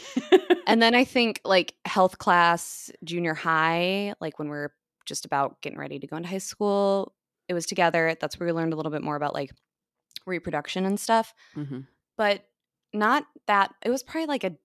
and 0.67 0.81
then 0.81 0.95
I 0.95 1.05
think 1.05 1.41
like 1.45 1.75
health 1.85 2.19
class, 2.19 2.91
junior 3.05 3.35
high, 3.35 4.15
like 4.21 4.39
when 4.39 4.49
we're 4.49 4.71
just 5.07 5.25
about 5.25 5.61
getting 5.63 5.79
ready 5.79 5.99
to 5.99 6.07
go 6.07 6.17
into 6.17 6.29
high 6.29 6.39
school, 6.39 7.15
it 7.49 7.55
was 7.55 7.67
together. 7.67 8.17
That's 8.21 8.39
where 8.39 8.47
we 8.47 8.53
learned 8.53 8.73
a 8.73 8.77
little 8.77 8.93
bit 8.93 9.03
more 9.03 9.17
about 9.17 9.35
like 9.35 9.51
reproduction 10.27 10.87
and 10.87 10.99
stuff, 10.99 11.35
Mhm. 11.57 11.87
but 12.17 12.45
not 12.93 13.25
that. 13.47 13.75
It 13.85 13.91
was 13.91 14.03
probably 14.03 14.27
like 14.27 14.45
a 14.45 14.57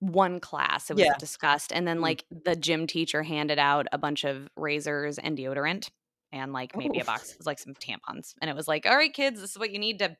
one 0.00 0.40
class 0.40 0.90
it 0.90 0.94
was 0.96 1.04
Yeah. 1.04 1.12
discussed 1.20 1.72
and 1.72 1.86
then 1.86 1.98
Mm. 1.98 2.02
like 2.02 2.24
the 2.30 2.56
gym 2.56 2.88
teacher 2.88 3.22
handed 3.22 3.60
out 3.60 3.86
a 3.92 3.98
bunch 3.98 4.24
of 4.24 4.48
razors 4.56 5.18
and 5.18 5.38
deodorant 5.38 5.88
and 6.32 6.52
like 6.52 6.76
maybe 6.76 6.98
a 6.98 7.02
Oof. 7.02 7.06
box 7.06 7.36
of 7.38 7.46
like 7.46 7.60
some 7.60 7.74
tampons 7.74 8.34
and 8.42 8.50
it 8.50 8.56
was 8.56 8.66
like 8.66 8.86
all 8.86 8.96
right 8.96 9.14
kids 9.14 9.40
this 9.40 9.52
is 9.52 9.58
what 9.58 9.70
you 9.70 9.78
need 9.78 10.00
to 10.00 10.16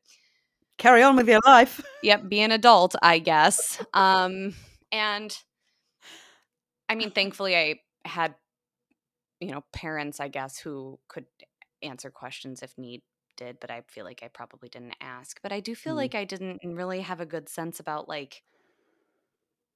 Carry 0.79 1.03
on 1.03 1.17
with 1.17 1.29
your 1.29 1.41
life. 1.45 1.81
yep 2.03 2.29
be 2.29 2.41
an 2.41 2.53
adult 2.53 2.95
i 3.03 3.19
guess 3.19 3.79
um 3.95 4.55
and 4.93 5.37
i 6.89 6.95
mean 6.95 7.11
thankfully 7.11 7.57
i 7.57 7.75
had 8.05 8.35
you 9.41 9.51
know 9.51 9.65
parents 9.73 10.21
i 10.21 10.29
guess 10.29 10.59
who 10.59 10.99
could 11.09 11.27
answer 11.83 12.11
questions 12.11 12.63
if 12.63 12.77
need 12.79 13.03
did 13.37 13.59
but 13.61 13.71
i 13.71 13.83
feel 13.89 14.05
like 14.05 14.21
i 14.23 14.29
probably 14.29 14.69
didn't 14.69 14.95
ask 15.01 15.41
but 15.43 15.53
i 15.53 15.61
do 15.61 15.75
feel 15.75 15.95
Mm. 15.95 15.99
like 15.99 16.15
i 16.15 16.25
didn't 16.25 16.61
really 16.65 17.01
have 17.01 17.21
a 17.21 17.27
good 17.27 17.49
sense 17.49 17.81
about 17.81 18.09
like 18.09 18.43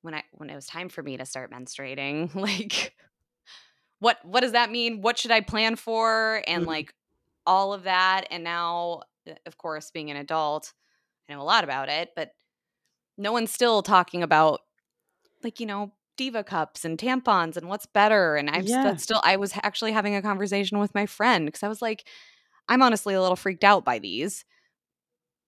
when 0.03 0.15
i 0.15 0.23
when 0.33 0.51
it 0.51 0.55
was 0.55 0.67
time 0.67 0.89
for 0.89 1.03
me 1.03 1.17
to 1.17 1.27
start 1.27 1.51
menstruating 1.53 2.33
like 2.37 2.95
what 4.01 4.19
what 4.25 4.41
does 4.41 4.53
that 4.53 4.71
mean 4.71 5.01
what 5.01 5.19
should 5.19 5.31
i 5.31 5.41
plan 5.41 5.77
for 5.77 6.43
and 6.47 6.65
Mhm. 6.65 6.69
like 6.69 6.95
all 7.47 7.73
of 7.73 7.85
that 7.85 8.27
and 8.31 8.43
now 8.45 9.03
uh, 9.29 9.35
of 9.47 9.57
course 9.59 9.91
being 9.91 10.11
an 10.11 10.17
adult 10.17 10.73
i 11.29 11.33
know 11.33 11.41
a 11.41 11.45
lot 11.45 11.65
about 11.65 11.89
it 11.89 12.11
but 12.17 12.33
no 13.19 13.33
one's 13.33 13.53
still 13.53 13.83
talking 13.83 14.23
about 14.23 14.61
like 15.45 15.61
you 15.61 15.67
know 15.67 15.93
diva 16.17 16.45
cups 16.45 16.85
and 16.85 16.99
tampons 16.99 17.57
and 17.57 17.69
what's 17.69 17.87
better 17.87 18.37
and 18.37 18.51
i'm 18.51 18.67
Yeah. 18.67 18.97
still 18.97 19.21
i 19.25 19.37
was 19.37 19.53
actually 19.63 19.93
having 19.93 20.15
a 20.15 20.23
conversation 20.23 20.79
with 20.79 20.95
my 20.95 21.07
friend 21.07 21.47
because 21.47 21.63
i 21.63 21.69
was 21.69 21.83
like 21.83 22.07
i'm 22.69 22.83
honestly 22.83 23.15
a 23.15 23.21
little 23.23 23.37
freaked 23.37 23.65
out 23.65 23.85
by 23.85 23.99
these 23.99 24.45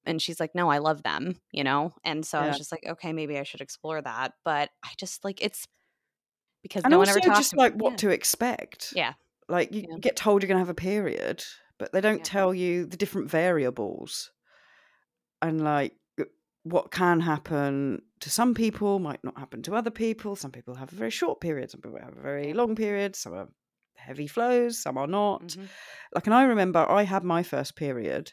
and 0.06 0.20
she's 0.20 0.40
like 0.40 0.54
no 0.54 0.70
i 0.70 0.78
love 0.78 1.02
them 1.02 1.36
you 1.52 1.64
know 1.64 1.92
and 2.04 2.26
so 2.26 2.38
i 2.38 2.46
was 2.46 2.56
just 2.56 2.72
like 2.72 2.84
okay 2.86 3.12
maybe 3.12 3.38
i 3.38 3.42
should 3.42 3.60
explore 3.60 4.00
that 4.02 4.32
but 4.44 4.70
i 4.84 4.90
just 4.98 5.24
like 5.24 5.42
it's 5.42 5.66
because 6.62 6.84
And 6.84 6.92
no 6.92 6.98
one 6.98 7.08
ever 7.08 7.20
talks 7.20 7.38
just 7.38 7.56
like 7.56 7.74
what 7.74 7.92
yeah. 7.92 7.98
to 7.98 8.10
expect. 8.10 8.92
yeah 8.94 9.14
Like 9.48 9.72
you 9.74 9.82
Yeah. 9.82 9.96
get 10.00 10.16
told 10.16 10.42
you're 10.42 10.48
going 10.48 10.56
to 10.56 10.60
have 10.60 10.68
a 10.70 10.74
period, 10.74 11.44
but 11.78 11.92
they 11.92 12.00
don't 12.00 12.18
Yeah. 12.18 12.24
tell 12.24 12.54
you 12.54 12.86
the 12.86 12.96
different 12.96 13.30
variables. 13.30 14.30
And 15.44 15.62
like 15.62 15.94
uh, 16.18 16.24
what 16.62 16.90
can 16.90 17.20
happen 17.20 18.00
to 18.20 18.30
some 18.30 18.54
people 18.54 18.98
might 18.98 19.22
not 19.22 19.38
happen 19.38 19.62
to 19.62 19.74
other 19.74 19.90
people. 19.90 20.36
Some 20.36 20.52
people 20.52 20.74
have 20.76 20.92
a 20.92 20.96
very 20.96 21.10
short 21.10 21.40
period, 21.40 21.70
some 21.70 21.80
people 21.82 21.98
have 21.98 22.16
a 22.16 22.22
very 22.22 22.52
long 22.54 22.74
period, 22.74 23.14
some 23.16 23.34
are 23.34 23.48
heavy 23.96 24.26
flows, 24.26 24.80
some 24.82 24.96
are 24.96 25.06
not. 25.06 25.42
Mhm. 25.42 25.68
Like 26.14 26.26
and 26.26 26.34
I 26.34 26.44
remember 26.44 26.80
I 26.90 27.02
had 27.04 27.24
my 27.24 27.42
first 27.42 27.76
period 27.76 28.32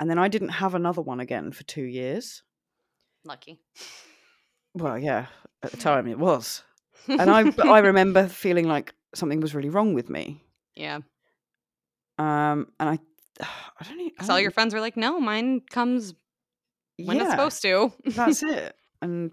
and 0.00 0.08
then 0.10 0.18
I 0.18 0.28
didn't 0.28 0.60
have 0.62 0.74
another 0.74 1.02
one 1.02 1.20
again 1.20 1.52
for 1.52 1.64
2 1.64 1.82
years. 1.82 2.42
lucky 3.24 3.60
Well, 4.74 4.98
yeah, 4.98 5.26
at 5.62 5.70
the 5.70 5.76
time 5.88 6.06
it 6.08 6.18
was. 6.18 6.64
And 7.08 7.30
I 7.30 7.40
I 7.76 7.78
remember 7.90 8.28
feeling 8.28 8.66
like 8.68 8.94
something 9.14 9.40
was 9.40 9.54
really 9.54 9.70
wrong 9.70 9.94
with 9.94 10.08
me. 10.10 10.42
yeah 10.74 11.00
Um, 12.18 12.66
and 12.80 12.88
I, 12.90 12.98
I 13.40 13.84
don't 13.84 14.00
even. 14.00 14.24
So 14.24 14.32
all 14.32 14.40
your 14.40 14.50
friends 14.50 14.74
were 14.74 14.80
like 14.80 14.96
no 14.96 15.20
mine 15.20 15.60
comes 15.70 16.14
when 16.96 17.20
it's 17.20 17.30
supposed 17.30 17.62
to 17.62 17.92
That's 18.06 18.42
it. 18.42 18.74
And 19.00 19.30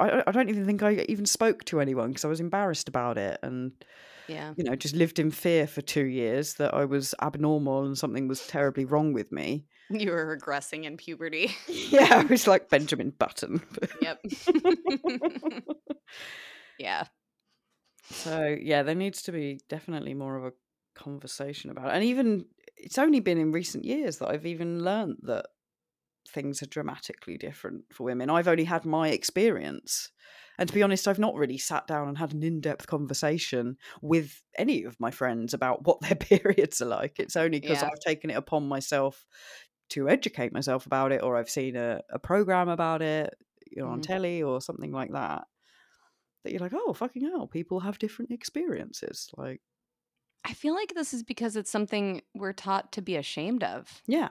I, 0.00 0.22
I 0.26 0.32
don't 0.32 0.48
even 0.48 0.66
think 0.66 0.82
I 0.82 1.04
even 1.08 1.26
spoke 1.26 1.64
to 1.66 1.80
anyone 1.80 2.08
because 2.08 2.24
I 2.24 2.28
was 2.28 2.40
embarrassed 2.40 2.88
about 2.88 3.16
it. 3.16 3.38
And 3.42 3.72
Yeah. 4.28 4.54
you 4.56 4.64
know, 4.64 4.74
just 4.74 4.96
lived 4.96 5.18
in 5.18 5.30
fear 5.30 5.66
for 5.66 5.82
two 5.82 6.04
years 6.04 6.54
that 6.54 6.74
I 6.74 6.84
was 6.84 7.14
abnormal 7.22 7.84
and 7.84 7.96
something 7.96 8.26
was 8.26 8.46
terribly 8.46 8.84
wrong 8.84 9.12
with 9.12 9.30
me. 9.30 9.66
You 9.90 10.10
were 10.10 10.36
regressing 10.36 10.84
in 10.84 10.96
puberty. 10.96 11.54
Yeah, 11.68 12.22
I 12.22 12.24
was 12.24 12.48
like 12.48 12.68
Benjamin 12.70 13.10
Button. 13.10 13.62
yep. 14.02 14.20
yeah. 16.78 17.04
So 18.10 18.56
yeah, 18.60 18.82
there 18.82 18.94
needs 18.94 19.22
to 19.22 19.32
be 19.32 19.60
definitely 19.68 20.14
more 20.14 20.36
of 20.36 20.44
a 20.44 20.52
conversation 20.94 21.70
about 21.70 21.88
it. 21.88 21.94
And 21.94 22.04
even 22.04 22.46
it's 22.84 22.98
only 22.98 23.20
been 23.20 23.38
in 23.38 23.52
recent 23.52 23.84
years 23.84 24.18
that 24.18 24.28
I've 24.30 24.46
even 24.46 24.84
learned 24.84 25.18
that 25.22 25.46
things 26.28 26.62
are 26.62 26.66
dramatically 26.66 27.36
different 27.38 27.84
for 27.92 28.04
women. 28.04 28.30
I've 28.30 28.48
only 28.48 28.64
had 28.64 28.84
my 28.84 29.10
experience. 29.10 30.10
And 30.58 30.68
to 30.68 30.74
be 30.74 30.82
honest, 30.82 31.08
I've 31.08 31.18
not 31.18 31.34
really 31.34 31.58
sat 31.58 31.86
down 31.86 32.08
and 32.08 32.18
had 32.18 32.32
an 32.32 32.42
in 32.42 32.60
depth 32.60 32.86
conversation 32.86 33.76
with 34.02 34.42
any 34.56 34.84
of 34.84 34.98
my 35.00 35.10
friends 35.10 35.54
about 35.54 35.86
what 35.86 36.00
their 36.02 36.16
periods 36.16 36.80
are 36.82 36.86
like. 36.86 37.18
It's 37.18 37.36
only 37.36 37.60
because 37.60 37.82
Yeah. 37.82 37.84
I've 37.84 38.00
taken 38.06 38.30
it 38.30 38.34
upon 38.36 38.68
myself 38.68 39.26
to 39.90 40.08
educate 40.08 40.52
myself 40.52 40.86
about 40.86 41.12
it, 41.12 41.22
or 41.22 41.36
I've 41.36 41.50
seen 41.50 41.76
a, 41.76 42.00
a 42.10 42.18
program 42.18 42.68
about 42.68 43.02
it 43.02 43.34
you 43.70 43.82
know, 43.82 43.88
on 43.88 44.00
Mhm. 44.00 44.02
telly 44.02 44.42
or 44.42 44.60
something 44.60 44.92
like 44.92 45.12
that. 45.12 45.44
That 46.44 46.52
you're 46.52 46.60
like, 46.60 46.74
oh, 46.74 46.92
fucking 46.92 47.22
hell, 47.22 47.46
people 47.46 47.80
have 47.80 47.98
different 47.98 48.30
experiences. 48.30 49.30
Like, 49.36 49.62
I 50.44 50.52
feel 50.52 50.74
like 50.74 50.94
this 50.94 51.14
is 51.14 51.22
because 51.22 51.56
it's 51.56 51.70
something 51.70 52.22
we're 52.34 52.52
taught 52.52 52.92
to 52.92 53.02
be 53.02 53.16
ashamed 53.16 53.64
of. 53.64 54.02
yeah, 54.06 54.28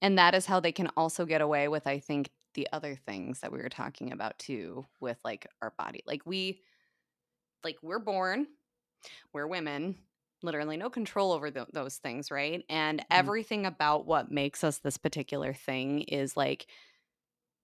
And 0.00 0.18
that 0.18 0.34
is 0.34 0.46
how 0.46 0.60
they 0.60 0.72
can 0.72 0.88
also 0.96 1.26
get 1.26 1.40
away 1.40 1.68
with, 1.68 1.86
I 1.86 1.98
think, 1.98 2.30
the 2.54 2.68
other 2.72 2.94
things 2.94 3.40
that 3.40 3.50
we 3.52 3.58
were 3.58 3.68
talking 3.68 4.12
about 4.12 4.38
too, 4.38 4.86
with 5.00 5.18
like 5.24 5.48
our 5.60 5.72
body. 5.76 6.02
Like 6.06 6.22
we, 6.24 6.60
like 7.64 7.76
we're 7.82 7.98
born, 7.98 8.46
we're 9.32 9.48
women, 9.48 9.96
literally 10.42 10.76
no 10.76 10.88
control 10.88 11.32
over 11.32 11.50
tho- 11.50 11.66
those 11.72 11.96
things, 11.96 12.30
right? 12.30 12.64
And 12.68 13.00
mm-hmm. 13.00 13.06
everything 13.10 13.66
about 13.66 14.06
what 14.06 14.30
makes 14.30 14.62
us 14.62 14.78
this 14.78 14.98
particular 14.98 15.52
thing 15.52 16.02
is 16.02 16.36
like 16.36 16.66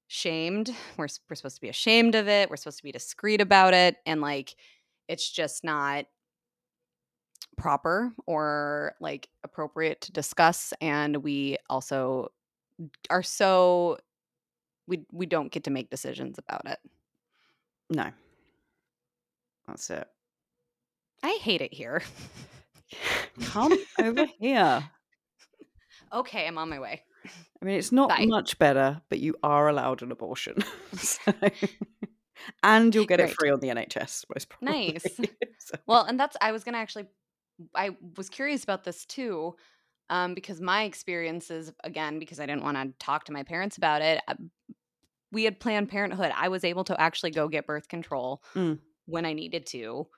shamed. 0.09 0.75
We're, 0.97 1.07
we're 1.29 1.37
supposed 1.37 1.57
to 1.57 1.61
be 1.61 1.69
ashamed 1.69 2.17
of 2.17 2.27
it. 2.27 2.51
We're 2.51 2.57
supposed 2.57 2.79
to 2.79 2.85
be 2.85 2.91
discreet 2.91 3.41
about 3.41 3.75
it. 3.75 3.97
And 4.07 4.21
like, 4.21 4.57
it's 5.07 5.31
just 5.31 5.63
not 5.63 6.07
proper 7.61 8.13
or 8.27 8.95
like 9.01 9.29
appropriate 9.45 10.01
to 10.01 10.13
discuss 10.13 10.73
and 10.81 11.19
we 11.19 11.57
also 11.69 12.29
are 13.11 13.23
so 13.23 13.99
we 14.87 15.05
we 15.13 15.27
don't 15.27 15.53
get 15.53 15.65
to 15.65 15.71
make 15.71 15.91
decisions 15.91 16.39
about 16.39 16.63
it. 16.67 16.79
no. 17.91 18.11
That's 19.69 19.89
it. 19.91 20.09
I 21.23 21.39
hate 21.43 21.61
it 21.61 21.73
here. 21.73 22.03
Come 23.43 23.79
over 24.01 24.27
here. 24.39 24.83
okay, 26.13 26.47
I'm 26.47 26.59
on 26.59 26.69
my 26.69 26.81
way. 26.81 27.03
I 27.63 27.65
mean, 27.65 27.77
it's 27.77 27.93
not 27.93 28.09
Bye. 28.09 28.27
much 28.27 28.59
better, 28.59 29.01
but 29.09 29.21
you 29.21 29.37
are 29.43 29.69
allowed 29.69 30.03
an 30.03 30.11
abortion. 30.13 30.57
So- 30.97 31.33
and 32.63 32.93
you'll 32.95 33.05
get 33.05 33.21
it 33.21 33.35
free 33.39 33.51
on 33.51 33.61
the 33.61 33.69
NHS, 33.69 34.25
most 34.35 34.49
probably. 34.49 34.93
Nice. 34.95 35.21
So- 35.59 35.77
Well, 35.87 36.05
and 36.05 36.19
that's 36.19 36.37
I 36.41 36.53
was 36.53 36.65
going 36.65 36.73
to 36.73 36.79
actually 36.79 37.05
I 37.75 37.91
was 38.17 38.29
curious 38.29 38.63
about 38.65 38.85
this 38.85 39.05
too. 39.07 39.57
Um, 40.09 40.35
because 40.35 40.61
my 40.61 40.83
experiences 40.85 41.73
again 41.85 42.19
because 42.19 42.41
I 42.41 42.47
didn't 42.47 42.65
want 42.65 42.77
to 42.77 42.93
talk 43.05 43.25
to 43.27 43.33
my 43.33 43.45
parents 43.45 43.77
about 43.77 44.03
it. 44.03 44.21
uh, 44.27 44.35
We 45.33 45.45
had 45.45 45.61
planned 45.61 45.89
parenthood. 45.89 46.33
I 46.35 46.49
was 46.49 46.65
able 46.65 46.83
to 46.85 47.01
actually 47.01 47.31
go 47.31 47.49
get 47.49 47.67
birth 47.67 47.89
control 47.89 48.43
Mm. 48.57 48.81
when 49.07 49.25
I 49.25 49.33
needed 49.33 49.67
to. 49.67 50.09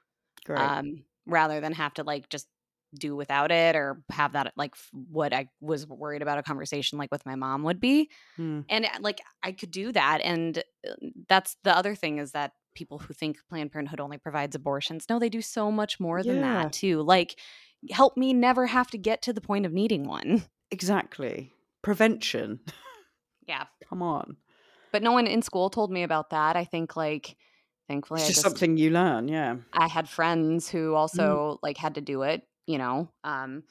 Great. 0.45 0.61
um, 0.61 1.05
rather 1.27 1.61
than 1.61 1.73
have 1.73 1.95
to 1.95 2.03
like 2.03 2.29
just 2.29 2.49
do 2.95 3.15
without 3.15 3.53
it 3.53 3.77
or 3.77 4.03
have 4.11 4.33
that 4.33 4.53
like 4.57 4.75
what 4.93 5.33
I 5.33 5.49
was 5.61 5.87
worried 5.87 6.21
about 6.21 6.39
a 6.39 6.43
conversation 6.43 6.99
like 6.99 7.13
with 7.13 7.25
my 7.25 7.37
mom 7.37 7.63
would 7.63 7.79
be. 7.81 8.11
Mm. 8.39 8.65
And 8.69 8.85
uh, 8.87 8.89
like 9.01 9.21
I 9.43 9.53
could 9.53 9.71
do 9.71 9.93
that. 9.93 10.21
And 10.23 10.59
uh, 10.59 10.93
that's 11.29 11.57
the 11.65 11.77
other 11.77 11.95
thing 11.95 12.19
is 12.19 12.33
that 12.33 12.53
people 12.75 12.99
who 12.99 13.15
think 13.15 13.39
Planned 13.49 13.73
Parenthood 13.73 14.01
only 14.01 14.19
provides 14.19 14.55
abortions, 14.57 15.07
no, 15.09 15.19
they 15.19 15.29
do 15.29 15.43
so 15.43 15.71
much 15.71 15.99
more 16.01 16.23
than 16.23 16.37
Yeah. 16.37 16.63
that 16.65 16.73
too. 16.73 17.03
Like, 17.03 17.39
help 17.91 18.17
me 18.17 18.33
never 18.33 18.67
have 18.67 18.91
to 18.93 18.99
get 18.99 19.23
to 19.23 19.33
the 19.33 19.41
point 19.41 19.67
of 19.67 19.73
needing 19.73 20.05
one. 20.07 20.45
Exactly. 20.71 21.53
Prevention. 21.83 22.61
Yeah. 23.49 23.65
Come 23.89 24.03
on. 24.03 24.37
But 24.93 25.03
no 25.03 25.11
one 25.13 25.27
in 25.27 25.43
school 25.43 25.69
told 25.69 25.91
me 25.91 26.05
about 26.05 26.31
that. 26.31 26.55
I 26.55 26.65
think 26.65 26.95
like, 26.97 27.37
thankfully, 27.89 28.21
It's 28.21 28.27
I 28.27 28.33
just 28.33 28.43
just 28.43 28.47
something 28.57 28.77
you 28.77 28.91
learn, 28.91 29.27
yeah. 29.29 29.57
I 29.73 29.89
had 29.89 30.09
friends 30.09 30.69
who 30.71 30.95
also 30.95 31.59
like 31.63 31.77
had 31.77 31.97
to 31.97 32.01
do 32.01 32.23
it, 32.23 32.43
you 32.67 32.79
know, 32.79 33.11
um, 33.25 33.65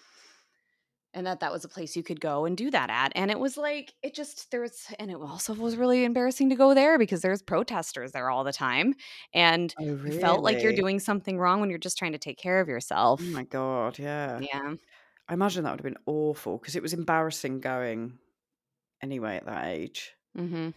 and 1.14 1.26
that 1.28 1.40
that 1.42 1.52
was 1.52 1.64
a 1.66 1.70
place 1.70 1.96
you 1.96 2.04
could 2.04 2.22
go 2.22 2.46
and 2.46 2.58
do 2.58 2.72
that 2.72 2.90
at. 2.90 3.12
And 3.16 3.32
it 3.32 3.40
was 3.40 3.58
like 3.58 3.94
it 4.04 4.14
just 4.16 4.52
there 4.52 4.62
was, 4.62 4.88
and 5.00 5.12
it 5.12 5.16
also 5.16 5.54
was 5.54 5.76
really 5.78 6.04
embarrassing 6.04 6.50
to 6.50 6.56
go 6.56 6.74
there 6.74 6.98
because 7.00 7.22
there's 7.22 7.42
protesters 7.42 8.12
there 8.14 8.30
all 8.30 8.44
the 8.44 8.54
time, 8.54 8.94
and 9.34 9.76
Oh, 9.78 9.84
you 10.04 10.12
felt 10.12 10.44
like 10.44 10.64
you're 10.64 10.74
doing 10.74 11.00
something 11.00 11.38
wrong 11.40 11.60
when 11.62 11.70
you're 11.70 11.80
just 11.80 11.98
trying 11.98 12.14
to 12.14 12.18
take 12.20 12.38
care 12.38 12.60
of 12.62 12.68
yourself. 12.68 13.22
Oh 13.22 13.24
my 13.24 13.44
god, 13.44 14.00
yeah. 14.00 14.44
yeah, 14.54 14.74
I 15.28 15.34
imagine 15.34 15.64
that 15.64 15.72
would 15.72 15.80
have 15.82 15.94
been 15.94 16.04
awful 16.06 16.58
because 16.58 16.76
it 16.76 16.82
was 16.84 16.94
embarrassing 16.94 17.60
going 17.62 18.20
anyway 19.02 19.38
at 19.38 19.46
that 19.46 19.68
age. 19.68 20.16
hmm 20.36 20.74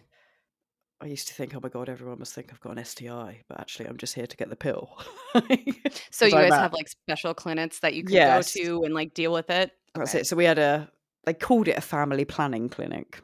I 1.01 1.07
used 1.07 1.27
to 1.27 1.33
think, 1.33 1.53
oh 1.55 1.59
my 1.61 1.69
god, 1.69 1.89
everyone 1.89 2.19
must 2.19 2.33
think 2.33 2.51
I've 2.51 2.59
got 2.61 2.71
an 2.73 2.77
STI, 2.79 3.43
but 3.47 3.59
actually, 3.59 3.87
I'm 3.87 3.97
just 3.97 4.15
here 4.15 4.27
to 4.27 4.37
get 4.37 4.49
the 4.49 4.55
pill. 4.55 4.97
so 6.11 6.25
you 6.25 6.37
guys 6.37 6.55
have 6.57 6.73
like 6.73 6.87
special 6.87 7.33
clinics 7.33 7.79
that 7.79 7.93
you 7.93 8.03
can 8.03 8.21
Yes. 8.21 8.21
go 8.21 8.41
to 8.41 8.83
and 8.83 8.93
like 8.93 9.13
deal 9.13 9.31
with 9.31 9.49
it. 9.49 9.71
That's 9.95 10.15
it. 10.15 10.27
So 10.27 10.35
we 10.35 10.45
had 10.45 10.59
a. 10.59 10.89
They 11.25 11.33
called 11.33 11.67
it 11.67 11.77
a 11.77 11.81
family 11.81 12.25
planning 12.25 12.69
clinic, 12.69 13.21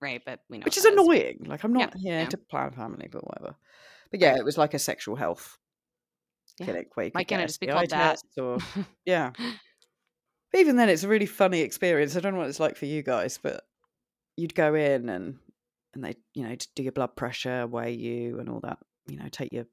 right? 0.00 0.22
But 0.24 0.40
we 0.48 0.58
know 0.58 0.64
which 0.64 0.78
is 0.78 0.84
annoying. 0.84 1.44
Like 1.46 1.64
I'm 1.64 1.74
Yeah, 1.76 1.86
not 1.86 1.96
here 1.96 2.20
yeah. 2.20 2.26
to 2.26 2.36
plan 2.36 2.68
a 2.68 2.70
family, 2.72 3.08
but 3.10 3.26
whatever. 3.26 3.56
But 4.10 4.20
yeah, 4.20 4.36
it 4.36 4.44
was 4.44 4.56
like 4.56 4.74
a 4.74 4.78
sexual 4.78 5.16
health 5.16 5.58
Yeah. 6.58 6.66
clinic 6.66 6.96
where 6.96 7.06
you 7.06 7.12
Why 7.12 7.24
can't 7.24 7.42
it 7.42 7.48
just 7.48 7.60
be 7.60 7.66
called 7.66 7.90
that? 7.90 8.20
or 8.38 8.58
yeah. 9.04 9.32
But 10.50 10.60
even 10.60 10.76
then, 10.76 10.88
it's 10.88 11.02
a 11.02 11.08
really 11.08 11.26
funny 11.26 11.60
experience. 11.60 12.16
I 12.16 12.20
don't 12.20 12.34
know 12.34 12.40
what 12.40 12.48
it's 12.48 12.60
like 12.60 12.76
for 12.76 12.86
you 12.86 13.02
guys, 13.02 13.38
but 13.42 13.64
you'd 14.36 14.54
go 14.54 14.74
in 14.74 15.08
and 15.08 15.38
and 15.94 16.04
they, 16.04 16.14
you 16.34 16.48
know, 16.48 16.56
do 16.74 16.82
your 16.82 16.92
blood 16.92 17.16
pressure, 17.16 17.66
weigh 17.66 17.92
you, 17.92 18.38
and 18.38 18.48
all 18.48 18.60
that. 18.60 18.78
You 19.06 19.18
know, 19.18 19.28
take 19.30 19.52
your 19.52 19.66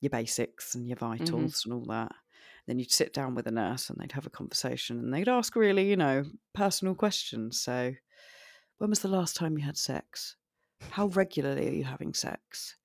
your 0.00 0.10
basics 0.10 0.74
and 0.74 0.86
your 0.86 0.96
mm-hmm. 0.96 1.24
vitals 1.24 1.62
and 1.64 1.74
all 1.74 1.84
that. 1.86 2.12
Then 2.66 2.78
you'd 2.78 2.90
sit 2.90 3.12
down 3.12 3.34
with 3.34 3.46
a 3.46 3.50
nurse 3.50 3.90
and 3.90 3.98
they'd 3.98 4.12
have 4.12 4.26
a 4.26 4.30
conversation 4.30 4.98
and 4.98 5.12
they'd 5.12 5.28
ask 5.28 5.54
really, 5.54 5.88
you 5.88 5.96
know, 5.96 6.24
personal 6.54 6.94
questions. 6.94 7.60
So, 7.60 7.94
when 8.78 8.90
was 8.90 9.00
the 9.00 9.08
last 9.08 9.36
time 9.36 9.58
you 9.58 9.64
had 9.64 9.76
sex? 9.76 10.36
How 10.90 11.06
regularly 11.06 11.68
are 11.68 11.74
you 11.74 11.84
having 11.84 12.14
sex? 12.14 12.76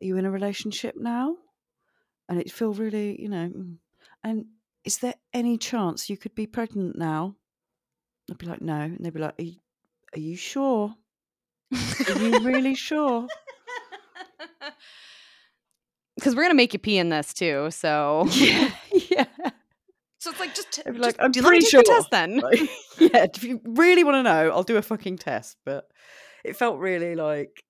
Are 0.00 0.04
you 0.04 0.16
in 0.16 0.24
a 0.24 0.30
relationship 0.30 0.96
now? 0.96 1.36
And 2.28 2.40
it'd 2.40 2.52
feel 2.52 2.72
really, 2.72 3.20
you 3.20 3.28
know, 3.28 3.48
mm. 3.48 3.76
and 4.24 4.46
is 4.84 4.98
there 4.98 5.14
any 5.32 5.58
chance 5.58 6.10
you 6.10 6.16
could 6.16 6.34
be 6.34 6.46
pregnant 6.46 6.96
now? 6.98 7.36
I'd 8.30 8.38
be 8.38 8.46
like, 8.46 8.62
no. 8.62 8.80
And 8.80 8.98
they'd 9.00 9.12
be 9.12 9.20
like, 9.20 9.38
are 9.38 9.42
you, 9.42 9.56
are 10.14 10.20
you 10.20 10.36
sure? 10.36 10.94
Are 11.72 12.18
you 12.18 12.40
really 12.40 12.74
sure? 12.74 13.26
Because 16.16 16.36
we're 16.36 16.42
gonna 16.42 16.54
make 16.54 16.72
you 16.72 16.78
pee 16.78 16.98
in 16.98 17.08
this 17.08 17.32
too. 17.32 17.70
So 17.70 18.26
yeah, 18.32 18.70
yeah. 19.10 19.24
So 20.18 20.30
it's 20.30 20.38
like 20.38 20.54
just, 20.54 20.80
I'd 20.86 20.92
be 20.92 20.98
just 21.00 21.06
like, 21.06 21.16
I'm 21.18 21.32
let 21.32 21.36
me 21.36 21.42
pretty 21.42 21.62
take 21.62 21.70
sure. 21.70 21.82
test 21.82 22.10
then. 22.12 22.38
Like, 22.38 22.60
yeah, 23.00 23.26
if 23.34 23.42
you 23.42 23.60
really 23.64 24.04
want 24.04 24.16
to 24.16 24.22
know, 24.22 24.50
I'll 24.50 24.62
do 24.62 24.76
a 24.76 24.82
fucking 24.82 25.18
test. 25.18 25.56
But 25.64 25.86
it 26.44 26.56
felt 26.56 26.78
really 26.78 27.16
like 27.16 27.64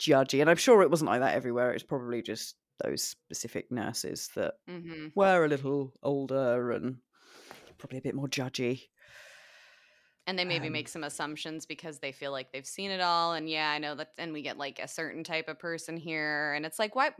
judgy. 0.00 0.40
And 0.40 0.48
I'm 0.48 0.56
sure 0.56 0.82
it 0.82 0.90
wasn't 0.90 1.10
like 1.10 1.20
that 1.20 1.34
everywhere. 1.34 1.70
It 1.70 1.74
was 1.74 1.82
probably 1.82 2.22
just 2.22 2.54
those 2.82 3.02
specific 3.02 3.70
nurses 3.70 4.30
that 4.36 4.54
hmm 4.68 5.08
were 5.14 5.44
a 5.44 5.48
little 5.48 5.92
older 6.02 6.70
and 6.70 6.98
probably 7.76 7.98
a 7.98 8.02
bit 8.02 8.14
more 8.14 8.28
judgy. 8.28 8.84
And 10.28 10.38
they 10.38 10.46
maybe 10.46 10.70
Um, 10.70 10.70
make 10.70 10.88
some 10.88 11.04
assumptions 11.04 11.66
because 11.66 12.00
they 12.00 12.12
feel 12.12 12.32
like 12.32 12.52
they've 12.52 12.66
seen 12.66 12.92
it 12.92 13.00
all. 13.00 13.34
And 13.34 13.50
yeah, 13.50 13.70
I 13.72 13.78
know 13.78 13.96
that. 13.96 14.12
And 14.18 14.34
we 14.34 14.42
get 14.42 14.58
like 14.58 14.78
a 14.78 14.88
certain 14.88 15.24
type 15.24 15.48
of 15.48 15.58
person 15.58 15.96
here, 15.98 16.54
and 16.54 16.66
it's 16.66 16.78
like, 16.78 16.94
what? 16.94 17.16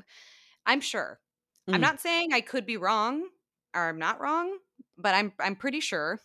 I'm 0.67 0.81
sure. 0.81 1.21
I'm 1.73 1.81
Mm. 1.81 1.89
not 1.89 2.01
saying 2.01 2.33
I 2.33 2.41
could 2.43 2.67
be 2.67 2.77
wrong 2.79 3.29
or 3.75 3.89
I'm 3.89 3.99
not 3.99 4.21
wrong, 4.21 4.59
but 4.99 5.15
I'm 5.15 5.33
I'm 5.41 5.57
pretty 5.57 5.81
sure. 5.81 6.21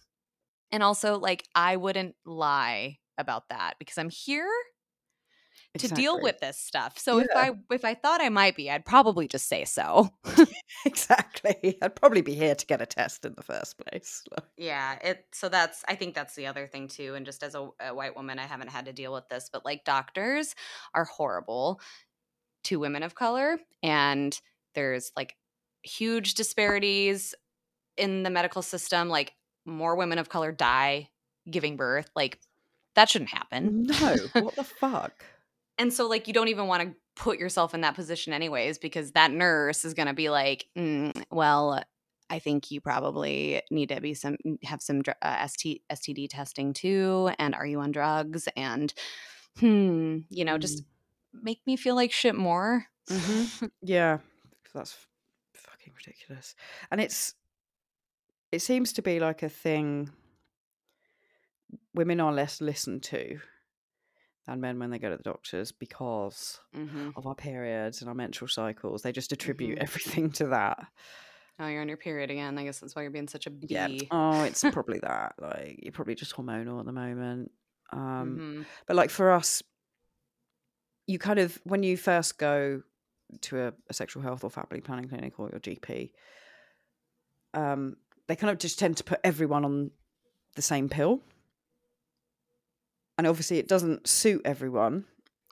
And 0.71 0.83
also, 0.83 1.17
like, 1.19 1.47
I 1.55 1.77
wouldn't 1.77 2.15
lie 2.25 2.99
about 3.17 3.49
that 3.49 3.75
because 3.79 3.97
I'm 3.97 4.09
here 4.09 4.51
to 5.79 5.87
deal 5.87 6.21
with 6.21 6.39
this 6.39 6.57
stuff. 6.57 6.97
So 6.99 7.19
if 7.19 7.27
I 7.35 7.51
if 7.71 7.83
I 7.83 7.93
thought 7.95 8.21
I 8.21 8.29
might 8.29 8.55
be, 8.55 8.69
I'd 8.69 8.85
probably 8.85 9.27
just 9.27 9.47
say 9.47 9.65
so. 9.65 10.11
Exactly. 10.85 11.77
I'd 11.81 11.95
probably 11.95 12.21
be 12.21 12.33
here 12.33 12.55
to 12.55 12.65
get 12.65 12.81
a 12.81 12.85
test 12.85 13.23
in 13.25 13.35
the 13.35 13.43
first 13.43 13.77
place. 13.77 14.23
Yeah, 14.57 14.97
it 15.01 15.25
so 15.31 15.49
that's 15.49 15.83
I 15.87 15.95
think 15.95 16.13
that's 16.13 16.35
the 16.35 16.47
other 16.47 16.67
thing 16.67 16.87
too 16.87 17.15
and 17.15 17.25
just 17.25 17.43
as 17.43 17.55
a, 17.55 17.69
a 17.79 17.93
white 17.93 18.15
woman 18.15 18.39
I 18.39 18.45
haven't 18.45 18.69
had 18.69 18.85
to 18.85 18.93
deal 18.93 19.13
with 19.13 19.27
this 19.29 19.49
but 19.51 19.65
like 19.65 19.85
doctors 19.85 20.55
are 20.93 21.05
horrible 21.05 21.79
to 22.65 22.79
women 22.79 23.03
of 23.03 23.15
color 23.15 23.59
and 23.81 24.39
there's 24.75 25.11
like 25.15 25.35
huge 25.83 26.33
disparities 26.33 27.35
in 27.97 28.23
the 28.23 28.29
medical 28.29 28.61
system. 28.61 29.09
Like 29.09 29.33
more 29.65 29.95
women 29.95 30.17
of 30.17 30.29
color 30.29 30.51
die 30.51 31.09
giving 31.49 31.77
birth. 31.77 32.09
Like 32.15 32.39
that 32.95 33.09
shouldn't 33.09 33.31
happen. 33.31 33.83
No, 33.83 34.15
what 34.33 34.55
the 34.55 34.63
fuck? 34.79 35.23
And 35.77 35.91
so, 35.93 36.07
like, 36.07 36.27
you 36.27 36.33
don't 36.33 36.49
even 36.49 36.67
want 36.67 36.83
to 36.83 36.95
put 37.15 37.39
yourself 37.39 37.73
in 37.73 37.81
that 37.81 37.95
position, 37.95 38.33
anyways, 38.33 38.77
because 38.77 39.11
that 39.13 39.31
nurse 39.31 39.85
is 39.85 39.93
going 39.93 40.07
to 40.07 40.13
be 40.13 40.29
like, 40.29 40.65
mm, 40.77 41.11
well, 41.31 41.81
I 42.29 42.39
think 42.39 42.71
you 42.71 42.81
probably 42.81 43.61
need 43.69 43.89
to 43.89 44.01
be 44.01 44.13
some 44.13 44.37
have 44.63 44.81
some 44.81 45.01
uh, 45.21 45.47
ST, 45.47 45.81
STD 45.91 46.27
testing 46.29 46.73
too. 46.73 47.29
And 47.37 47.53
are 47.53 47.65
you 47.65 47.79
on 47.79 47.91
drugs? 47.91 48.47
And 48.55 48.93
hmm, 49.59 50.19
you 50.29 50.45
know, 50.45 50.57
just 50.57 50.83
Mm. 50.83 50.85
make 51.43 51.61
me 51.65 51.75
feel 51.75 51.95
like 51.95 52.11
shit 52.11 52.35
more. 52.35 52.85
Mhm. 53.09 53.71
Yeah, 53.81 54.19
that's 54.73 54.95
fucking 55.53 55.93
ridiculous. 55.95 56.55
And 56.89 57.01
it's 57.01 57.33
it 58.51 58.61
seems 58.61 58.93
to 58.93 59.01
be 59.01 59.19
like 59.19 59.43
a 59.43 59.49
thing 59.49 60.09
women 61.93 62.19
are 62.19 62.31
less 62.33 62.61
listened 62.61 63.03
to 63.03 63.39
than 64.45 64.61
men 64.61 64.79
when 64.79 64.89
they 64.89 64.99
go 64.99 65.09
to 65.09 65.17
the 65.17 65.23
doctors 65.23 65.71
because 65.71 66.59
hmm 66.73 67.09
of 67.15 67.25
our 67.27 67.35
periods 67.35 68.01
and 68.01 68.09
our 68.09 68.15
menstrual 68.15 68.49
cycles. 68.49 69.01
They 69.01 69.11
just 69.11 69.31
attribute 69.31 69.77
Mhm. 69.77 69.81
everything 69.81 70.31
to 70.33 70.47
that. 70.47 70.87
Oh, 71.59 71.67
you're 71.67 71.81
on 71.81 71.87
your 71.87 71.97
period 71.97 72.31
again. 72.31 72.57
I 72.57 72.63
guess 72.63 72.79
that's 72.79 72.95
why 72.95 73.03
you're 73.03 73.11
being 73.11 73.27
such 73.27 73.45
a 73.47 73.51
bee. 73.51 73.67
Yeah. 73.69 73.87
Oh, 74.11 74.41
it's 74.41 74.63
probably 74.71 74.99
that. 74.99 75.35
Like 75.39 75.79
you're 75.83 75.91
probably 75.91 76.15
just 76.15 76.35
hormonal 76.35 76.79
at 76.79 76.85
the 76.85 76.91
moment. 76.91 77.51
Um 77.91 78.37
Mhm. 78.37 78.65
but 78.87 78.95
like 78.95 79.09
for 79.09 79.31
us 79.31 79.61
you 81.07 81.19
kind 81.19 81.39
of 81.39 81.59
when 81.63 81.83
you 81.83 81.97
first 81.97 82.37
go 82.37 82.81
to 83.41 83.59
a, 83.59 83.73
a 83.89 83.93
sexual 83.93 84.23
health 84.23 84.43
or 84.43 84.49
family 84.49 84.81
planning 84.81 85.09
clinic 85.09 85.39
or 85.39 85.49
your 85.49 85.59
GP, 85.59 86.11
um, 87.53 87.97
they 88.27 88.35
kind 88.35 88.51
of 88.51 88.57
just 88.57 88.79
tend 88.79 88.97
to 88.97 89.03
put 89.03 89.19
everyone 89.23 89.65
on 89.65 89.91
the 90.55 90.61
same 90.61 90.89
pill. 90.89 91.21
And 93.17 93.27
obviously 93.27 93.59
it 93.59 93.67
doesn't 93.67 94.07
suit 94.07 94.41
everyone. 94.45 95.05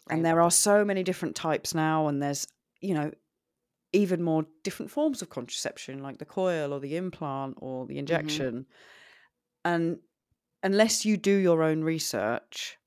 Right. 0.09 0.15
And 0.15 0.25
there 0.25 0.41
are 0.41 0.51
so 0.51 0.83
many 0.83 1.03
different 1.03 1.35
types 1.35 1.75
now, 1.75 2.07
and 2.07 2.21
there's, 2.21 2.47
you 2.81 2.93
know, 2.93 3.11
even 3.93 4.23
more 4.23 4.45
different 4.63 4.89
forms 4.89 5.21
of 5.21 5.29
contraception, 5.29 6.01
like 6.01 6.17
the 6.17 6.25
coil 6.25 6.73
or 6.73 6.79
the 6.79 6.95
implant 6.95 7.57
or 7.59 7.85
the 7.85 7.97
injection. 7.97 8.65
And 9.65 9.99
unless 10.63 11.05
you 11.05 11.17
do 11.17 11.35
your 11.35 11.61
own 11.61 11.83
research, 11.83 12.77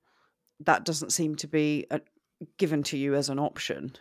that 0.60 0.84
doesn't 0.84 1.12
seem 1.12 1.36
to 1.36 1.46
be 1.46 1.86
a, 1.90 2.00
given 2.58 2.82
to 2.84 2.96
you 2.96 3.14
as 3.14 3.28
an 3.28 3.38
option. 3.38 3.92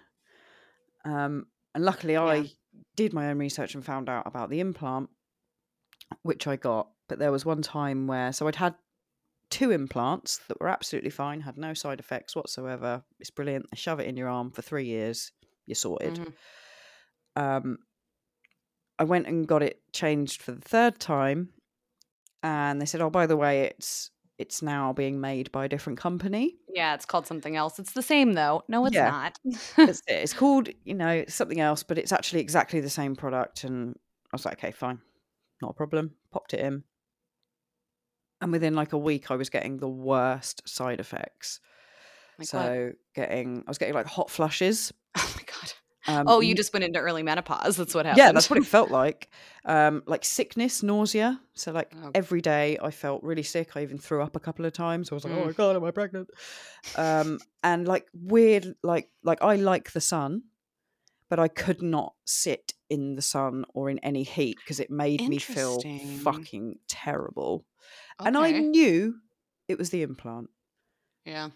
Um, 1.06 1.48
and 1.76 1.84
luckily, 1.84 2.18
I 2.18 2.52
did 2.96 3.14
my 3.14 3.30
own 3.30 3.38
research 3.38 3.76
and 3.76 3.84
found 3.84 4.10
out 4.10 4.26
about 4.26 4.50
the 4.50 4.60
implant, 4.60 5.10
which 6.22 6.48
I 6.48 6.56
got. 6.56 6.90
But 7.10 7.20
there 7.20 7.32
was 7.32 7.46
one 7.46 7.62
time 7.62 8.08
where, 8.08 8.32
so 8.32 8.48
I'd 8.48 8.56
had 8.56 8.76
two 9.54 9.72
implants 9.72 10.40
that 10.48 10.60
were 10.60 10.70
absolutely 10.70 11.12
fine, 11.12 11.42
had 11.42 11.58
no 11.58 11.74
side 11.74 12.00
effects 12.00 12.36
whatsoever. 12.36 13.04
It's 13.20 13.30
brilliant. 13.30 13.70
They 13.72 13.78
shove 13.78 14.00
it 14.00 14.08
in 14.08 14.18
your 14.18 14.28
arm 14.30 14.52
for 14.52 14.62
three 14.62 14.86
years, 14.86 15.32
you're 15.68 15.76
sorted. 15.76 16.18
Mhm. 16.18 16.34
Um, 17.36 17.78
I 19.00 19.04
went 19.04 19.28
and 19.28 19.48
got 19.48 19.64
it 19.64 19.82
changed 19.92 20.42
for 20.42 20.52
the 20.52 20.62
third 20.62 21.00
time, 21.00 21.54
and 22.44 22.82
they 22.82 22.86
said, 22.86 23.02
"Oh, 23.02 23.10
by 23.10 23.26
the 23.28 23.38
way, 23.38 23.64
it's 23.64 24.12
it's 24.38 24.62
now 24.62 24.94
being 24.94 25.22
made 25.22 25.52
by 25.52 25.66
a 25.66 25.70
different 25.70 26.00
company." 26.00 26.58
Yeah, 26.68 26.96
it's 26.96 27.06
called 27.06 27.28
something 27.28 27.56
else. 27.56 27.80
It's 27.80 27.94
the 27.94 28.02
same 28.02 28.34
though. 28.34 28.64
No, 28.68 28.86
it's 28.86 28.96
Yeah. 28.96 29.06
not. 29.06 29.40
That's 29.78 30.02
it. 30.08 30.14
It's 30.14 30.34
called, 30.34 30.70
you 30.84 30.94
know, 30.96 31.26
something 31.28 31.60
else, 31.60 31.84
but 31.84 31.98
it's 31.98 32.12
actually 32.12 32.42
exactly 32.42 32.80
the 32.80 32.90
same 32.90 33.16
product. 33.16 33.64
And 33.64 33.96
I 34.32 34.36
was 34.36 34.46
like, 34.46 34.58
okay, 34.60 34.72
fine, 34.72 35.02
not 35.62 35.72
a 35.72 35.74
problem. 35.74 36.16
Popped 36.32 36.54
it 36.54 36.62
in, 36.62 36.84
and 38.44 38.52
within 38.52 38.76
like 38.76 38.94
a 38.94 38.98
week, 38.98 39.32
I 39.32 39.36
was 39.36 39.50
getting 39.50 39.78
the 39.78 39.88
worst 39.90 40.68
side 40.68 41.00
effects. 41.00 41.60
Like 42.38 42.40
what? 42.40 42.48
so 42.50 42.92
getting, 43.16 43.64
I 43.66 43.70
was 43.70 43.78
getting 43.78 43.94
like 43.96 44.06
hot 44.08 44.30
flushes. 44.30 44.94
Oh 45.18 45.34
my 45.36 45.44
god. 45.44 45.74
Um, 46.06 46.26
Oh, 46.28 46.42
you 46.42 46.54
just 46.54 46.74
went 46.74 46.84
into 46.84 47.00
early 47.00 47.24
menopause. 47.24 47.78
That's 47.78 47.96
what 47.96 48.06
happened. 48.06 48.18
yeah, 48.18 48.32
that's 48.34 48.50
what 48.50 48.60
it 48.60 48.66
felt 48.76 48.92
like. 48.92 49.30
Um, 49.64 50.04
like 50.06 50.26
sickness, 50.26 50.84
nausea. 50.84 51.40
So 51.54 51.72
like 51.72 51.94
Oh. 52.04 52.12
every 52.14 52.42
day, 52.42 52.78
I 52.82 52.92
felt 52.92 53.24
really 53.24 53.44
sick. 53.44 53.78
I 53.78 53.84
even 53.84 53.98
threw 53.98 54.22
up 54.22 54.36
a 54.36 54.40
couple 54.40 54.66
of 54.66 54.74
times. 54.74 55.12
I 55.12 55.16
was 55.16 55.24
like, 55.24 55.34
oh 55.34 55.38
Mm. 55.44 55.46
my 55.46 55.52
god, 55.54 55.76
am 55.78 55.84
I 55.86 55.92
pregnant? 55.92 56.30
Um, 56.98 57.40
and 57.64 57.88
like 57.88 58.08
weird, 58.14 58.76
like 58.84 59.10
like 59.24 59.42
I 59.42 59.56
like 59.56 59.92
the 59.94 60.02
sun, 60.02 60.44
but 61.30 61.40
I 61.40 61.48
could 61.48 61.82
not 61.82 62.16
sit 62.26 62.74
in 62.90 63.16
the 63.16 63.22
sun 63.22 63.64
or 63.74 63.90
in 63.90 64.00
any 64.00 64.24
heat 64.24 64.58
because 64.58 64.80
it 64.80 64.90
made 64.92 65.22
me 65.30 65.38
feel 65.38 65.80
fucking 66.22 66.80
terrible. 66.90 67.66
And 68.20 68.38
I 68.38 68.52
knew 68.52 69.16
it 69.68 69.78
was 69.78 69.90
the 69.90 70.02
implant 70.02 70.50
yeah. 71.26 71.50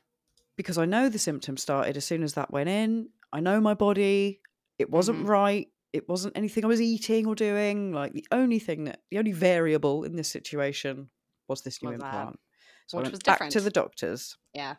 because 0.55 0.77
I 0.77 0.85
know 0.85 1.09
the 1.09 1.19
symptoms 1.19 1.61
started 1.61 1.97
as 1.97 2.05
soon 2.05 2.23
as 2.23 2.33
that 2.33 2.51
went 2.51 2.69
in. 2.69 3.09
I 3.31 3.39
know 3.41 3.59
my 3.61 3.73
body. 3.73 4.41
It 4.79 4.89
wasn't 4.89 5.19
Mhm. 5.25 5.27
right. 5.27 5.67
It 5.93 6.07
wasn't 6.09 6.37
anything 6.37 6.63
I 6.63 6.67
was 6.67 6.81
eating 6.81 7.25
or 7.27 7.35
doing. 7.35 7.91
Like 7.93 8.13
the 8.13 8.25
only 8.31 8.59
thing 8.59 8.85
that 8.85 9.03
the 9.11 9.17
only 9.19 9.31
variable 9.33 10.03
in 10.03 10.15
this 10.15 10.29
situation 10.29 11.09
was 11.47 11.61
this 11.61 11.81
new 11.81 11.91
Was 11.91 11.99
that, 11.99 12.05
implant. 12.07 12.39
So 12.87 12.99
I 12.99 13.01
went 13.03 13.23
back 13.23 13.49
to 13.49 13.61
the 13.61 13.69
doctors 13.69 14.37
Yeah. 14.53 14.75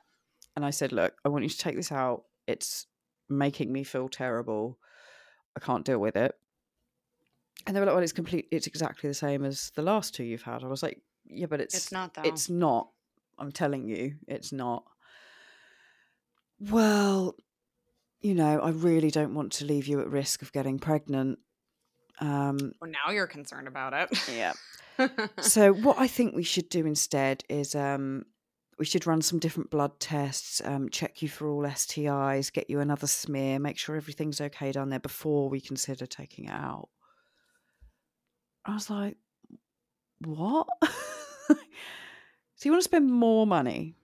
and 0.57 0.65
I 0.65 0.71
said, 0.71 0.93
"Look, 0.93 1.19
I 1.25 1.29
want 1.29 1.45
you 1.45 1.51
to 1.51 1.59
take 1.59 1.77
this 1.77 1.93
out. 1.93 2.25
It's 2.47 2.87
making 3.29 3.73
me 3.73 3.85
feel 3.85 4.09
terrible. 4.09 4.79
I 5.57 5.61
can't 5.61 5.85
deal 5.85 5.99
with 5.99 6.17
it." 6.17 6.39
And 7.67 7.75
they 7.77 7.81
were 7.81 7.87
like, 7.87 7.95
"Well, 7.95 8.03
it's 8.05 8.13
complete. 8.13 8.49
It's 8.51 8.67
exactly 8.67 9.09
the 9.09 9.15
same 9.15 9.45
as 9.45 9.71
the 9.71 9.83
last 9.83 10.15
two 10.15 10.25
you've 10.25 10.43
had." 10.43 10.63
I 10.65 10.69
was 10.69 10.83
like, 10.83 11.03
"Yeah, 11.29 11.47
but 11.47 11.61
it's 11.61 11.75
It's 11.75 11.93
not 11.93 12.15
though. 12.15 12.23
it's 12.23 12.49
not. 12.49 12.91
I'm 13.39 13.53
telling 13.53 13.89
you, 13.89 14.17
it's 14.27 14.53
not." 14.53 14.85
Well, 16.61 17.37
you 18.21 18.35
know, 18.35 18.61
I 18.61 18.71
really 18.71 19.11
don't 19.11 19.35
want 19.35 19.53
to 19.53 19.65
leave 19.65 19.87
you 19.87 20.01
at 20.01 20.09
risk 20.11 20.43
of 20.43 20.53
getting 20.53 20.79
pregnant. 20.79 21.39
Um, 22.21 22.73
well, 22.81 22.91
now 22.91 23.13
you're 23.13 23.29
concerned 23.29 23.69
about 23.69 23.93
it. 23.93 24.29
yeah. 24.35 24.55
so 25.41 25.73
what 25.73 25.99
I 25.99 26.09
think 26.09 26.35
we 26.35 26.43
should 26.43 26.69
do 26.69 26.85
instead 26.85 27.45
is 27.49 27.77
um, 27.77 28.25
we 28.79 28.85
should 28.85 29.07
run 29.07 29.23
some 29.23 29.39
different 29.39 29.71
blood 29.71 30.01
tests, 30.01 30.61
um, 30.65 30.89
check 30.89 31.23
you 31.23 31.29
for 31.29 31.49
all 31.49 31.63
STIs, 31.63 32.53
get 32.53 32.69
you 32.69 32.81
another 32.81 33.07
smear, 33.07 33.61
make 33.61 33.79
sure 33.79 33.95
everything's 33.97 34.41
okay 34.41 34.73
down 34.73 34.89
there 34.89 34.99
before 34.99 35.49
we 35.49 35.61
consider 35.61 36.07
taking 36.07 36.47
it 36.47 36.53
out. 36.53 36.89
I 38.65 38.75
was 38.75 38.91
like, 38.91 39.17
what? 40.25 40.67
so 42.59 42.69
you 42.69 42.73
want 42.73 42.81
to 42.83 42.85
spend 42.89 43.11
more 43.11 43.47
money 43.47 43.95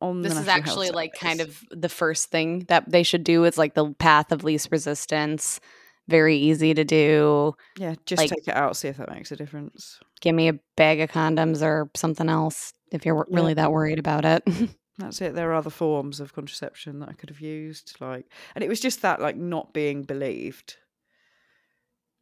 on 0.00 0.22
the 0.22 0.28
this 0.28 0.38
is 0.38 0.48
actually 0.48 0.90
like 0.90 1.14
kind 1.18 1.40
of 1.40 1.58
the 1.70 1.88
first 1.88 2.30
thing 2.30 2.60
that 2.68 2.88
they 2.90 3.02
should 3.02 3.24
do 3.24 3.44
is 3.44 3.56
like 3.58 3.74
the 3.74 3.92
path 3.94 4.30
of 4.32 4.44
least 4.44 4.68
resistance. 4.70 5.60
Very 6.06 6.36
easy 6.36 6.74
to 6.74 6.84
do. 6.84 7.54
yeah, 7.78 7.94
just 8.04 8.20
like- 8.20 8.28
take 8.28 8.46
it 8.46 8.54
out, 8.54 8.76
see 8.76 8.88
if 8.88 8.98
that 8.98 9.08
makes 9.10 9.32
a 9.32 9.36
difference. 9.36 9.98
Give 10.20 10.34
me 10.34 10.48
a 10.48 10.58
bag 10.76 11.00
of 11.00 11.10
condoms 11.10 11.62
or 11.62 11.90
something 11.96 12.28
else 12.28 12.74
if 12.92 13.06
you're 13.06 13.16
Yeah. 13.16 13.36
really 13.36 13.54
that 13.54 13.72
worried 13.72 13.98
about 13.98 14.26
it. 14.26 14.42
That's 14.98 15.22
it. 15.22 15.34
There 15.34 15.50
are 15.50 15.54
other 15.54 15.70
forms 15.70 16.20
of 16.20 16.34
contraception 16.34 16.98
that 17.00 17.08
I 17.08 17.14
could 17.14 17.30
have 17.30 17.40
used, 17.40 17.96
like, 18.00 18.26
and 18.54 18.62
it 18.62 18.68
was 18.68 18.80
just 18.80 19.00
that, 19.02 19.20
like, 19.20 19.36
not 19.36 19.72
being 19.72 20.02
believed, 20.04 20.76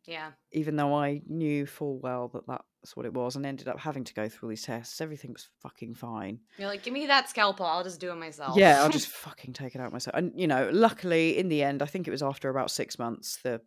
yeah. 0.07 0.31
even 0.53 0.77
though 0.77 0.95
I 0.95 1.21
knew 1.27 1.67
full 1.67 1.99
well 1.99 2.29
that 2.29 2.47
that 2.47 2.65
that's 2.83 2.97
what 2.97 3.07
it 3.07 3.15
was, 3.15 3.37
and 3.37 3.47
ended 3.47 3.69
up 3.69 3.79
having 3.79 4.03
to 4.03 4.15
go 4.15 4.29
through 4.29 4.49
all 4.49 4.51
these 4.51 4.63
tests. 4.63 5.01
Everything 5.01 5.33
was 5.33 5.49
fucking 5.61 5.95
fine. 5.95 6.41
You're 6.59 6.69
like, 6.69 6.83
give 6.83 6.93
me 6.93 7.07
that 7.07 7.31
scalpel. 7.31 7.65
I'll 7.65 7.85
just 7.85 8.01
do 8.01 8.11
it 8.11 8.17
myself. 8.17 8.57
Yeah, 8.57 8.83
I'll 8.83 8.91
just 8.91 9.07
fucking 9.27 9.53
take 9.53 9.77
it 9.77 9.81
out 9.81 9.93
myself. 9.93 10.17
And 10.17 10.33
you 10.35 10.49
know, 10.49 10.69
luckily, 10.73 11.39
in 11.39 11.49
the 11.49 11.63
end, 11.63 11.81
I 11.81 11.87
think 11.87 12.09
it 12.09 12.11
was 12.11 12.23
after 12.23 12.51
about 12.51 12.73
six 12.73 12.99
months, 12.99 13.39
the 13.45 13.61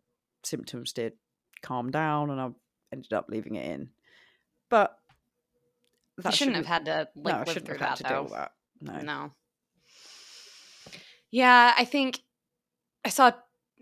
symptoms 0.44 0.92
did 0.92 1.14
calm 1.62 1.90
down, 1.90 2.30
and 2.30 2.40
I 2.40 2.50
ended 2.92 3.14
up 3.14 3.26
leaving 3.30 3.54
it 3.54 3.70
in. 3.70 3.88
But 4.68 4.94
you 6.18 6.24
that 6.24 6.34
shouldn't 6.34 6.56
have 6.56 6.66
had 6.66 6.84
to 6.84 7.08
no, 7.14 7.22
like 7.22 7.34
I 7.34 7.38
live 7.38 7.48
shouldn't 7.48 7.66
through 7.66 7.78
have 7.78 7.88
had 7.88 7.98
that 7.98 8.04
to 8.04 8.04
deal 8.04 8.16
though. 8.16 8.22
with 8.24 8.32
that. 8.32 8.52
No. 8.80 9.00
No. 9.00 9.32
Yeah, 11.30 11.74
I 11.76 11.84
think 11.86 12.20
I 13.04 13.08
saw. 13.08 13.32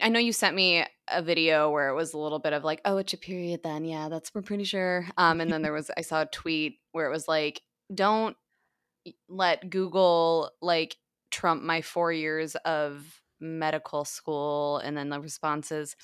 I 0.00 0.08
know 0.08 0.18
you 0.18 0.32
sent 0.32 0.56
me 0.56 0.84
a 1.08 1.22
video 1.22 1.70
where 1.70 1.88
it 1.88 1.94
was 1.94 2.14
a 2.14 2.18
little 2.18 2.38
bit 2.38 2.52
of 2.52 2.64
like, 2.64 2.80
"Oh, 2.84 2.96
it's 2.98 3.12
your 3.12 3.20
period." 3.20 3.62
Then, 3.62 3.84
yeah, 3.84 4.08
that's 4.08 4.34
we're 4.34 4.42
pretty 4.42 4.64
sure. 4.64 5.06
Um, 5.16 5.40
and 5.40 5.52
then 5.52 5.62
there 5.62 5.72
was 5.72 5.90
I 5.96 6.00
saw 6.02 6.22
a 6.22 6.26
tweet 6.26 6.80
where 6.92 7.06
it 7.06 7.10
was 7.10 7.28
like, 7.28 7.62
"Don't 7.92 8.36
let 9.28 9.70
Google 9.70 10.52
like 10.62 10.96
trump 11.30 11.62
my 11.62 11.82
four 11.82 12.12
years 12.12 12.56
of 12.56 13.22
medical 13.40 14.04
school." 14.04 14.78
And 14.78 14.96
then 14.96 15.10
the 15.10 15.20
responses, 15.20 15.96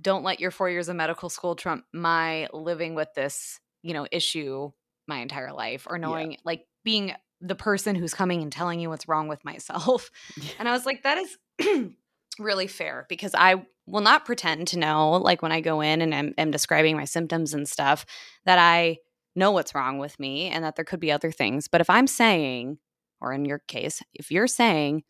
"Don't 0.00 0.24
let 0.24 0.40
your 0.40 0.50
four 0.50 0.70
years 0.70 0.88
of 0.88 0.96
medical 0.96 1.28
school 1.30 1.56
trump 1.56 1.86
my 1.92 2.48
living 2.52 2.94
with 2.94 3.12
this, 3.14 3.60
you 3.82 3.94
know, 3.94 4.06
issue 4.12 4.72
my 5.08 5.18
entire 5.18 5.52
life 5.52 5.86
or 5.90 5.98
Yeah. 6.02 6.26
knowing 6.26 6.38
like 6.44 6.66
being 6.84 7.14
the 7.40 7.54
person 7.56 7.94
who's 7.96 8.14
coming 8.14 8.42
and 8.42 8.52
telling 8.52 8.80
you 8.80 8.90
what's 8.90 9.08
wrong 9.08 9.28
with 9.28 9.44
myself." 9.44 10.10
And 10.58 10.68
I 10.68 10.72
was 10.72 10.86
like, 10.86 11.02
that 11.04 11.18
is 11.18 11.38
really 12.38 12.66
fair 12.66 13.06
because 13.08 13.34
I 13.34 13.66
will 13.86 14.00
not 14.00 14.24
pretend 14.24 14.68
to 14.68 14.78
know, 14.78 15.12
like 15.12 15.42
when 15.42 15.52
I 15.52 15.60
go 15.60 15.80
in 15.80 16.02
and 16.02 16.12
am, 16.12 16.34
am 16.36 16.50
describing 16.50 16.96
my 16.96 17.04
symptoms 17.04 17.54
and 17.54 17.68
stuff, 17.68 18.04
that 18.44 18.58
I 18.58 18.98
know 19.34 19.52
what's 19.52 19.74
wrong 19.74 19.98
with 19.98 20.18
me 20.18 20.48
and 20.48 20.64
that 20.64 20.76
there 20.76 20.84
could 20.84 21.00
be 21.00 21.12
other 21.12 21.30
things. 21.30 21.68
But 21.68 21.80
if 21.80 21.90
I'm 21.90 22.06
saying, 22.06 22.78
or 23.20 23.32
in 23.32 23.44
your 23.44 23.60
case, 23.60 24.02
if 24.14 24.30
you're 24.30 24.48
saying 24.48 25.04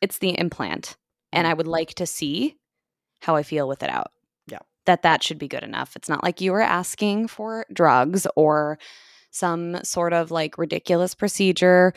it's 0.00 0.18
the 0.18 0.38
implant 0.38 0.96
and 1.32 1.46
Mm. 1.46 1.50
I 1.50 1.54
would 1.54 1.66
like 1.66 1.94
to 1.94 2.06
see 2.06 2.56
how 3.20 3.36
I 3.36 3.42
feel 3.42 3.68
with 3.68 3.82
it 3.82 3.90
out. 3.90 4.12
Yeah. 4.46 4.60
That 4.86 5.02
that 5.02 5.22
should 5.22 5.38
be 5.38 5.48
good 5.48 5.62
enough. 5.62 5.96
It's 5.96 6.08
not 6.08 6.22
like 6.22 6.40
you 6.40 6.52
were 6.52 6.60
asking 6.62 7.28
for 7.28 7.66
drugs 7.72 8.26
or 8.36 8.78
some 9.30 9.82
sort 9.84 10.12
of 10.12 10.30
like 10.30 10.58
ridiculous 10.58 11.14
procedure 11.14 11.92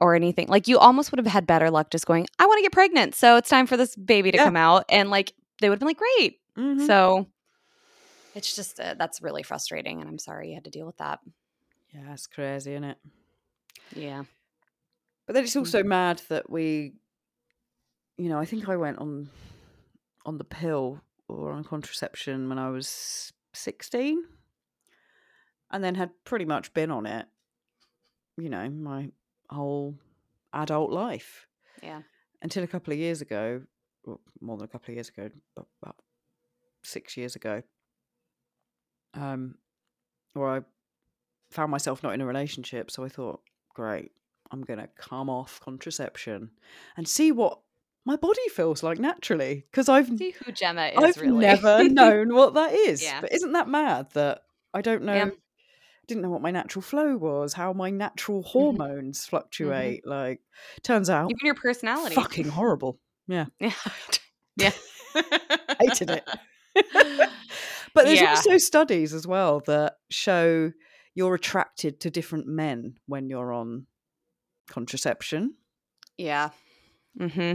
or 0.00 0.14
anything. 0.14 0.48
Like 0.48 0.68
you 0.68 0.78
almost 0.78 1.10
would 1.12 1.18
have 1.18 1.26
had 1.26 1.46
better 1.46 1.70
luck 1.70 1.90
just 1.90 2.06
going, 2.06 2.26
I 2.38 2.46
want 2.46 2.58
to 2.58 2.62
get 2.62 2.72
pregnant. 2.72 3.14
So 3.14 3.36
it's 3.36 3.48
time 3.48 3.66
for 3.66 3.76
this 3.76 3.96
baby 3.96 4.30
to 4.32 4.36
Yeah. 4.38 4.44
come 4.44 4.56
out. 4.56 4.84
And 4.88 5.10
like 5.10 5.32
they 5.60 5.68
would 5.68 5.74
have 5.76 5.80
been 5.80 5.88
like, 5.88 5.98
great. 5.98 6.38
Mhm. 6.56 6.86
So 6.86 7.26
it's 8.34 8.54
just, 8.54 8.78
uh, 8.78 8.94
that's 8.98 9.22
really 9.22 9.42
frustrating. 9.42 10.00
And 10.00 10.08
I'm 10.08 10.18
sorry 10.18 10.48
you 10.50 10.54
had 10.54 10.64
to 10.64 10.70
deal 10.70 10.86
with 10.86 10.98
that. 10.98 11.20
yeah, 11.94 12.12
it's 12.12 12.26
crazy, 12.26 12.72
isn't 12.72 12.84
it? 12.84 12.98
Yeah. 13.94 14.24
But 15.26 15.32
then 15.34 15.44
it's 15.44 15.54
Mm. 15.54 15.60
also 15.60 15.82
mad 15.82 16.20
that 16.28 16.50
we, 16.50 16.92
you 18.18 18.28
know, 18.28 18.38
I 18.38 18.44
think 18.44 18.68
I 18.68 18.76
went 18.76 18.98
on 18.98 19.30
on 20.26 20.38
the 20.38 20.44
pill 20.44 21.00
or 21.28 21.52
on 21.52 21.62
contraception 21.64 22.48
when 22.48 22.58
I 22.58 22.68
was 22.70 23.32
sixteen, 23.54 24.24
and 25.70 25.82
then 25.82 25.94
had 25.94 26.10
pretty 26.24 26.44
much 26.44 26.74
been 26.74 26.90
on 26.90 27.06
it, 27.06 27.26
you 28.36 28.48
know, 28.50 28.68
my 28.68 29.10
whole 29.50 29.94
adult 30.52 30.90
life 30.90 31.46
Yeah. 31.82 32.02
until 32.42 32.62
a 32.64 32.66
couple 32.66 32.92
of 32.92 32.98
years 32.98 33.20
ago, 33.20 33.62
well, 34.04 34.20
more 34.40 34.56
than 34.56 34.64
a 34.64 34.68
couple 34.68 34.90
of 34.92 34.94
years 34.96 35.08
ago, 35.08 35.30
about 35.82 35.96
six 36.82 37.16
years 37.16 37.36
ago, 37.36 37.62
um, 39.14 39.56
where 40.34 40.48
I 40.48 40.60
found 41.50 41.70
myself 41.70 42.02
not 42.02 42.14
in 42.14 42.20
a 42.20 42.26
relationship. 42.26 42.90
So 42.90 43.04
I 43.04 43.08
thought, 43.08 43.40
great, 43.74 44.12
I'm 44.50 44.62
going 44.62 44.78
to 44.78 44.88
come 44.96 45.30
off 45.30 45.60
contraception 45.60 46.50
and 46.96 47.08
see 47.08 47.32
what 47.32 47.60
my 48.04 48.16
body 48.16 48.48
feels 48.50 48.82
like 48.82 48.98
naturally 48.98 49.64
because 49.70 49.88
I've 49.88 50.06
See 50.16 50.32
who 50.44 50.52
Gemma 50.52 50.86
is 50.88 50.98
I've 50.98 51.16
really. 51.20 51.38
never 51.38 51.84
known 51.88 52.34
what 52.34 52.54
that 52.54 52.72
is. 52.72 53.02
Yeah. 53.02 53.20
But 53.20 53.32
isn't 53.32 53.52
that 53.52 53.68
mad 53.68 54.10
that 54.12 54.42
I 54.72 54.80
don't 54.82 55.02
know? 55.02 55.14
Yeah. 55.14 55.30
Didn't 56.08 56.22
know 56.22 56.30
what 56.30 56.42
my 56.42 56.50
natural 56.52 56.82
flow 56.82 57.16
was, 57.16 57.52
how 57.52 57.72
my 57.72 57.90
natural 57.90 58.40
Mm-hmm. 58.42 58.48
hormones 58.50 59.26
fluctuate. 59.26 60.06
Like, 60.06 60.40
turns 60.82 61.10
out, 61.10 61.30
Even 61.30 61.44
your 61.44 61.54
personality. 61.56 62.14
fucking 62.14 62.48
horrible. 62.48 62.98
Yeah, 63.26 63.46
Yeah. 63.60 63.72
yeah. 64.56 64.70
hated 65.80 66.10
it. 66.10 66.24
But 67.94 68.04
there's 68.04 68.20
Yeah. 68.20 68.30
also 68.36 68.58
studies 68.58 69.14
as 69.14 69.26
well 69.26 69.60
that 69.66 69.94
show 70.10 70.70
you're 71.14 71.34
attracted 71.34 71.98
to 72.00 72.10
different 72.10 72.46
men 72.46 72.96
when 73.06 73.30
you're 73.30 73.52
on 73.54 73.86
contraception. 74.68 75.54
yeah. 76.18 76.50
Mm-hmm. 77.18 77.54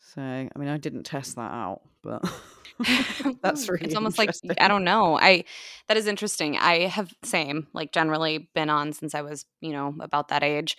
So, 0.00 0.20
I 0.20 0.50
mean, 0.58 0.68
I 0.68 0.76
didn't 0.76 1.04
test 1.04 1.36
that 1.36 1.50
out, 1.52 1.80
but 2.02 2.22
That's 3.42 3.68
really 3.68 3.84
it's 3.86 3.94
almost 3.94 4.18
like. 4.18 4.30
I 4.58 4.68
don't 4.68 4.84
know. 4.84 5.18
I 5.18 5.44
that 5.88 5.96
is 5.96 6.06
interesting. 6.06 6.56
I 6.56 6.86
have 6.86 7.12
same 7.22 7.66
like 7.72 7.92
generally 7.92 8.48
been 8.54 8.70
on 8.70 8.92
since 8.92 9.14
I 9.14 9.22
was 9.22 9.44
you 9.60 9.72
know 9.72 9.94
about 10.00 10.28
that 10.28 10.42
age, 10.42 10.76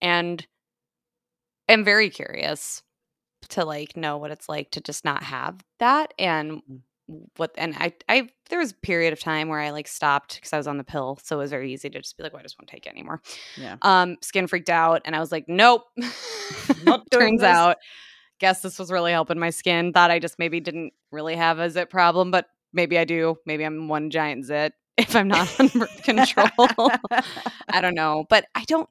and 0.00 0.44
I'm 1.68 1.84
very 1.84 2.10
curious 2.10 2.82
to 3.50 3.64
like 3.64 3.96
know 3.96 4.16
what 4.16 4.30
it's 4.30 4.48
like 4.48 4.70
to 4.72 4.80
just 4.80 5.04
not 5.04 5.22
have 5.22 5.62
that 5.78 6.14
and 6.18 6.62
Mm. 7.10 7.26
what 7.36 7.50
and 7.58 7.74
I 7.78 7.92
I 8.08 8.30
there 8.48 8.58
was 8.58 8.70
a 8.70 8.74
period 8.76 9.12
of 9.12 9.20
time 9.20 9.50
where 9.50 9.60
I 9.60 9.68
like 9.72 9.86
stopped 9.86 10.36
because 10.36 10.54
I 10.54 10.56
was 10.56 10.66
on 10.66 10.78
the 10.78 10.84
pill, 10.84 11.18
so 11.22 11.36
it 11.36 11.40
was 11.40 11.50
very 11.50 11.70
easy 11.70 11.90
to 11.90 12.00
just 12.00 12.16
be 12.16 12.22
like, 12.22 12.32
well, 12.32 12.40
I 12.40 12.42
just 12.42 12.58
won't 12.58 12.70
take 12.70 12.86
it 12.86 12.88
anymore. 12.88 13.20
yeah. 13.58 13.76
Um, 13.82 14.16
skin 14.22 14.46
freaked 14.46 14.70
out, 14.70 15.02
and 15.04 15.14
I 15.14 15.20
was 15.20 15.30
like, 15.30 15.44
nope. 15.46 15.82
Not 16.82 17.02
Turns 17.10 17.42
this. 17.42 17.46
out, 17.46 17.76
guess 18.40 18.62
this 18.62 18.78
was 18.78 18.90
really 18.90 19.12
helping 19.12 19.38
my 19.38 19.50
skin. 19.50 19.92
Thought 19.92 20.10
I 20.10 20.18
just 20.18 20.38
maybe 20.38 20.60
didn't 20.60 20.92
really 21.10 21.36
have 21.36 21.58
a 21.58 21.70
zit 21.70 21.90
problem, 21.90 22.30
but 22.30 22.46
maybe 22.72 22.98
I 22.98 23.04
do. 23.04 23.36
Maybe 23.46 23.64
I'm 23.64 23.88
one 23.88 24.10
giant 24.10 24.44
zit 24.46 24.72
if 24.98 25.16
I'm 25.16 25.28
not 25.28 25.48
on 25.60 25.68
birth 25.68 26.02
control. 26.04 26.48
I 27.68 27.80
don't 27.80 27.94
know, 27.94 28.26
but 28.28 28.46
I 28.54 28.64
don't. 28.64 28.88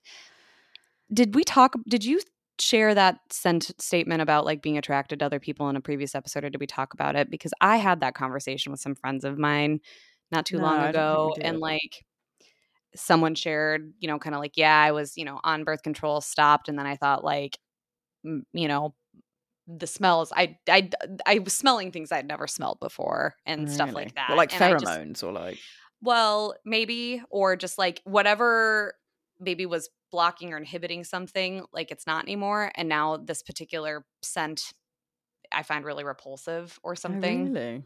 Did 1.12 1.36
we 1.36 1.44
talk? 1.44 1.76
Did 1.88 2.04
you 2.04 2.22
share 2.60 2.94
that 2.96 3.20
sent 3.30 3.72
statement 3.82 4.22
about 4.22 4.46
like 4.46 4.62
being 4.62 4.78
attracted 4.78 5.20
to 5.20 5.26
other 5.26 5.40
people 5.40 5.70
in 5.70 5.76
a 5.76 5.82
previous 5.82 6.16
episode, 6.16 6.44
or 6.44 6.50
did 6.50 6.60
we 6.60 6.68
talk 6.68 6.94
about 6.94 7.16
it? 7.16 7.30
Because 7.30 7.54
I 7.62 7.78
had 7.78 8.00
that 8.02 8.16
conversation 8.16 8.72
with 8.72 8.82
some 8.82 8.96
friends 8.96 9.24
of 9.26 9.38
mine 9.38 9.80
not 10.32 10.46
too 10.46 10.58
No, 10.58 10.64
long 10.64 10.80
I 10.80 10.92
don't 10.92 10.94
think 10.94 10.96
ago, 10.96 11.36
and 11.42 11.60
like 11.60 12.04
someone 12.96 13.36
shared, 13.36 13.94
you 14.00 14.08
know, 14.08 14.20
kind 14.20 14.36
of 14.36 14.42
like, 14.42 14.58
yeah, 14.58 14.80
I 14.80 14.92
was, 14.92 15.18
you 15.18 15.26
know, 15.26 15.40
on 15.44 15.64
birth 15.64 15.84
control, 15.84 16.22
stopped, 16.22 16.70
and 16.70 16.78
then 16.78 16.86
I 16.88 16.96
thought 16.96 17.24
like, 17.24 17.58
you 18.24 18.68
know. 18.68 18.96
The 19.68 19.88
smells, 19.88 20.34
I, 20.36 20.58
I, 20.70 20.90
I 21.26 21.40
was 21.40 21.54
smelling 21.54 21.92
things 21.92 22.12
I'd 22.12 22.28
never 22.28 22.48
smelled 22.48 22.80
before 22.82 23.36
and 23.46 23.72
stuff 23.72 23.94
like 23.94 24.14
that. 24.16 24.30
Well, 24.30 24.38
like 24.38 24.54
and 24.54 24.64
I 24.64 24.72
just- 24.74 24.86
pheromones 24.86 25.24
or 25.24 25.32
like 25.32 25.58
well, 26.02 26.56
maybe, 26.66 27.22
or 27.30 27.56
just 27.56 27.78
like 27.78 28.02
whatever 28.04 28.96
maybe 29.40 29.66
was 29.66 29.90
blocking 30.12 30.54
or 30.54 30.58
inhibiting 30.58 31.06
something, 31.06 31.64
like 31.72 31.92
it's 31.92 32.06
not 32.06 32.24
anymore. 32.24 32.72
And 32.76 32.90
now 32.90 33.16
this 33.16 33.42
particular 33.42 34.06
scent 34.22 34.74
I 35.52 35.64
find 35.64 35.86
really 35.86 36.04
repulsive 36.04 36.78
or 36.84 36.92
Oh, 36.92 36.96
something 36.96 37.54
really? 37.54 37.84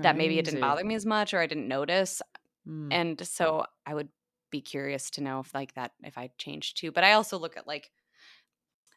that 0.00 0.16
maybe 0.16 0.38
it 0.38 0.46
didn't 0.46 0.60
bother 0.60 0.84
me 0.84 0.94
as 0.96 1.06
much 1.06 1.32
or 1.32 1.38
I 1.38 1.46
didn't 1.46 1.68
notice. 1.68 2.22
Mm. 2.66 2.88
And 2.92 3.26
so 3.26 3.64
I 3.86 3.94
would 3.94 4.08
be 4.50 4.60
curious 4.60 5.10
to 5.10 5.20
know 5.22 5.40
if 5.40 5.54
like 5.54 5.74
that, 5.74 5.92
if 6.02 6.18
I 6.18 6.30
changed 6.38 6.78
too. 6.78 6.90
But 6.90 7.04
I 7.04 7.12
also 7.12 7.38
look 7.38 7.56
at 7.56 7.66
like 7.68 7.90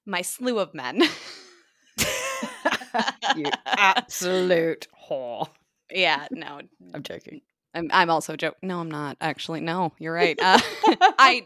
my 0.05 0.21
slew 0.23 0.57
of 0.59 0.73
men. 0.73 1.03
you 3.35 3.45
absolute 3.65 4.87
whore. 5.09 5.47
yeah, 5.91 6.27
no, 6.31 6.61
I'm 6.93 7.03
joking. 7.03 7.41
I'm, 7.73 7.89
I'm 7.93 8.09
also 8.09 8.35
joking. 8.35 8.67
No, 8.69 8.79
I'm 8.79 8.91
not 8.91 9.17
actually. 9.21 9.61
No, 9.61 9.93
you're 9.97 10.13
right. 10.13 10.37
Uh, 10.41 10.59
I 11.17 11.45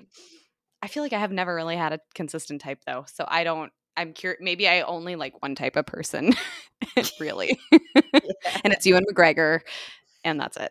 I 0.81 0.87
feel 0.87 1.03
like 1.03 1.13
I 1.13 1.19
have 1.19 1.31
never 1.31 1.53
really 1.55 1.75
had 1.77 1.93
a 1.93 1.99
consistent 2.13 2.61
type 2.61 2.79
though, 2.85 3.05
so 3.11 3.25
I 3.27 3.43
don't. 3.43 3.71
I'm 3.97 4.13
curious. 4.13 4.39
Maybe 4.41 4.67
I 4.67 4.81
only 4.81 5.15
like 5.15 5.41
one 5.41 5.55
type 5.55 5.75
of 5.75 5.85
person, 5.85 6.33
really, 7.19 7.59
and 7.71 8.73
it's 8.73 8.85
Ewan 8.85 9.05
McGregor, 9.11 9.61
and 10.23 10.39
that's 10.39 10.57
it. 10.57 10.69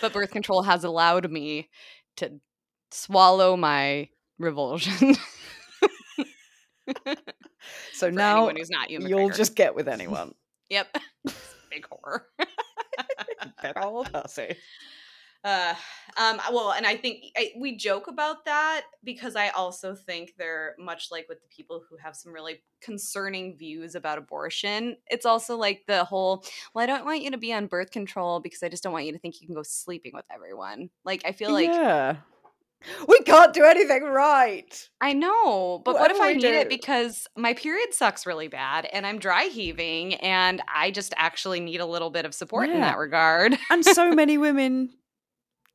but 0.00 0.12
birth 0.12 0.32
control 0.32 0.62
has 0.62 0.84
allowed 0.84 1.30
me 1.30 1.70
to 2.16 2.40
swallow 2.90 3.56
my 3.56 4.08
revulsion. 4.38 5.16
so 7.92 8.08
For 8.08 8.10
now 8.10 8.48
who's 8.48 8.70
not 8.70 8.90
you, 8.90 9.00
Ewan 9.00 9.30
McGregor. 9.30 9.36
just 9.36 9.56
get 9.56 9.74
with 9.74 9.88
anyone. 9.96 10.34
yep, 10.68 10.88
big 11.70 11.86
horror. 11.90 12.26
Big 13.62 13.72
old 13.76 14.08
hussy. 14.08 14.56
Uh, 15.44 15.74
um, 16.16 16.40
well, 16.52 16.72
and 16.72 16.86
I 16.86 16.96
think 16.96 17.24
I, 17.36 17.52
we 17.58 17.76
joke 17.76 18.08
about 18.08 18.46
that 18.46 18.84
because 19.04 19.36
I 19.36 19.50
also 19.50 19.94
think 19.94 20.32
they're 20.38 20.74
much 20.78 21.08
like 21.10 21.26
with 21.28 21.38
the 21.42 21.48
people 21.54 21.82
who 21.88 21.98
have 22.02 22.16
some 22.16 22.32
really 22.32 22.62
concerning 22.80 23.58
views 23.58 23.94
about 23.94 24.16
abortion. 24.16 24.96
It's 25.08 25.26
also 25.26 25.58
like 25.58 25.82
the 25.86 26.04
whole, 26.04 26.46
well, 26.74 26.82
I 26.82 26.86
don't 26.86 27.04
want 27.04 27.20
you 27.20 27.30
to 27.30 27.36
be 27.36 27.52
on 27.52 27.66
birth 27.66 27.90
control 27.90 28.40
because 28.40 28.62
I 28.62 28.70
just 28.70 28.82
don't 28.82 28.94
want 28.94 29.04
you 29.04 29.12
to 29.12 29.18
think 29.18 29.38
you 29.42 29.46
can 29.46 29.54
go 29.54 29.62
sleeping 29.62 30.12
with 30.14 30.24
everyone. 30.34 30.88
Like, 31.04 31.20
I 31.26 31.32
feel 31.32 31.52
like 31.52 31.68
yeah. 31.68 32.16
We 33.08 33.18
can't 33.20 33.52
do 33.54 33.64
anything 33.64 34.02
right. 34.04 34.88
I 35.00 35.12
know, 35.12 35.80
but 35.84 35.94
what 35.94 36.10
if 36.10 36.20
I 36.20 36.34
need 36.34 36.44
it 36.44 36.68
because 36.68 37.26
my 37.36 37.54
period 37.54 37.94
sucks 37.94 38.26
really 38.26 38.48
bad 38.48 38.86
and 38.92 39.06
I'm 39.06 39.18
dry 39.18 39.44
heaving 39.44 40.14
and 40.16 40.62
I 40.72 40.90
just 40.90 41.14
actually 41.16 41.60
need 41.60 41.80
a 41.80 41.86
little 41.86 42.10
bit 42.10 42.24
of 42.26 42.34
support 42.34 42.68
in 42.68 42.80
that 42.80 42.98
regard. 42.98 43.56
And 43.70 43.84
so 43.84 44.10
many 44.14 44.38
women 44.38 44.90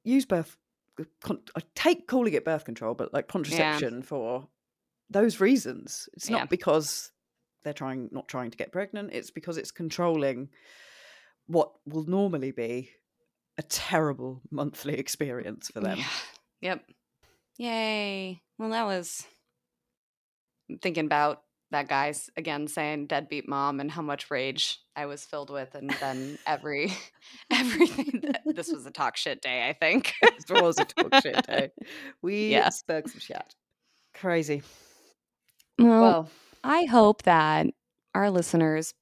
use 0.03 0.25
birth. 0.25 0.55
Uh, 0.99 1.05
con- 1.23 1.41
I 1.55 1.61
take 1.75 2.07
calling 2.07 2.33
it 2.33 2.45
birth 2.45 2.65
control, 2.65 2.93
but 2.93 3.13
like 3.13 3.27
contraception 3.27 4.01
for 4.03 4.47
those 5.09 5.39
reasons. 5.39 6.07
It's 6.13 6.29
not 6.29 6.41
Yeah. 6.41 6.45
because 6.45 7.11
they're 7.63 7.73
trying 7.73 8.09
not 8.11 8.27
trying 8.27 8.51
to 8.51 8.57
get 8.57 8.71
pregnant. 8.71 9.11
It's 9.13 9.31
because 9.31 9.57
it's 9.57 9.71
controlling 9.71 10.49
what 11.47 11.71
will 11.85 12.05
normally 12.05 12.51
be 12.51 12.91
a 13.57 13.63
terrible 13.63 14.41
monthly 14.51 14.93
experience 14.97 15.69
for 15.73 15.79
them. 15.79 15.97
Yeah. 15.97 16.05
Yep. 16.61 16.83
Yay. 17.59 18.41
Well, 18.57 18.69
that 18.69 18.85
was 18.85 19.25
I'm 20.69 20.79
thinking 20.79 21.05
about 21.05 21.43
that 21.71 21.87
guy's 21.87 22.29
again 22.37 22.67
saying 22.67 23.07
deadbeat 23.07 23.47
mom 23.47 23.79
and 23.79 23.91
how 23.91 24.01
much 24.01 24.31
rage 24.31 24.79
I 24.95 25.05
was 25.05 25.25
filled 25.25 25.51
with 25.51 25.75
and 25.75 25.99
then 25.99 26.39
every 26.47 26.91
everything 27.51 28.21
that, 28.25 28.43
this 28.55 28.71
was 28.71 28.85
a 28.85 28.91
talk 28.91 29.17
shit 29.17 29.41
day, 29.41 29.67
I 29.69 29.73
think. 29.73 30.15
it 30.21 30.49
was 30.49 30.79
a 30.79 30.85
talk 30.85 31.13
shit 31.21 31.45
day. 31.45 31.69
We 32.23 32.49
Yeah. 32.49 32.69
spoke 32.69 33.07
some 33.09 33.19
shit. 33.19 33.55
Crazy. 34.15 34.63
Well, 35.77 35.99
Well, 36.01 36.29
I 36.63 36.85
hope 36.85 37.23
that 37.23 37.67
our 38.15 38.31
listeners 38.31 38.93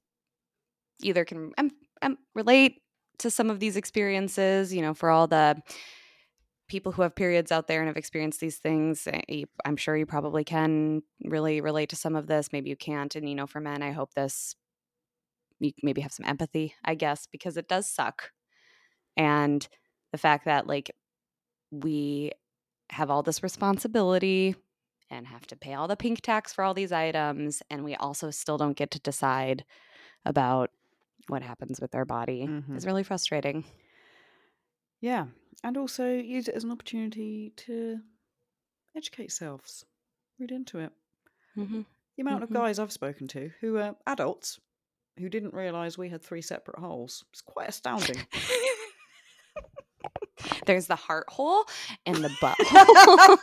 either 1.02 1.26
can 1.26 1.52
um, 1.58 1.72
um, 2.02 2.18
relate 2.36 2.82
to 3.20 3.30
some 3.32 3.50
of 3.50 3.60
these 3.60 3.78
experiences, 3.78 4.74
you 4.74 4.82
know, 4.82 4.94
for 4.94 5.10
all 5.10 5.28
the 5.28 5.62
people 6.68 6.92
who 6.92 7.02
have 7.02 7.16
periods 7.16 7.52
out 7.52 7.68
there 7.68 7.80
and 7.82 7.88
have 7.88 7.98
experienced 7.98 8.40
these 8.40 8.58
things, 8.58 9.08
eh, 9.08 9.44
I'm 9.66 9.78
sure 9.78 9.96
you 9.98 10.06
probably 10.06 10.44
can 10.44 11.04
really 11.24 11.62
relate 11.62 11.90
to 11.90 11.96
some 11.96 12.16
of 12.16 12.28
this. 12.28 12.52
Maybe 12.52 12.70
you 12.70 12.76
can't. 12.76 13.16
And, 13.16 13.28
you 13.30 13.36
know, 13.36 13.48
for 13.48 13.60
men, 13.60 13.82
I 13.84 13.92
hope 13.92 14.14
this, 14.14 14.56
you 15.60 15.72
maybe 15.84 16.02
have 16.02 16.12
some 16.14 16.26
empathy, 16.26 16.76
I 16.84 16.96
guess, 16.96 17.28
because 17.28 17.58
it 17.58 17.68
does 17.68 17.90
suck. 17.90 18.32
And 19.18 19.68
the 20.12 20.18
fact 20.18 20.46
that, 20.46 20.68
like, 20.68 20.92
we 21.72 22.32
have 22.92 23.12
all 23.12 23.24
this 23.24 23.44
responsibility 23.44 24.56
and 25.10 25.28
have 25.28 25.48
to 25.48 25.56
pay 25.58 25.74
all 25.76 25.88
the 25.88 25.98
pink 25.98 26.22
tax 26.22 26.54
for 26.54 26.64
all 26.64 26.74
these 26.74 26.92
items 26.92 27.64
and 27.70 27.84
we 27.84 27.96
also 27.96 28.32
still 28.32 28.58
don't 28.58 28.78
get 28.78 28.92
to 28.92 29.00
decide 29.00 29.66
about 30.26 30.72
what 31.28 31.44
happens 31.44 31.82
with 31.82 31.96
our 31.96 32.06
body 32.06 32.48
Mhm. 32.48 32.76
is 32.78 32.86
really 32.86 33.04
frustrating. 33.04 33.66
Yeah. 35.02 35.26
And 35.64 35.76
also 35.78 36.08
use 36.10 36.48
it 36.48 36.56
as 36.56 36.64
an 36.64 36.72
opportunity 36.72 37.52
to 37.58 38.00
educate 38.96 39.24
yourselves. 39.24 39.86
Read 40.40 40.52
into 40.52 40.80
it. 40.80 40.92
Mm-hmm. 41.58 41.82
The 42.16 42.22
amount 42.22 42.42
Mhm. 42.42 42.44
of 42.44 42.54
guys 42.54 42.78
I've 42.80 42.92
spoken 42.92 43.28
to 43.30 43.52
who 43.62 43.78
are 43.78 43.96
adults 44.06 44.60
who 45.18 45.30
didn't 45.30 45.54
realise 45.56 45.98
we 45.98 46.10
had 46.10 46.22
three 46.22 46.42
separate 46.44 46.78
holes. 46.80 47.24
It's 47.32 47.42
quite 47.42 47.70
astounding. 47.70 48.18
There's 50.68 50.86
the 50.88 50.96
heart 50.96 51.28
hole 51.30 51.66
and 52.06 52.18
the 52.18 52.30
butt 52.40 52.58
hole. 52.64 53.38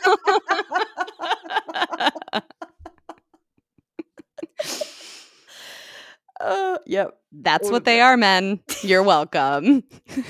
uh, 6.39 6.77
yep. 6.85 7.17
That's 7.31 7.67
All 7.67 7.71
what 7.73 7.85
they 7.85 8.01
are, 8.01 8.17
men. 8.17 8.59
You're 8.81 9.03
welcome. 9.03 9.83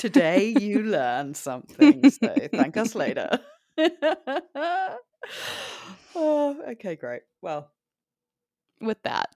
Today 0.00 0.48
you 0.48 0.82
learn 0.82 1.34
something, 1.34 2.08
so 2.10 2.48
thank 2.52 2.76
us 2.78 2.94
later. 2.94 3.38
oh, 6.14 6.62
okay, 6.70 6.96
great. 6.96 7.22
Well, 7.42 7.70
with 8.80 9.02
that, 9.02 9.34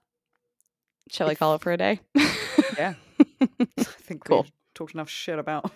shall 1.11 1.29
I 1.29 1.35
call 1.35 1.53
it 1.55 1.61
for 1.61 1.71
a 1.71 1.77
day? 1.77 1.99
yeah. 2.77 2.95
I 3.77 3.83
think 3.83 4.25
Cool. 4.25 4.43
we've 4.43 4.51
talked 4.73 4.93
enough 4.95 5.09
shit 5.09 5.37
about 5.37 5.71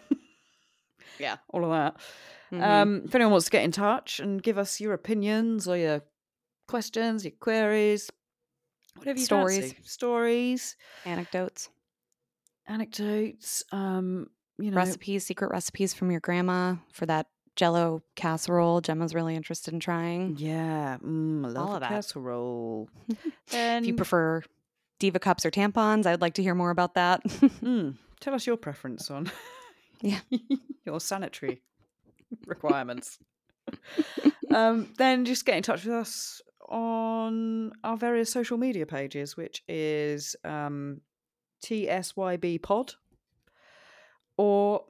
Yeah. 1.20 1.38
all 1.50 1.64
of 1.66 1.70
that. 1.72 1.98
Mhm. 2.52 2.64
Um, 2.64 3.02
if 3.06 3.14
anyone 3.14 3.32
wants 3.34 3.46
to 3.46 3.52
get 3.52 3.64
in 3.64 3.72
touch 3.72 4.20
and 4.20 4.42
give 4.42 4.58
us 4.58 4.82
your 4.82 4.94
opinions 4.94 5.68
or 5.68 5.78
your 5.78 6.02
questions, 6.68 7.24
your 7.24 7.34
queries, 7.40 8.10
whatever 8.96 9.20
you 9.20 9.26
Stories. 9.26 9.60
fancy. 9.74 9.78
stories, 9.84 10.76
Anecdotes, 11.06 11.70
anecdotes, 12.68 13.64
um, 13.72 14.30
you 14.60 14.72
know, 14.72 14.78
recipes, 14.78 15.26
secret 15.26 15.52
recipes 15.52 15.94
from 15.94 16.12
your 16.12 16.20
grandma 16.20 16.76
for 16.92 17.06
that 17.06 17.28
jello 17.56 18.02
casserole 18.16 18.80
Gemma's 18.82 19.14
really 19.14 19.36
interested 19.36 19.74
in 19.74 19.80
trying. 19.80 20.36
yeah, 20.38 20.98
mm, 21.04 21.46
I 21.46 21.50
love 21.50 21.68
All 21.70 21.76
of 21.76 21.82
that. 21.82 21.90
casserole. 21.90 22.90
then 23.52 23.84
If 23.84 23.88
you 23.88 23.94
prefer 23.96 24.42
diva 25.00 25.20
cups 25.20 25.46
or 25.46 25.52
tampons, 25.52 26.06
I'd 26.06 26.22
like 26.22 26.36
to 26.36 26.44
hear 26.44 26.56
more 26.56 26.70
about 26.72 26.94
that. 26.96 27.24
mm, 27.28 27.96
tell 28.22 28.34
us 28.34 28.46
your 28.48 28.58
preference 28.58 29.10
on 29.12 29.30
Yeah. 30.02 30.20
your 30.86 31.00
sanitary 31.02 31.62
requirements. 32.48 33.18
um, 34.54 34.94
then 34.98 35.26
just 35.26 35.46
get 35.46 35.58
in 35.58 35.64
touch 35.64 35.84
with 35.86 35.94
us 35.96 36.42
on 36.70 37.72
our 37.84 37.98
various 37.98 38.32
social 38.32 38.58
media 38.58 38.86
pages, 38.86 39.36
which 39.36 39.64
is 39.68 40.36
um, 40.46 41.02
TSYB 41.66 42.62
Pod, 42.62 42.94
or 44.40 44.86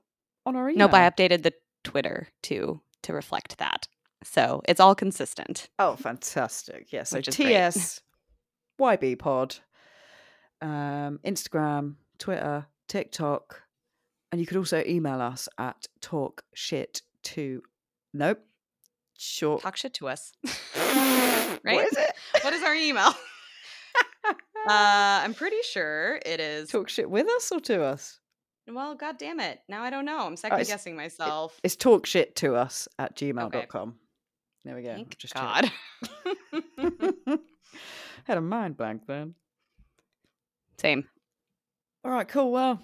on 0.46 0.56
our 0.56 0.70
email. 0.70 0.88
nope, 0.88 0.94
I 0.94 1.10
updated 1.10 1.42
the 1.42 1.54
Twitter 1.84 2.28
too 2.44 2.82
to 3.02 3.14
reflect 3.14 3.58
that. 3.58 3.88
So 4.24 4.62
it's 4.68 4.80
all 4.80 4.94
consistent. 4.94 5.70
Oh, 5.80 5.96
fantastic! 5.96 6.94
Yeah, 6.94 7.04
so 7.04 7.18
Which 7.18 7.30
is 7.30 7.36
great. 7.36 7.56
TSYB 8.80 9.18
Pod, 9.18 9.56
um, 10.62 11.20
Instagram, 11.26 11.96
Twitter, 12.20 12.68
TikTok, 12.88 13.64
and 14.32 14.40
you 14.40 14.46
could 14.46 14.58
also 14.58 14.84
email 14.86 15.20
us 15.20 15.50
at 15.58 15.88
talk 16.02 16.44
shit 16.54 17.02
to 17.24 17.64
nope 18.14 18.40
short 19.18 19.62
Talk 19.64 19.76
shit 19.76 19.94
to 19.96 20.08
us. 20.08 20.32
Right? 21.62 21.86
is 21.86 21.98
it? 21.98 22.12
What 22.42 22.54
is 22.54 22.64
our 22.64 22.74
email? 22.74 23.08
uh, 24.26 24.34
I'm 24.68 25.34
pretty 25.34 25.62
sure 25.64 26.20
it 26.26 26.40
is. 26.40 26.70
Talk 26.70 26.88
shit 26.88 27.10
with 27.10 27.28
us 27.28 27.52
or 27.52 27.60
to 27.62 27.84
us? 27.84 28.19
Well, 28.72 28.96
god 28.96 29.18
damn 29.18 29.40
it. 29.40 29.60
Now 29.68 29.84
I 29.84 29.90
don't 29.90 30.06
know. 30.06 30.20
I'm 30.20 30.34
oh, 30.34 30.36
second 30.36 30.60
it's- 30.60 30.68
guessing 30.68 30.96
myself. 30.96 31.60
It's 31.64 31.76
talk 31.76 32.06
shit 32.06 32.36
to 32.38 32.56
us 32.56 32.88
at 32.98 33.16
gmail.com. 33.16 33.96
There 34.66 34.76
we 34.76 34.84
go. 34.84 34.94
Thank 34.94 35.18
Just 35.18 35.34
God. 35.34 35.72
Had 38.26 38.38
a 38.38 38.42
mind 38.42 38.78
blank 38.78 39.08
then. 39.08 39.36
Same. 40.78 41.06
All 42.04 42.12
right, 42.12 42.28
cool. 42.28 42.52
Well, 42.52 42.82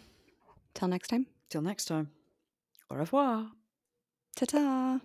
Till 0.74 0.88
next 0.88 1.10
time. 1.10 1.28
till 1.50 1.62
next 1.62 1.86
time. 1.86 2.10
Au 2.90 2.96
revoir. 2.96 3.48
Ta 4.36 4.46
ta. 4.46 5.00